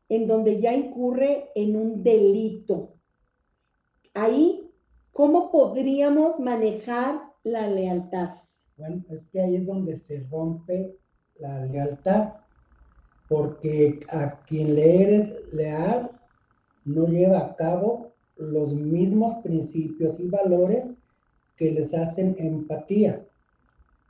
en 0.08 0.28
donde 0.28 0.62
ya 0.62 0.74
incurre 0.74 1.50
en 1.56 1.76
un 1.76 2.04
delito. 2.04 2.95
Ahí, 4.14 4.72
¿cómo 5.12 5.52
podríamos 5.52 6.39
manejar 6.39 7.22
la 7.43 7.68
lealtad? 7.68 8.36
Bueno, 8.78 9.04
es 9.10 9.28
que 9.32 9.41
ahí 9.41 9.58
es 9.58 9.66
donde 9.66 10.00
se 10.00 10.26
rompe 10.30 10.97
la 11.39 11.66
lealtad, 11.66 12.34
porque 13.30 14.02
a 14.10 14.42
quien 14.42 14.76
le 14.76 15.04
eres 15.04 15.54
leal 15.54 16.12
no 16.84 17.08
lleva 17.08 17.40
a 17.40 17.56
cabo 17.56 18.12
los 18.36 18.74
mismos 18.74 19.42
principios 19.44 20.20
y 20.20 20.28
valores 20.28 20.86
que 21.56 21.72
les 21.72 21.94
hacen 21.94 22.36
empatía 22.40 23.24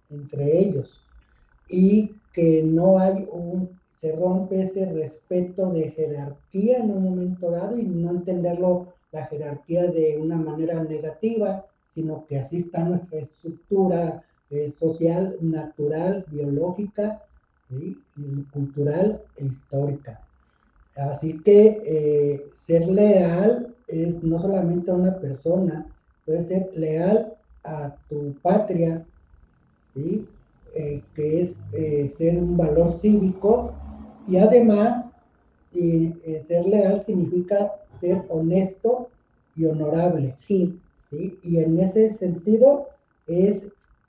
entre 0.09 0.59
ellos. 0.59 1.01
Y 1.67 2.15
que 2.33 2.63
no 2.63 2.97
hay 2.97 3.27
un 3.31 3.77
se 4.01 4.15
rompe 4.15 4.61
ese 4.61 4.85
respeto 4.93 5.71
de 5.71 5.91
jerarquía 5.91 6.77
en 6.77 6.91
un 6.91 7.03
momento 7.03 7.51
dado 7.51 7.77
y 7.77 7.83
no 7.83 8.11
entenderlo 8.11 8.93
la 9.11 9.25
jerarquía 9.25 9.91
de 9.91 10.17
una 10.17 10.37
manera 10.37 10.81
negativa, 10.83 11.65
sino 11.93 12.25
que 12.25 12.39
así 12.39 12.59
está 12.59 12.83
nuestra 12.83 13.19
estructura 13.19 14.23
eh, 14.51 14.71
social, 14.79 15.35
natural, 15.41 16.25
biológica, 16.29 17.21
cultural 18.51 19.21
e 19.37 19.45
histórica. 19.45 20.19
Así 20.95 21.39
que 21.39 21.81
eh, 21.85 22.45
ser 22.65 22.87
leal 22.87 23.73
es 23.87 24.21
no 24.23 24.39
solamente 24.39 24.91
a 24.91 24.95
una 24.95 25.17
persona, 25.19 25.85
puede 26.25 26.45
ser 26.45 26.71
leal 26.75 27.33
a 27.63 27.95
tu 28.09 28.33
patria, 28.41 29.05
¿sí? 29.93 30.27
Eh, 30.75 31.01
que 31.15 31.41
es 31.41 32.15
ser 32.17 32.37
un 32.37 32.55
valor 32.55 32.93
cívico 33.01 33.73
y 34.27 34.37
además, 34.37 35.05
eh, 35.73 36.43
ser 36.47 36.65
leal 36.67 37.03
significa 37.05 37.71
ser 37.99 38.23
honesto 38.29 39.09
y 39.55 39.65
honorable. 39.65 40.33
Sí. 40.37 40.79
Y 41.11 41.57
en 41.57 41.79
ese 41.79 42.13
sentido 42.17 42.89
es 43.25 43.63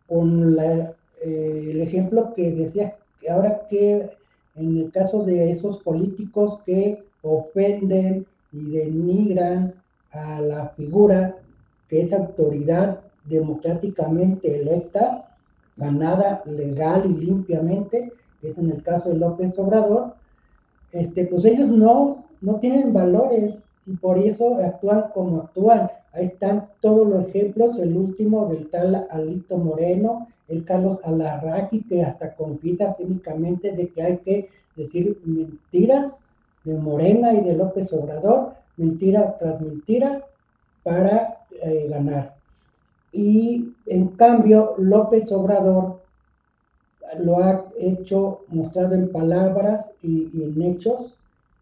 con 0.06 0.54
la, 0.54 0.94
eh, 1.22 1.68
el 1.70 1.80
ejemplo 1.80 2.34
que 2.34 2.52
decía, 2.52 2.90
que 2.90 2.99
ahora 3.28 3.66
que 3.68 4.10
en 4.56 4.78
el 4.78 4.90
caso 4.90 5.24
de 5.24 5.50
esos 5.50 5.78
políticos 5.78 6.60
que 6.64 7.02
ofenden 7.22 8.26
y 8.52 8.70
denigran 8.70 9.74
a 10.12 10.40
la 10.40 10.68
figura 10.70 11.36
que 11.88 12.02
es 12.02 12.12
autoridad 12.12 13.00
democráticamente 13.24 14.60
electa, 14.60 15.28
ganada 15.76 16.42
legal 16.46 17.04
y 17.06 17.24
limpiamente, 17.24 18.12
que 18.40 18.50
es 18.50 18.58
en 18.58 18.70
el 18.70 18.82
caso 18.82 19.10
de 19.10 19.16
López 19.16 19.58
Obrador, 19.58 20.14
este, 20.92 21.26
pues 21.26 21.44
ellos 21.44 21.68
no, 21.68 22.24
no 22.40 22.56
tienen 22.56 22.92
valores 22.92 23.56
y 23.86 23.96
por 23.96 24.18
eso 24.18 24.56
actúan 24.56 25.06
como 25.14 25.42
actúan. 25.42 25.90
Ahí 26.12 26.26
están 26.26 26.68
todos 26.80 27.08
los 27.08 27.28
ejemplos, 27.28 27.78
el 27.78 27.96
último 27.96 28.46
del 28.46 28.68
tal 28.68 29.06
Alito 29.10 29.58
Moreno, 29.58 30.28
el 30.48 30.64
Carlos 30.64 30.98
Alarraqui, 31.04 31.82
que 31.84 32.02
hasta 32.02 32.34
confiesa 32.34 32.94
cínicamente 32.94 33.72
de 33.72 33.88
que 33.88 34.02
hay 34.02 34.16
que 34.18 34.48
decir 34.76 35.18
mentiras 35.24 36.12
de 36.64 36.76
Morena 36.78 37.32
y 37.32 37.42
de 37.42 37.54
López 37.54 37.92
Obrador, 37.92 38.54
mentira 38.76 39.36
tras 39.38 39.60
mentira, 39.60 40.24
para 40.82 41.38
eh, 41.62 41.86
ganar. 41.88 42.34
Y 43.12 43.72
en 43.86 44.08
cambio, 44.08 44.74
López 44.78 45.30
Obrador 45.32 46.00
lo 47.18 47.38
ha 47.38 47.64
hecho, 47.78 48.40
mostrado 48.48 48.94
en 48.94 49.10
palabras 49.10 49.86
y, 50.02 50.30
en 50.34 50.62
hechos, 50.62 51.14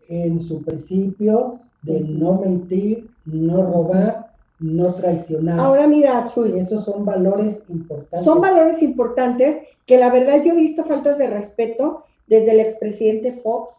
en 0.08 0.40
su 0.40 0.62
principio 0.62 1.58
de 1.82 2.00
no 2.00 2.40
mentir, 2.40 3.08
no 3.24 3.62
robar, 3.70 4.28
no 4.58 4.94
traicionar. 4.94 5.60
Ahora 5.60 5.86
mira, 5.86 6.28
Chuy. 6.34 6.58
Esos 6.58 6.84
son 6.84 7.04
valores 7.04 7.58
importantes. 7.68 8.24
Son 8.24 8.40
valores 8.40 8.82
importantes 8.82 9.56
que 9.86 9.98
la 9.98 10.10
verdad 10.10 10.42
yo 10.44 10.52
he 10.52 10.56
visto 10.56 10.84
faltas 10.84 11.18
de 11.18 11.28
respeto 11.28 12.04
desde 12.26 12.52
el 12.52 12.60
expresidente 12.60 13.32
Fox, 13.42 13.74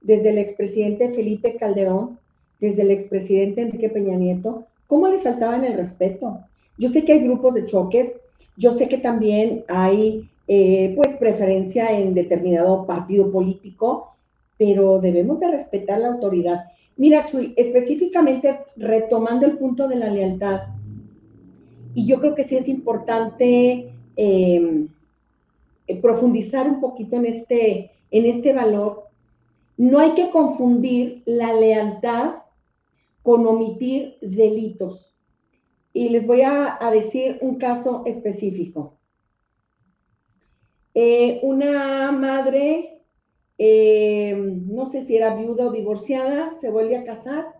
desde 0.00 0.30
el 0.30 0.38
expresidente 0.38 1.10
Felipe 1.10 1.56
Calderón, 1.56 2.18
desde 2.60 2.82
el 2.82 2.90
expresidente 2.90 3.62
Enrique 3.62 3.88
Peña 3.88 4.16
Nieto. 4.16 4.66
¿Cómo 4.86 5.08
les 5.08 5.22
faltaban 5.22 5.64
el 5.64 5.74
respeto? 5.74 6.40
Yo 6.78 6.90
sé 6.90 7.04
que 7.04 7.14
hay 7.14 7.24
grupos 7.24 7.54
de 7.54 7.66
choques, 7.66 8.14
yo 8.56 8.74
sé 8.74 8.88
que 8.88 8.98
también 8.98 9.64
hay 9.68 10.28
eh, 10.48 10.92
pues 10.94 11.16
preferencia 11.16 11.90
en 11.98 12.14
determinado 12.14 12.86
partido 12.86 13.32
político, 13.32 14.14
pero 14.58 15.00
debemos 15.00 15.40
de 15.40 15.50
respetar 15.50 15.98
la 15.98 16.08
autoridad. 16.08 16.66
Mira, 16.96 17.26
Chuy, 17.26 17.52
específicamente 17.56 18.60
retomando 18.76 19.46
el 19.46 19.58
punto 19.58 19.86
de 19.86 19.96
la 19.96 20.10
lealtad, 20.10 20.62
y 21.94 22.06
yo 22.06 22.20
creo 22.20 22.34
que 22.34 22.44
sí 22.44 22.56
es 22.56 22.68
importante 22.68 23.90
em, 24.16 24.88
profundizar 26.02 26.68
un 26.68 26.80
poquito 26.80 27.16
en 27.16 27.24
este, 27.24 27.90
en 28.10 28.26
este 28.26 28.52
valor. 28.52 29.08
No 29.78 29.98
hay 29.98 30.12
que 30.12 30.30
confundir 30.30 31.22
la 31.24 31.54
lealtad 31.54 32.34
con 33.22 33.46
omitir 33.46 34.18
delitos. 34.20 35.14
Y 35.92 36.10
les 36.10 36.26
voy 36.26 36.42
a, 36.42 36.78
decir 36.92 37.38
un 37.40 37.56
caso 37.56 38.02
específico. 38.04 38.98
Eh, 40.92 41.40
una 41.42 42.12
madre, 42.12 42.95
em, 43.58 44.66
no 44.66 44.86
sé 44.86 45.04
si 45.04 45.16
era 45.16 45.34
viuda 45.34 45.66
o 45.66 45.72
divorciada, 45.72 46.56
se 46.60 46.70
vuelve 46.70 46.96
a 46.96 47.04
casar 47.04 47.56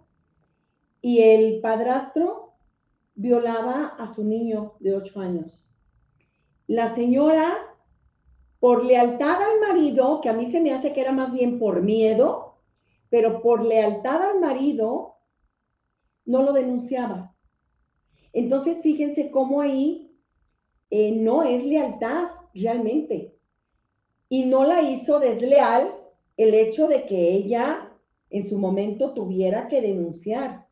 y 1.01 1.23
el 1.23 1.61
padrastro 1.61 2.53
violaba 3.15 3.95
a 3.99 4.15
su 4.15 4.25
niño 4.25 4.75
de 4.81 4.95
ocho 4.95 5.21
años. 5.21 5.69
La 6.67 6.95
señora, 6.95 7.57
por 8.59 8.85
lealtad 8.85 9.39
al 9.41 9.61
marido, 9.61 10.21
que 10.21 10.29
a 10.29 10.33
mí 10.33 10.51
se 10.51 10.61
me 10.61 10.73
hace 10.73 10.93
que 10.93 11.01
era 11.01 11.13
más 11.13 11.33
bien 11.33 11.59
por 11.59 11.83
miedo, 11.83 12.59
pero 13.09 13.41
por 13.41 13.65
lealtad 13.65 14.21
al 14.31 14.41
marido, 14.41 15.17
no 16.25 16.43
lo 16.43 16.53
denunciaba. 16.53 17.35
Entonces, 18.33 18.83
fíjense 18.83 19.31
cómo 19.31 19.61
ahí 19.61 20.13
eh, 20.91 21.13
no 21.13 21.43
es 21.43 21.65
lealtad 21.65 22.29
realmente. 22.53 23.36
Y 24.29 24.47
no 24.47 24.65
la 24.65 24.83
hizo 24.83 25.21
desleal 25.21 25.95
el 26.37 26.55
hecho 26.55 26.89
de 26.89 27.07
que 27.07 27.33
ella 27.33 27.93
en 28.31 28.49
su 28.49 28.59
momento 28.59 29.15
tuviera 29.15 29.69
que 29.69 29.81
denunciar 29.81 30.67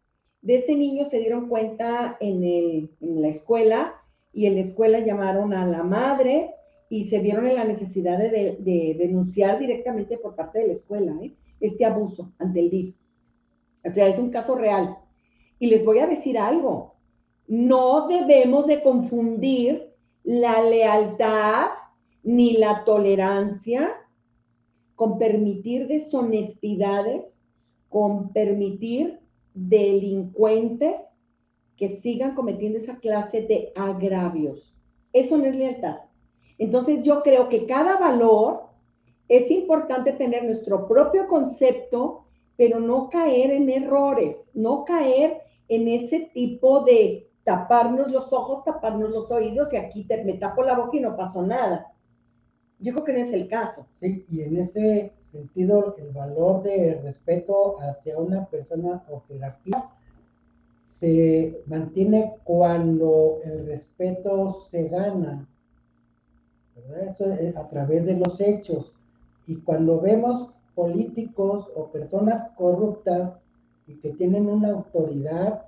de 0.44 0.56
este 0.56 0.76
niño 0.76 1.06
se 1.06 1.20
dieron 1.20 1.48
cuenta 1.48 2.18
en, 2.20 2.90
la 3.00 3.28
escuela 3.28 3.94
y 4.30 4.44
en 4.44 4.56
la 4.56 4.60
escuela 4.60 4.98
llamaron 4.98 5.54
a 5.54 5.66
la 5.66 5.82
madre 5.82 6.50
y 6.90 7.04
se 7.04 7.18
vieron 7.18 7.46
en 7.46 7.56
la 7.56 7.64
necesidad 7.64 8.18
de, 8.18 8.94
denunciar 8.98 9.58
directamente 9.58 10.18
por 10.18 10.36
parte 10.36 10.58
de 10.58 10.66
la 10.66 10.72
escuela 10.74 11.16
¿eh? 11.22 11.32
este 11.60 11.86
abuso 11.86 12.30
ante 12.38 12.60
el 12.60 12.68
DIF. 12.68 12.94
O 13.88 13.94
sea, 13.94 14.06
es 14.06 14.18
un 14.18 14.30
caso 14.30 14.54
real. 14.54 14.98
Y 15.58 15.68
les 15.68 15.82
voy 15.82 16.00
a 16.00 16.06
decir 16.06 16.36
algo, 16.36 16.96
no 17.48 18.06
debemos 18.06 18.66
de 18.66 18.82
confundir 18.82 19.94
la 20.24 20.62
lealtad 20.62 21.68
ni 22.24 22.56
la 22.56 22.84
tolerancia 22.84 23.90
con 24.96 25.18
permitir 25.18 25.86
deshonestidades, 25.86 27.24
con 27.88 28.32
permitir 28.32 29.20
delincuentes 29.54 30.96
que 31.76 32.00
sigan 32.00 32.34
cometiendo 32.34 32.78
esa 32.78 32.98
clase 32.98 33.42
de 33.42 33.72
agravios. 33.76 34.74
Eso 35.12 35.36
no 35.36 35.44
es 35.44 35.56
lealtad. 35.56 35.98
Entonces 36.58 37.02
yo 37.02 37.22
creo 37.22 37.48
que 37.48 37.66
cada 37.66 37.98
valor 37.98 38.64
es 39.28 39.50
importante 39.50 40.12
tener 40.12 40.44
nuestro 40.44 40.86
propio 40.86 41.26
concepto, 41.28 42.26
pero 42.56 42.78
no 42.78 43.10
caer 43.10 43.50
en 43.50 43.68
errores, 43.68 44.48
no 44.54 44.84
caer 44.84 45.40
en 45.68 45.88
ese 45.88 46.30
tipo 46.32 46.80
de 46.84 47.28
taparnos 47.42 48.10
los 48.10 48.32
ojos, 48.32 48.64
taparnos 48.64 49.10
los 49.10 49.30
oídos 49.30 49.72
y 49.72 49.76
aquí 49.76 50.04
te, 50.04 50.24
me 50.24 50.34
tapo 50.34 50.62
la 50.62 50.76
boca 50.76 50.96
y 50.96 51.00
no 51.00 51.16
pasó 51.16 51.42
nada. 51.42 51.93
Yo 52.80 52.92
creo 52.92 53.04
que 53.04 53.12
no 53.12 53.18
es 53.18 53.32
el 53.32 53.48
caso. 53.48 53.86
Sí, 54.00 54.24
y 54.28 54.42
en 54.42 54.56
ese 54.58 55.12
sentido, 55.32 55.94
el 55.98 56.10
valor 56.12 56.62
de 56.62 57.00
respeto 57.02 57.80
hacia 57.80 58.18
una 58.18 58.46
persona 58.46 59.04
o 59.08 59.22
jerarquía 59.28 59.90
se 61.00 61.62
mantiene 61.66 62.34
cuando 62.44 63.40
el 63.44 63.66
respeto 63.66 64.66
se 64.70 64.88
gana, 64.88 65.48
¿verdad? 66.76 67.08
Eso 67.08 67.32
es 67.32 67.56
a 67.56 67.68
través 67.68 68.06
de 68.06 68.16
los 68.16 68.40
hechos. 68.40 68.92
Y 69.46 69.56
cuando 69.56 70.00
vemos 70.00 70.50
políticos 70.74 71.66
o 71.74 71.90
personas 71.90 72.50
corruptas 72.56 73.38
y 73.86 73.96
que 73.96 74.10
tienen 74.10 74.48
una 74.48 74.70
autoridad, 74.70 75.66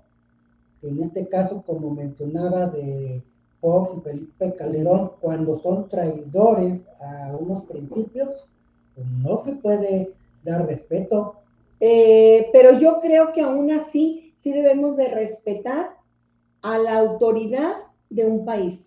en 0.82 1.02
este 1.02 1.28
caso, 1.28 1.62
como 1.66 1.90
mencionaba 1.90 2.66
de 2.66 3.22
Fox 3.60 3.96
y 3.96 4.00
Felipe 4.00 4.54
Calderón, 4.56 5.12
cuando 5.20 5.58
son 5.60 5.88
traidores 5.88 6.80
a 7.00 7.36
unos 7.36 7.64
principios, 7.64 8.30
no 9.22 9.44
se 9.44 9.52
puede 9.52 10.12
dar 10.44 10.66
respeto. 10.66 11.36
Eh, 11.80 12.48
pero 12.52 12.78
yo 12.78 13.00
creo 13.00 13.32
que 13.32 13.42
aún 13.42 13.70
así 13.70 14.34
sí 14.42 14.52
debemos 14.52 14.96
de 14.96 15.08
respetar 15.08 15.96
a 16.62 16.78
la 16.78 16.98
autoridad 16.98 17.74
de 18.08 18.24
un 18.24 18.44
país. 18.44 18.78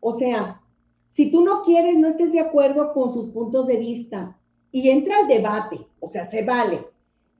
O 0.00 0.12
sea, 0.12 0.60
si 1.08 1.30
tú 1.30 1.42
no 1.42 1.62
quieres, 1.62 1.98
no 1.98 2.08
estés 2.08 2.32
de 2.32 2.40
acuerdo 2.40 2.92
con 2.92 3.12
sus 3.12 3.28
puntos 3.28 3.66
de 3.66 3.76
vista 3.76 4.36
y 4.70 4.88
entra 4.88 5.18
al 5.18 5.28
debate, 5.28 5.78
o 6.00 6.08
sea, 6.08 6.24
se 6.26 6.42
vale. 6.42 6.86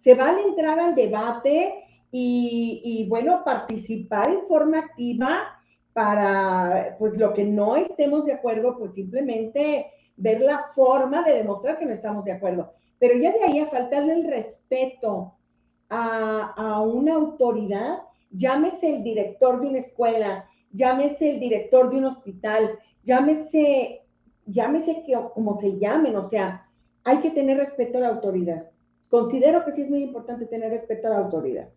Se 0.01 0.15
vale 0.15 0.43
entrar 0.43 0.81
al 0.81 0.95
debate 0.95 1.85
y, 2.11 2.83
y 2.85 3.09
bueno, 3.09 3.43
participar 3.45 4.31
en 4.31 4.45
forma 4.47 4.81
activa 4.81 5.62
para, 5.93 6.97
pues 6.99 7.17
lo 7.19 7.35
que 7.35 7.45
no 7.45 7.77
estemos 7.77 8.25
de 8.25 8.33
acuerdo, 8.33 8.79
pues 8.79 8.95
simplemente 8.95 9.87
ver 10.17 10.41
la 10.41 10.67
forma 10.75 11.23
de 11.23 11.35
demostrar 11.35 11.79
que 11.79 11.87
no 11.87 11.93
estamos 11.93 12.25
de 12.25 12.33
acuerdo. 12.33 12.73
Pero 12.99 13.19
ya 13.19 13.33
de 13.33 13.43
ahí 13.43 13.59
a 13.59 13.67
faltarle 13.67 14.15
el 14.15 14.29
respeto 14.29 15.35
a, 15.89 16.81
una 16.81 17.15
autoridad, 17.15 17.99
llámese 18.31 18.97
el 18.97 19.03
director 19.03 19.61
de 19.61 19.69
una 19.69 19.79
escuela, 19.79 20.49
llámese 20.71 21.31
el 21.31 21.41
director 21.41 21.91
de 21.91 21.97
un 21.99 22.05
hospital, 22.07 22.79
llámese, 23.03 24.03
llámese 24.47 25.03
que, 25.05 25.19
como 25.35 25.61
se 25.61 25.79
llamen, 25.79 26.17
o 26.17 26.23
sea, 26.23 26.67
hay 27.05 27.19
que 27.19 27.31
tener 27.31 27.59
respeto 27.59 27.99
a 27.99 28.03
la 28.03 28.09
autoridad. 28.09 28.71
Considero 29.09 29.65
que 29.65 29.73
sí 29.73 29.83
es 29.83 29.91
muy 29.91 30.03
importante 30.03 30.47
tener 30.47 30.71
respeto 30.71 31.09
a 31.09 31.11
la 31.11 31.19
autoridad. 31.19 31.69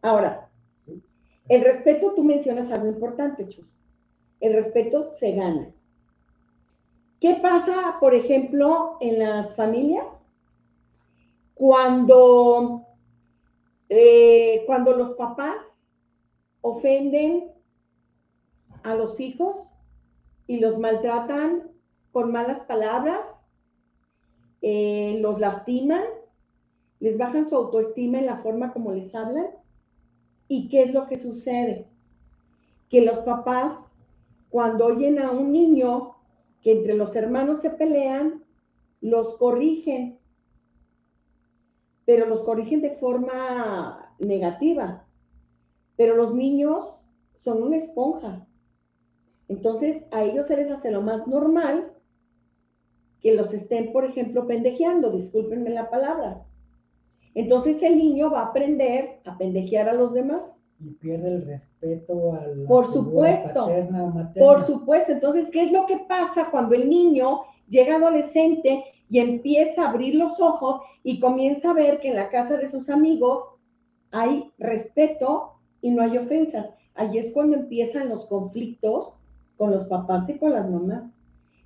Ahora, 0.00 0.48
el 1.48 1.62
respeto, 1.62 2.14
tú 2.14 2.24
mencionas 2.24 2.70
algo 2.70 2.86
importante, 2.86 3.48
Chus. 3.48 3.66
El 4.40 4.54
respeto 4.54 5.14
se 5.18 5.32
gana. 5.32 5.72
¿Qué 7.20 7.34
pasa, 7.34 7.96
por 8.00 8.14
ejemplo, 8.14 8.96
en 9.00 9.18
las 9.18 9.54
familias? 9.54 10.06
Cuando, 11.54 12.86
eh, 13.88 14.62
cuando 14.66 14.96
los 14.96 15.12
papás 15.12 15.56
ofenden 16.60 17.50
a 18.82 18.94
los 18.94 19.20
hijos 19.20 19.56
y 20.46 20.60
los 20.60 20.78
maltratan 20.78 21.70
con 22.12 22.32
malas 22.32 22.60
palabras, 22.60 23.26
eh, 24.62 25.18
los 25.20 25.40
lastiman, 25.40 26.04
les 27.00 27.18
bajan 27.18 27.48
su 27.48 27.56
autoestima 27.56 28.18
en 28.18 28.26
la 28.26 28.38
forma 28.38 28.72
como 28.72 28.92
les 28.92 29.14
hablan. 29.14 29.46
¿Y 30.48 30.68
qué 30.68 30.82
es 30.84 30.94
lo 30.94 31.06
que 31.06 31.18
sucede? 31.18 31.88
Que 32.90 33.02
los 33.02 33.18
papás, 33.20 33.78
cuando 34.50 34.86
oyen 34.86 35.18
a 35.18 35.30
un 35.30 35.52
niño 35.52 36.16
que 36.62 36.72
entre 36.72 36.94
los 36.94 37.14
hermanos 37.16 37.60
se 37.60 37.70
pelean, 37.70 38.44
los 39.00 39.36
corrigen, 39.36 40.18
pero 42.06 42.26
los 42.26 42.42
corrigen 42.42 42.82
de 42.82 42.96
forma 42.96 44.14
negativa. 44.18 45.06
Pero 45.96 46.16
los 46.16 46.34
niños 46.34 47.00
son 47.36 47.62
una 47.62 47.76
esponja. 47.76 48.46
Entonces 49.48 50.04
a 50.10 50.24
ellos 50.24 50.46
se 50.46 50.56
les 50.56 50.70
hace 50.70 50.90
lo 50.90 51.02
más 51.02 51.26
normal 51.26 51.92
que 53.20 53.34
los 53.34 53.52
estén, 53.54 53.92
por 53.92 54.04
ejemplo, 54.04 54.46
pendejeando, 54.46 55.10
discúlpenme 55.10 55.70
la 55.70 55.90
palabra. 55.90 56.46
Entonces 57.34 57.82
el 57.82 57.98
niño 57.98 58.30
va 58.30 58.40
a 58.40 58.46
aprender 58.46 59.20
a 59.24 59.36
pendejear 59.36 59.88
a 59.88 59.94
los 59.94 60.12
demás 60.12 60.42
y 60.80 60.90
pierde 60.94 61.28
el 61.28 61.46
respeto 61.46 62.32
a 62.34 62.46
la 62.46 62.66
por 62.66 62.86
supuesto, 62.86 63.68
Por 64.38 64.62
supuesto. 64.62 65.12
Entonces, 65.12 65.50
¿qué 65.50 65.64
es 65.64 65.72
lo 65.72 65.86
que 65.86 65.98
pasa 66.08 66.48
cuando 66.50 66.74
el 66.74 66.88
niño 66.88 67.42
llega 67.68 67.96
adolescente 67.96 68.84
y 69.08 69.18
empieza 69.18 69.84
a 69.84 69.90
abrir 69.90 70.14
los 70.14 70.40
ojos 70.40 70.80
y 71.02 71.20
comienza 71.20 71.70
a 71.70 71.74
ver 71.74 72.00
que 72.00 72.10
en 72.10 72.16
la 72.16 72.30
casa 72.30 72.56
de 72.56 72.68
sus 72.68 72.88
amigos 72.90 73.42
hay 74.10 74.50
respeto 74.58 75.54
y 75.80 75.90
no 75.90 76.02
hay 76.02 76.18
ofensas? 76.18 76.70
Ahí 76.94 77.18
es 77.18 77.32
cuando 77.32 77.56
empiezan 77.56 78.08
los 78.08 78.26
conflictos 78.26 79.14
con 79.56 79.70
los 79.70 79.86
papás 79.86 80.28
y 80.28 80.38
con 80.38 80.52
las 80.52 80.68
mamás. 80.68 81.04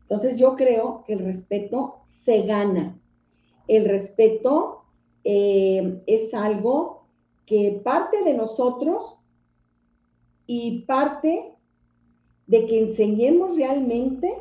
Entonces, 0.03 0.39
yo 0.39 0.57
creo 0.57 1.05
que 1.07 1.15
el 1.15 1.21
respeto 1.21 1.97
se 2.25 2.43
gana. 2.43 2.99
El 3.67 3.85
respeto 3.87 4.78
eh, 5.31 6.03
es 6.07 6.33
algo 6.33 7.05
que 7.45 7.83
parte 7.85 8.25
de 8.25 8.33
nosotros 8.33 9.19
y 10.47 10.87
parte 10.87 11.55
de 12.47 12.65
que 12.65 12.79
enseñemos 12.79 13.55
realmente 13.55 14.35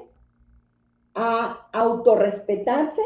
a 1.13 1.67
autorrespetarse, 1.73 3.01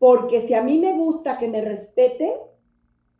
Porque 0.00 0.40
si 0.40 0.54
a 0.54 0.64
mí 0.64 0.80
me 0.80 0.94
gusta 0.94 1.38
que 1.38 1.46
me 1.46 1.60
respeten, 1.60 2.32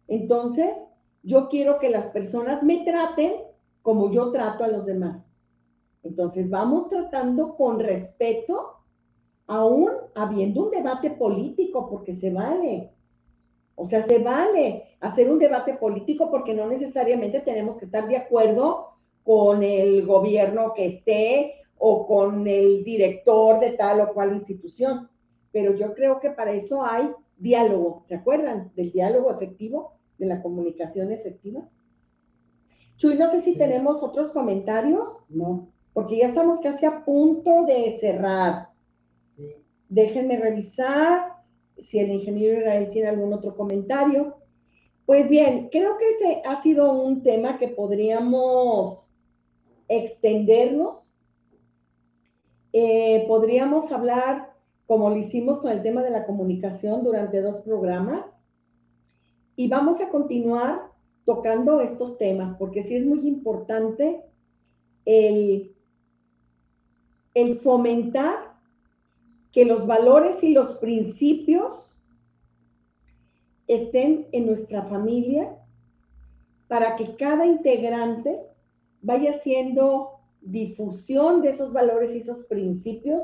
entonces 0.09 0.75
yo 1.23 1.49
quiero 1.49 1.79
que 1.79 1.91
las 1.91 2.09
personas 2.09 2.65
me 2.65 2.79
traten 2.79 3.35
como 3.83 4.11
yo 4.11 4.33
trato 4.33 4.65
a 4.65 4.69
los 4.69 4.85
demás. 4.85 5.23
Entonces 6.03 6.51
vamos 6.51 6.89
tratando 6.89 7.55
con 7.55 7.79
respeto, 7.79 8.79
aún 9.47 9.91
habiendo 10.17 10.65
un 10.65 10.71
debate 10.73 11.13
político, 11.13 11.89
porque 11.89 12.15
se 12.15 12.31
vale. 12.33 12.91
O 13.75 13.89
sea, 13.89 14.03
se 14.03 14.19
vale 14.19 14.97
hacer 15.01 15.31
un 15.31 15.39
debate 15.39 15.75
político 15.75 16.31
porque 16.31 16.55
no 16.55 16.67
necesariamente 16.67 17.41
tenemos 17.41 17.77
que 17.77 17.87
estar 17.87 18.07
de 18.07 18.17
acuerdo 18.17 18.89
con 19.25 19.63
el 19.63 20.05
gobierno 20.07 20.73
que 20.75 20.87
esté 20.87 21.55
o 21.79 22.07
con 22.07 22.47
el 22.47 22.85
director 22.85 23.61
de 23.61 23.73
tal 23.73 24.01
o 24.01 24.13
cual 24.13 24.37
institución. 24.37 25.09
Pero 25.51 25.75
yo 25.75 25.95
creo 25.95 26.21
que 26.21 26.31
para 26.31 26.53
eso 26.53 26.85
hay 26.85 27.11
diálogo. 27.37 28.05
¿Se 28.09 28.15
acuerdan 28.15 28.71
del 28.77 28.93
diálogo 28.93 29.31
efectivo, 29.31 29.95
de 30.19 30.27
la 30.27 30.43
comunicación 30.43 31.11
efectiva? 31.11 31.69
Chuy, 32.97 33.17
no 33.17 33.31
sé 33.31 33.41
si 33.41 33.57
tenemos 33.57 34.03
otros 34.03 34.31
comentarios. 34.31 35.25
No. 35.29 35.69
Porque 35.93 36.19
ya 36.19 36.29
estamos 36.29 36.61
casi 36.61 36.87
a 36.87 37.05
punto 37.05 37.65
de 37.67 37.99
cerrar. 38.01 38.69
Déjenme 39.89 40.39
revisar 40.39 41.32
si 41.79 41.99
el 41.99 42.11
ingeniero 42.11 42.59
Israel 42.59 42.89
tiene 42.91 43.09
algún 43.09 43.33
otro 43.33 43.57
comentario. 43.57 44.37
Pues 45.07 45.29
bien, 45.29 45.69
creo 45.71 45.99
que 45.99 46.11
ese 46.11 46.43
ha 46.45 46.63
sido 46.63 46.93
un 46.93 47.23
tema 47.23 47.59
que 47.59 47.69
podríamos 47.69 49.11
extendernos. 49.89 51.13
Eh, 52.73 53.25
podríamos 53.29 53.93
hablar, 53.93 54.53
como 54.87 55.11
lo 55.11 55.17
hicimos 55.17 55.61
con 55.61 55.71
el 55.71 55.83
tema 55.83 56.03
de 56.03 56.11
la 56.11 56.25
comunicación 56.25 57.05
durante 57.05 57.43
dos 57.43 57.59
programas, 57.59 58.41
y 59.57 59.69
vamos 59.69 60.01
a 60.01 60.09
continuar 60.09 60.91
tocando 61.27 61.81
estos 61.81 62.17
temas, 62.17 62.55
porque 62.59 62.85
sí 62.85 62.97
es 62.97 63.05
muy 63.05 63.27
importante 63.29 64.23
el, 65.05 65.75
el 67.35 67.57
fomentar 67.59 68.52
que 69.53 69.65
los 69.65 69.87
valores 69.87 70.43
y 70.43 70.53
los 70.53 70.73
principios 70.79 72.01
estén 73.69 74.27
en 74.33 74.47
nuestra 74.47 74.83
familia 74.83 75.57
para 76.69 76.97
que 76.97 77.17
cada 77.17 77.47
integrante 77.47 78.41
vaya 79.03 79.33
haciendo 79.33 80.21
difusión 80.41 81.43
de 81.43 81.51
esos 81.51 81.73
valores 81.73 82.15
y 82.15 82.19
esos 82.19 82.47
principios 82.47 83.23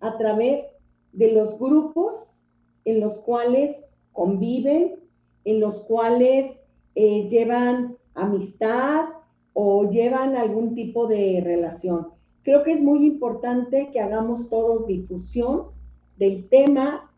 a 0.00 0.16
través 0.18 0.64
de 1.12 1.32
los 1.32 1.58
grupos 1.58 2.16
en 2.84 3.00
los 3.00 3.20
cuales 3.20 3.76
conviven, 4.12 5.00
en 5.44 5.60
los 5.60 5.84
cuales 5.84 6.58
eh, 6.94 7.28
llevan 7.28 7.96
amistad 8.14 9.06
o 9.52 9.90
llevan 9.90 10.36
algún 10.36 10.74
tipo 10.74 11.06
de 11.06 11.40
relación. 11.44 12.15
Creo 12.46 12.62
que 12.62 12.74
es 12.74 12.80
muy 12.80 13.04
importante 13.04 13.90
que 13.90 13.98
hagamos 13.98 14.48
todos 14.48 14.86
difusión 14.86 15.72
del 16.16 16.48
tema 16.48 17.12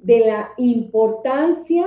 de 0.00 0.26
la 0.26 0.50
importancia 0.56 1.86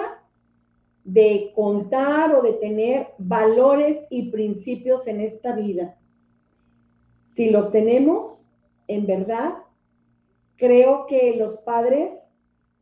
de 1.04 1.52
contar 1.54 2.34
o 2.34 2.41
de 2.41 2.54
tener 2.54 3.10
valores 3.18 4.00
y 4.10 4.32
principios 4.32 5.08
en 5.08 5.20
esta 5.20 5.54
vida. 5.54 5.98
Si 7.36 7.50
los 7.50 7.70
tenemos, 7.70 8.48
en 8.88 9.06
verdad, 9.06 9.56
creo 10.56 11.06
que 11.06 11.36
los 11.36 11.58
padres 11.58 12.14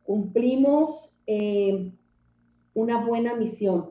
cumplimos 0.04 1.12
eh, 1.26 1.90
una 2.72 3.04
buena 3.04 3.34
misión 3.34 3.90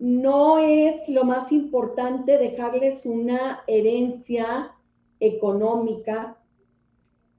no 0.00 0.58
es 0.58 1.06
lo 1.10 1.24
más 1.24 1.52
importante 1.52 2.38
dejarles 2.38 3.04
una 3.04 3.62
herencia 3.66 4.74
económica, 5.20 6.38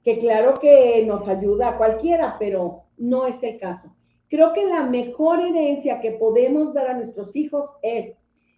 que 0.03 0.19
claro 0.19 0.53
que 0.59 1.03
nos 1.07 1.27
ayuda 1.27 1.69
a 1.69 1.77
cualquiera, 1.77 2.35
pero 2.37 2.83
no 2.97 3.25
es 3.25 3.41
el 3.41 3.59
caso. 3.59 3.95
Creo 4.29 4.53
que 4.53 4.65
la 4.65 4.83
mejor 4.83 5.39
herencia 5.39 5.99
que 5.99 6.11
podemos 6.11 6.73
dar 6.73 6.91
a 6.91 6.93
nuestros 6.93 7.35
hijos 7.35 7.67
es 7.81 8.15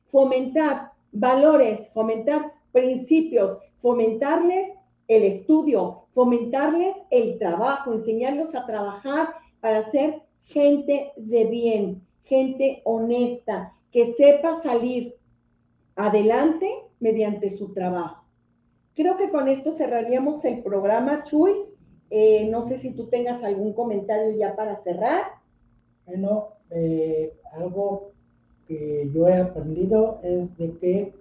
fomentar 0.08 0.92
valores, 1.14 1.90
fomentar 1.94 2.52
principios, 2.74 3.58
fomentarles 3.82 4.68
el 5.08 5.24
estudio, 5.24 6.08
fomentarles 6.14 6.96
el 7.10 7.40
trabajo, 7.40 7.94
enseñarlos 7.94 8.54
a 8.54 8.66
trabajar 8.66 9.30
para 9.62 9.90
ser 9.92 10.22
gente 10.44 11.14
de 11.16 11.46
bien, 11.46 12.02
gente 12.26 12.82
honesta, 12.84 13.74
que 13.94 14.14
sepa 14.16 14.60
salir 14.62 15.16
adelante 15.96 16.68
mediante 17.00 17.50
su 17.52 17.72
trabajo. 17.74 18.26
Creo 18.96 19.18
que 19.18 19.30
con 19.30 19.48
esto 19.48 19.72
cerraríamos 19.72 20.44
el 20.46 20.64
programa, 20.64 21.24
Chuy. 21.24 21.54
Eh, 22.10 22.50
no 22.50 22.64
sé 22.64 22.80
si 22.80 22.92
tú 22.92 23.08
tengas 23.08 23.44
algún 23.44 23.74
comentario 23.74 24.36
ya 24.36 24.56
para 24.56 24.76
cerrar. 24.78 25.24
Bueno, 26.06 26.50
eh, 26.72 27.34
algo 27.54 28.12
que 28.68 29.10
yo 29.14 29.28
he 29.28 29.36
aprendido 29.36 30.20
es 30.24 30.58
de 30.58 30.78
que 30.78 31.14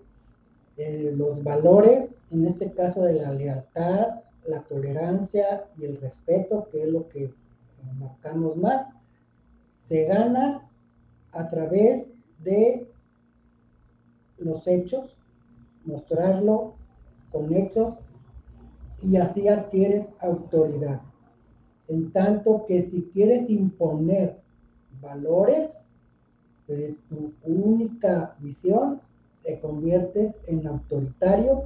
eh, 0.78 1.12
los 1.14 1.42
valores, 1.44 2.08
en 2.30 2.46
este 2.46 2.72
caso 2.72 3.02
de 3.02 3.14
la 3.14 3.32
lealtad, 3.32 4.20
la 4.46 4.62
tolerancia 4.62 5.66
y 5.78 5.84
el 5.84 6.00
respeto, 6.00 6.68
que 6.72 6.82
es 6.82 6.88
lo 6.88 7.08
que 7.08 7.30
marcamos 7.98 8.56
más, 8.56 8.86
se 9.88 10.04
gana 10.04 10.68
a 11.32 11.48
través 11.48 12.06
de 12.42 12.86
los 14.38 14.66
hechos, 14.66 15.16
mostrarlo 15.84 16.74
con 17.30 17.52
hechos 17.54 17.94
y 19.02 19.16
así 19.16 19.48
adquieres 19.48 20.06
autoridad. 20.20 21.00
En 21.88 22.12
tanto 22.12 22.64
que 22.66 22.88
si 22.90 23.10
quieres 23.12 23.48
imponer 23.50 24.40
valores 25.00 25.70
de 26.68 26.96
tu 27.08 27.32
única 27.44 28.36
visión, 28.38 29.00
te 29.42 29.58
conviertes 29.60 30.34
en 30.46 30.66
autoritario 30.66 31.64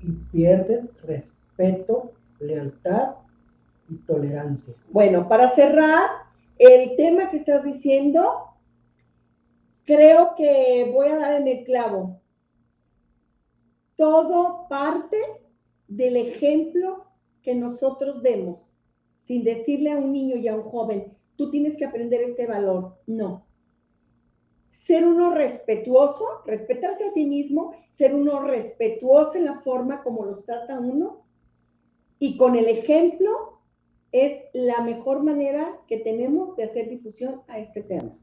y 0.00 0.12
pierdes 0.32 0.84
respeto, 1.02 2.12
lealtad 2.40 3.16
y 3.88 3.96
tolerancia. 3.96 4.74
Bueno, 4.90 5.28
para 5.28 5.50
cerrar, 5.50 6.08
el 6.58 6.96
tema 6.96 7.30
que 7.30 7.36
estás 7.36 7.62
diciendo 7.62 8.47
creo 9.88 10.34
que 10.36 10.90
voy 10.92 11.08
a 11.08 11.16
dar 11.16 11.40
en 11.40 11.48
el 11.48 11.64
clavo. 11.64 12.20
Todo 13.96 14.66
parte 14.68 15.16
del 15.88 16.18
ejemplo 16.18 17.06
que 17.42 17.54
nosotros 17.54 18.22
demos, 18.22 18.70
sin 19.24 19.44
decirle 19.44 19.92
a 19.92 19.96
un 19.96 20.12
niño 20.12 20.36
y 20.36 20.46
a 20.46 20.54
un 20.54 20.64
joven, 20.64 21.16
tú 21.36 21.50
tienes 21.50 21.78
que 21.78 21.86
aprender 21.86 22.20
este 22.20 22.46
valor. 22.46 22.98
No. 23.06 23.46
Ser 24.76 25.06
uno 25.06 25.30
respetuoso, 25.30 26.42
respetarse 26.44 27.06
a 27.06 27.12
sí 27.12 27.24
mismo, 27.24 27.72
ser 27.94 28.14
uno 28.14 28.42
respetuoso 28.42 29.36
en 29.36 29.46
la 29.46 29.60
forma 29.60 30.02
como 30.02 30.26
los 30.26 30.44
trata 30.44 30.78
uno 30.78 31.24
y 32.18 32.36
con 32.36 32.56
el 32.56 32.68
ejemplo 32.68 33.30
es 34.12 34.42
la 34.52 34.82
mejor 34.82 35.22
manera 35.22 35.80
que 35.86 35.96
tenemos 35.96 36.56
de 36.56 36.64
hacer 36.64 36.90
difusión 36.90 37.40
a 37.48 37.58
este 37.58 37.82
tema. 37.82 38.18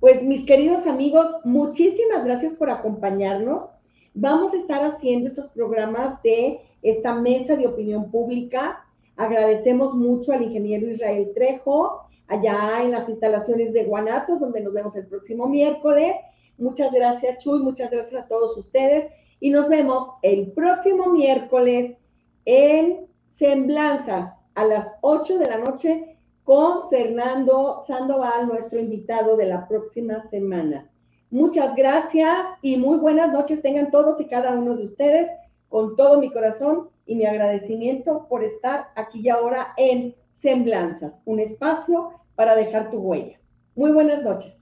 Pues 0.00 0.22
mis 0.22 0.46
queridos 0.46 0.86
amigos, 0.86 1.26
muchísimas 1.44 2.24
gracias 2.24 2.54
por 2.54 2.70
acompañarnos. 2.70 3.68
Vamos 4.14 4.54
a 4.54 4.56
estar 4.56 4.82
haciendo 4.82 5.28
estos 5.28 5.48
programas 5.48 6.22
de 6.22 6.62
esta 6.80 7.14
mesa 7.14 7.54
de 7.54 7.66
opinión 7.66 8.10
pública. 8.10 8.82
Agradecemos 9.16 9.92
mucho 9.92 10.32
al 10.32 10.40
ingeniero 10.40 10.90
Israel 10.90 11.32
Trejo, 11.34 12.08
allá 12.28 12.82
en 12.82 12.92
las 12.92 13.10
instalaciones 13.10 13.74
de 13.74 13.84
Guanatos, 13.84 14.40
donde 14.40 14.62
nos 14.62 14.72
vemos 14.72 14.96
el 14.96 15.06
próximo 15.06 15.46
miércoles. 15.46 16.14
Muchas 16.56 16.90
gracias, 16.92 17.36
Chuy, 17.44 17.62
muchas 17.62 17.90
gracias 17.90 18.24
a 18.24 18.26
todos 18.26 18.56
ustedes. 18.56 19.12
Y 19.38 19.50
nos 19.50 19.68
vemos 19.68 20.12
el 20.22 20.50
próximo 20.52 21.12
miércoles 21.12 21.98
en 22.46 23.06
Semblanzas 23.32 24.32
a 24.54 24.64
las 24.64 24.94
8 25.02 25.36
de 25.36 25.46
la 25.46 25.58
noche 25.58 26.09
con 26.50 26.88
Fernando 26.90 27.84
Sandoval, 27.86 28.48
nuestro 28.48 28.80
invitado 28.80 29.36
de 29.36 29.46
la 29.46 29.68
próxima 29.68 30.28
semana. 30.30 30.90
Muchas 31.30 31.76
gracias 31.76 32.38
y 32.60 32.76
muy 32.76 32.98
buenas 32.98 33.32
noches 33.32 33.62
tengan 33.62 33.92
todos 33.92 34.20
y 34.20 34.24
cada 34.24 34.58
uno 34.58 34.74
de 34.74 34.82
ustedes 34.82 35.30
con 35.68 35.94
todo 35.94 36.18
mi 36.18 36.28
corazón 36.28 36.88
y 37.06 37.14
mi 37.14 37.24
agradecimiento 37.24 38.26
por 38.28 38.42
estar 38.42 38.88
aquí 38.96 39.20
y 39.20 39.28
ahora 39.28 39.74
en 39.76 40.16
Semblanzas, 40.42 41.22
un 41.24 41.38
espacio 41.38 42.14
para 42.34 42.56
dejar 42.56 42.90
tu 42.90 42.96
huella. 42.98 43.38
Muy 43.76 43.92
buenas 43.92 44.24
noches. 44.24 44.59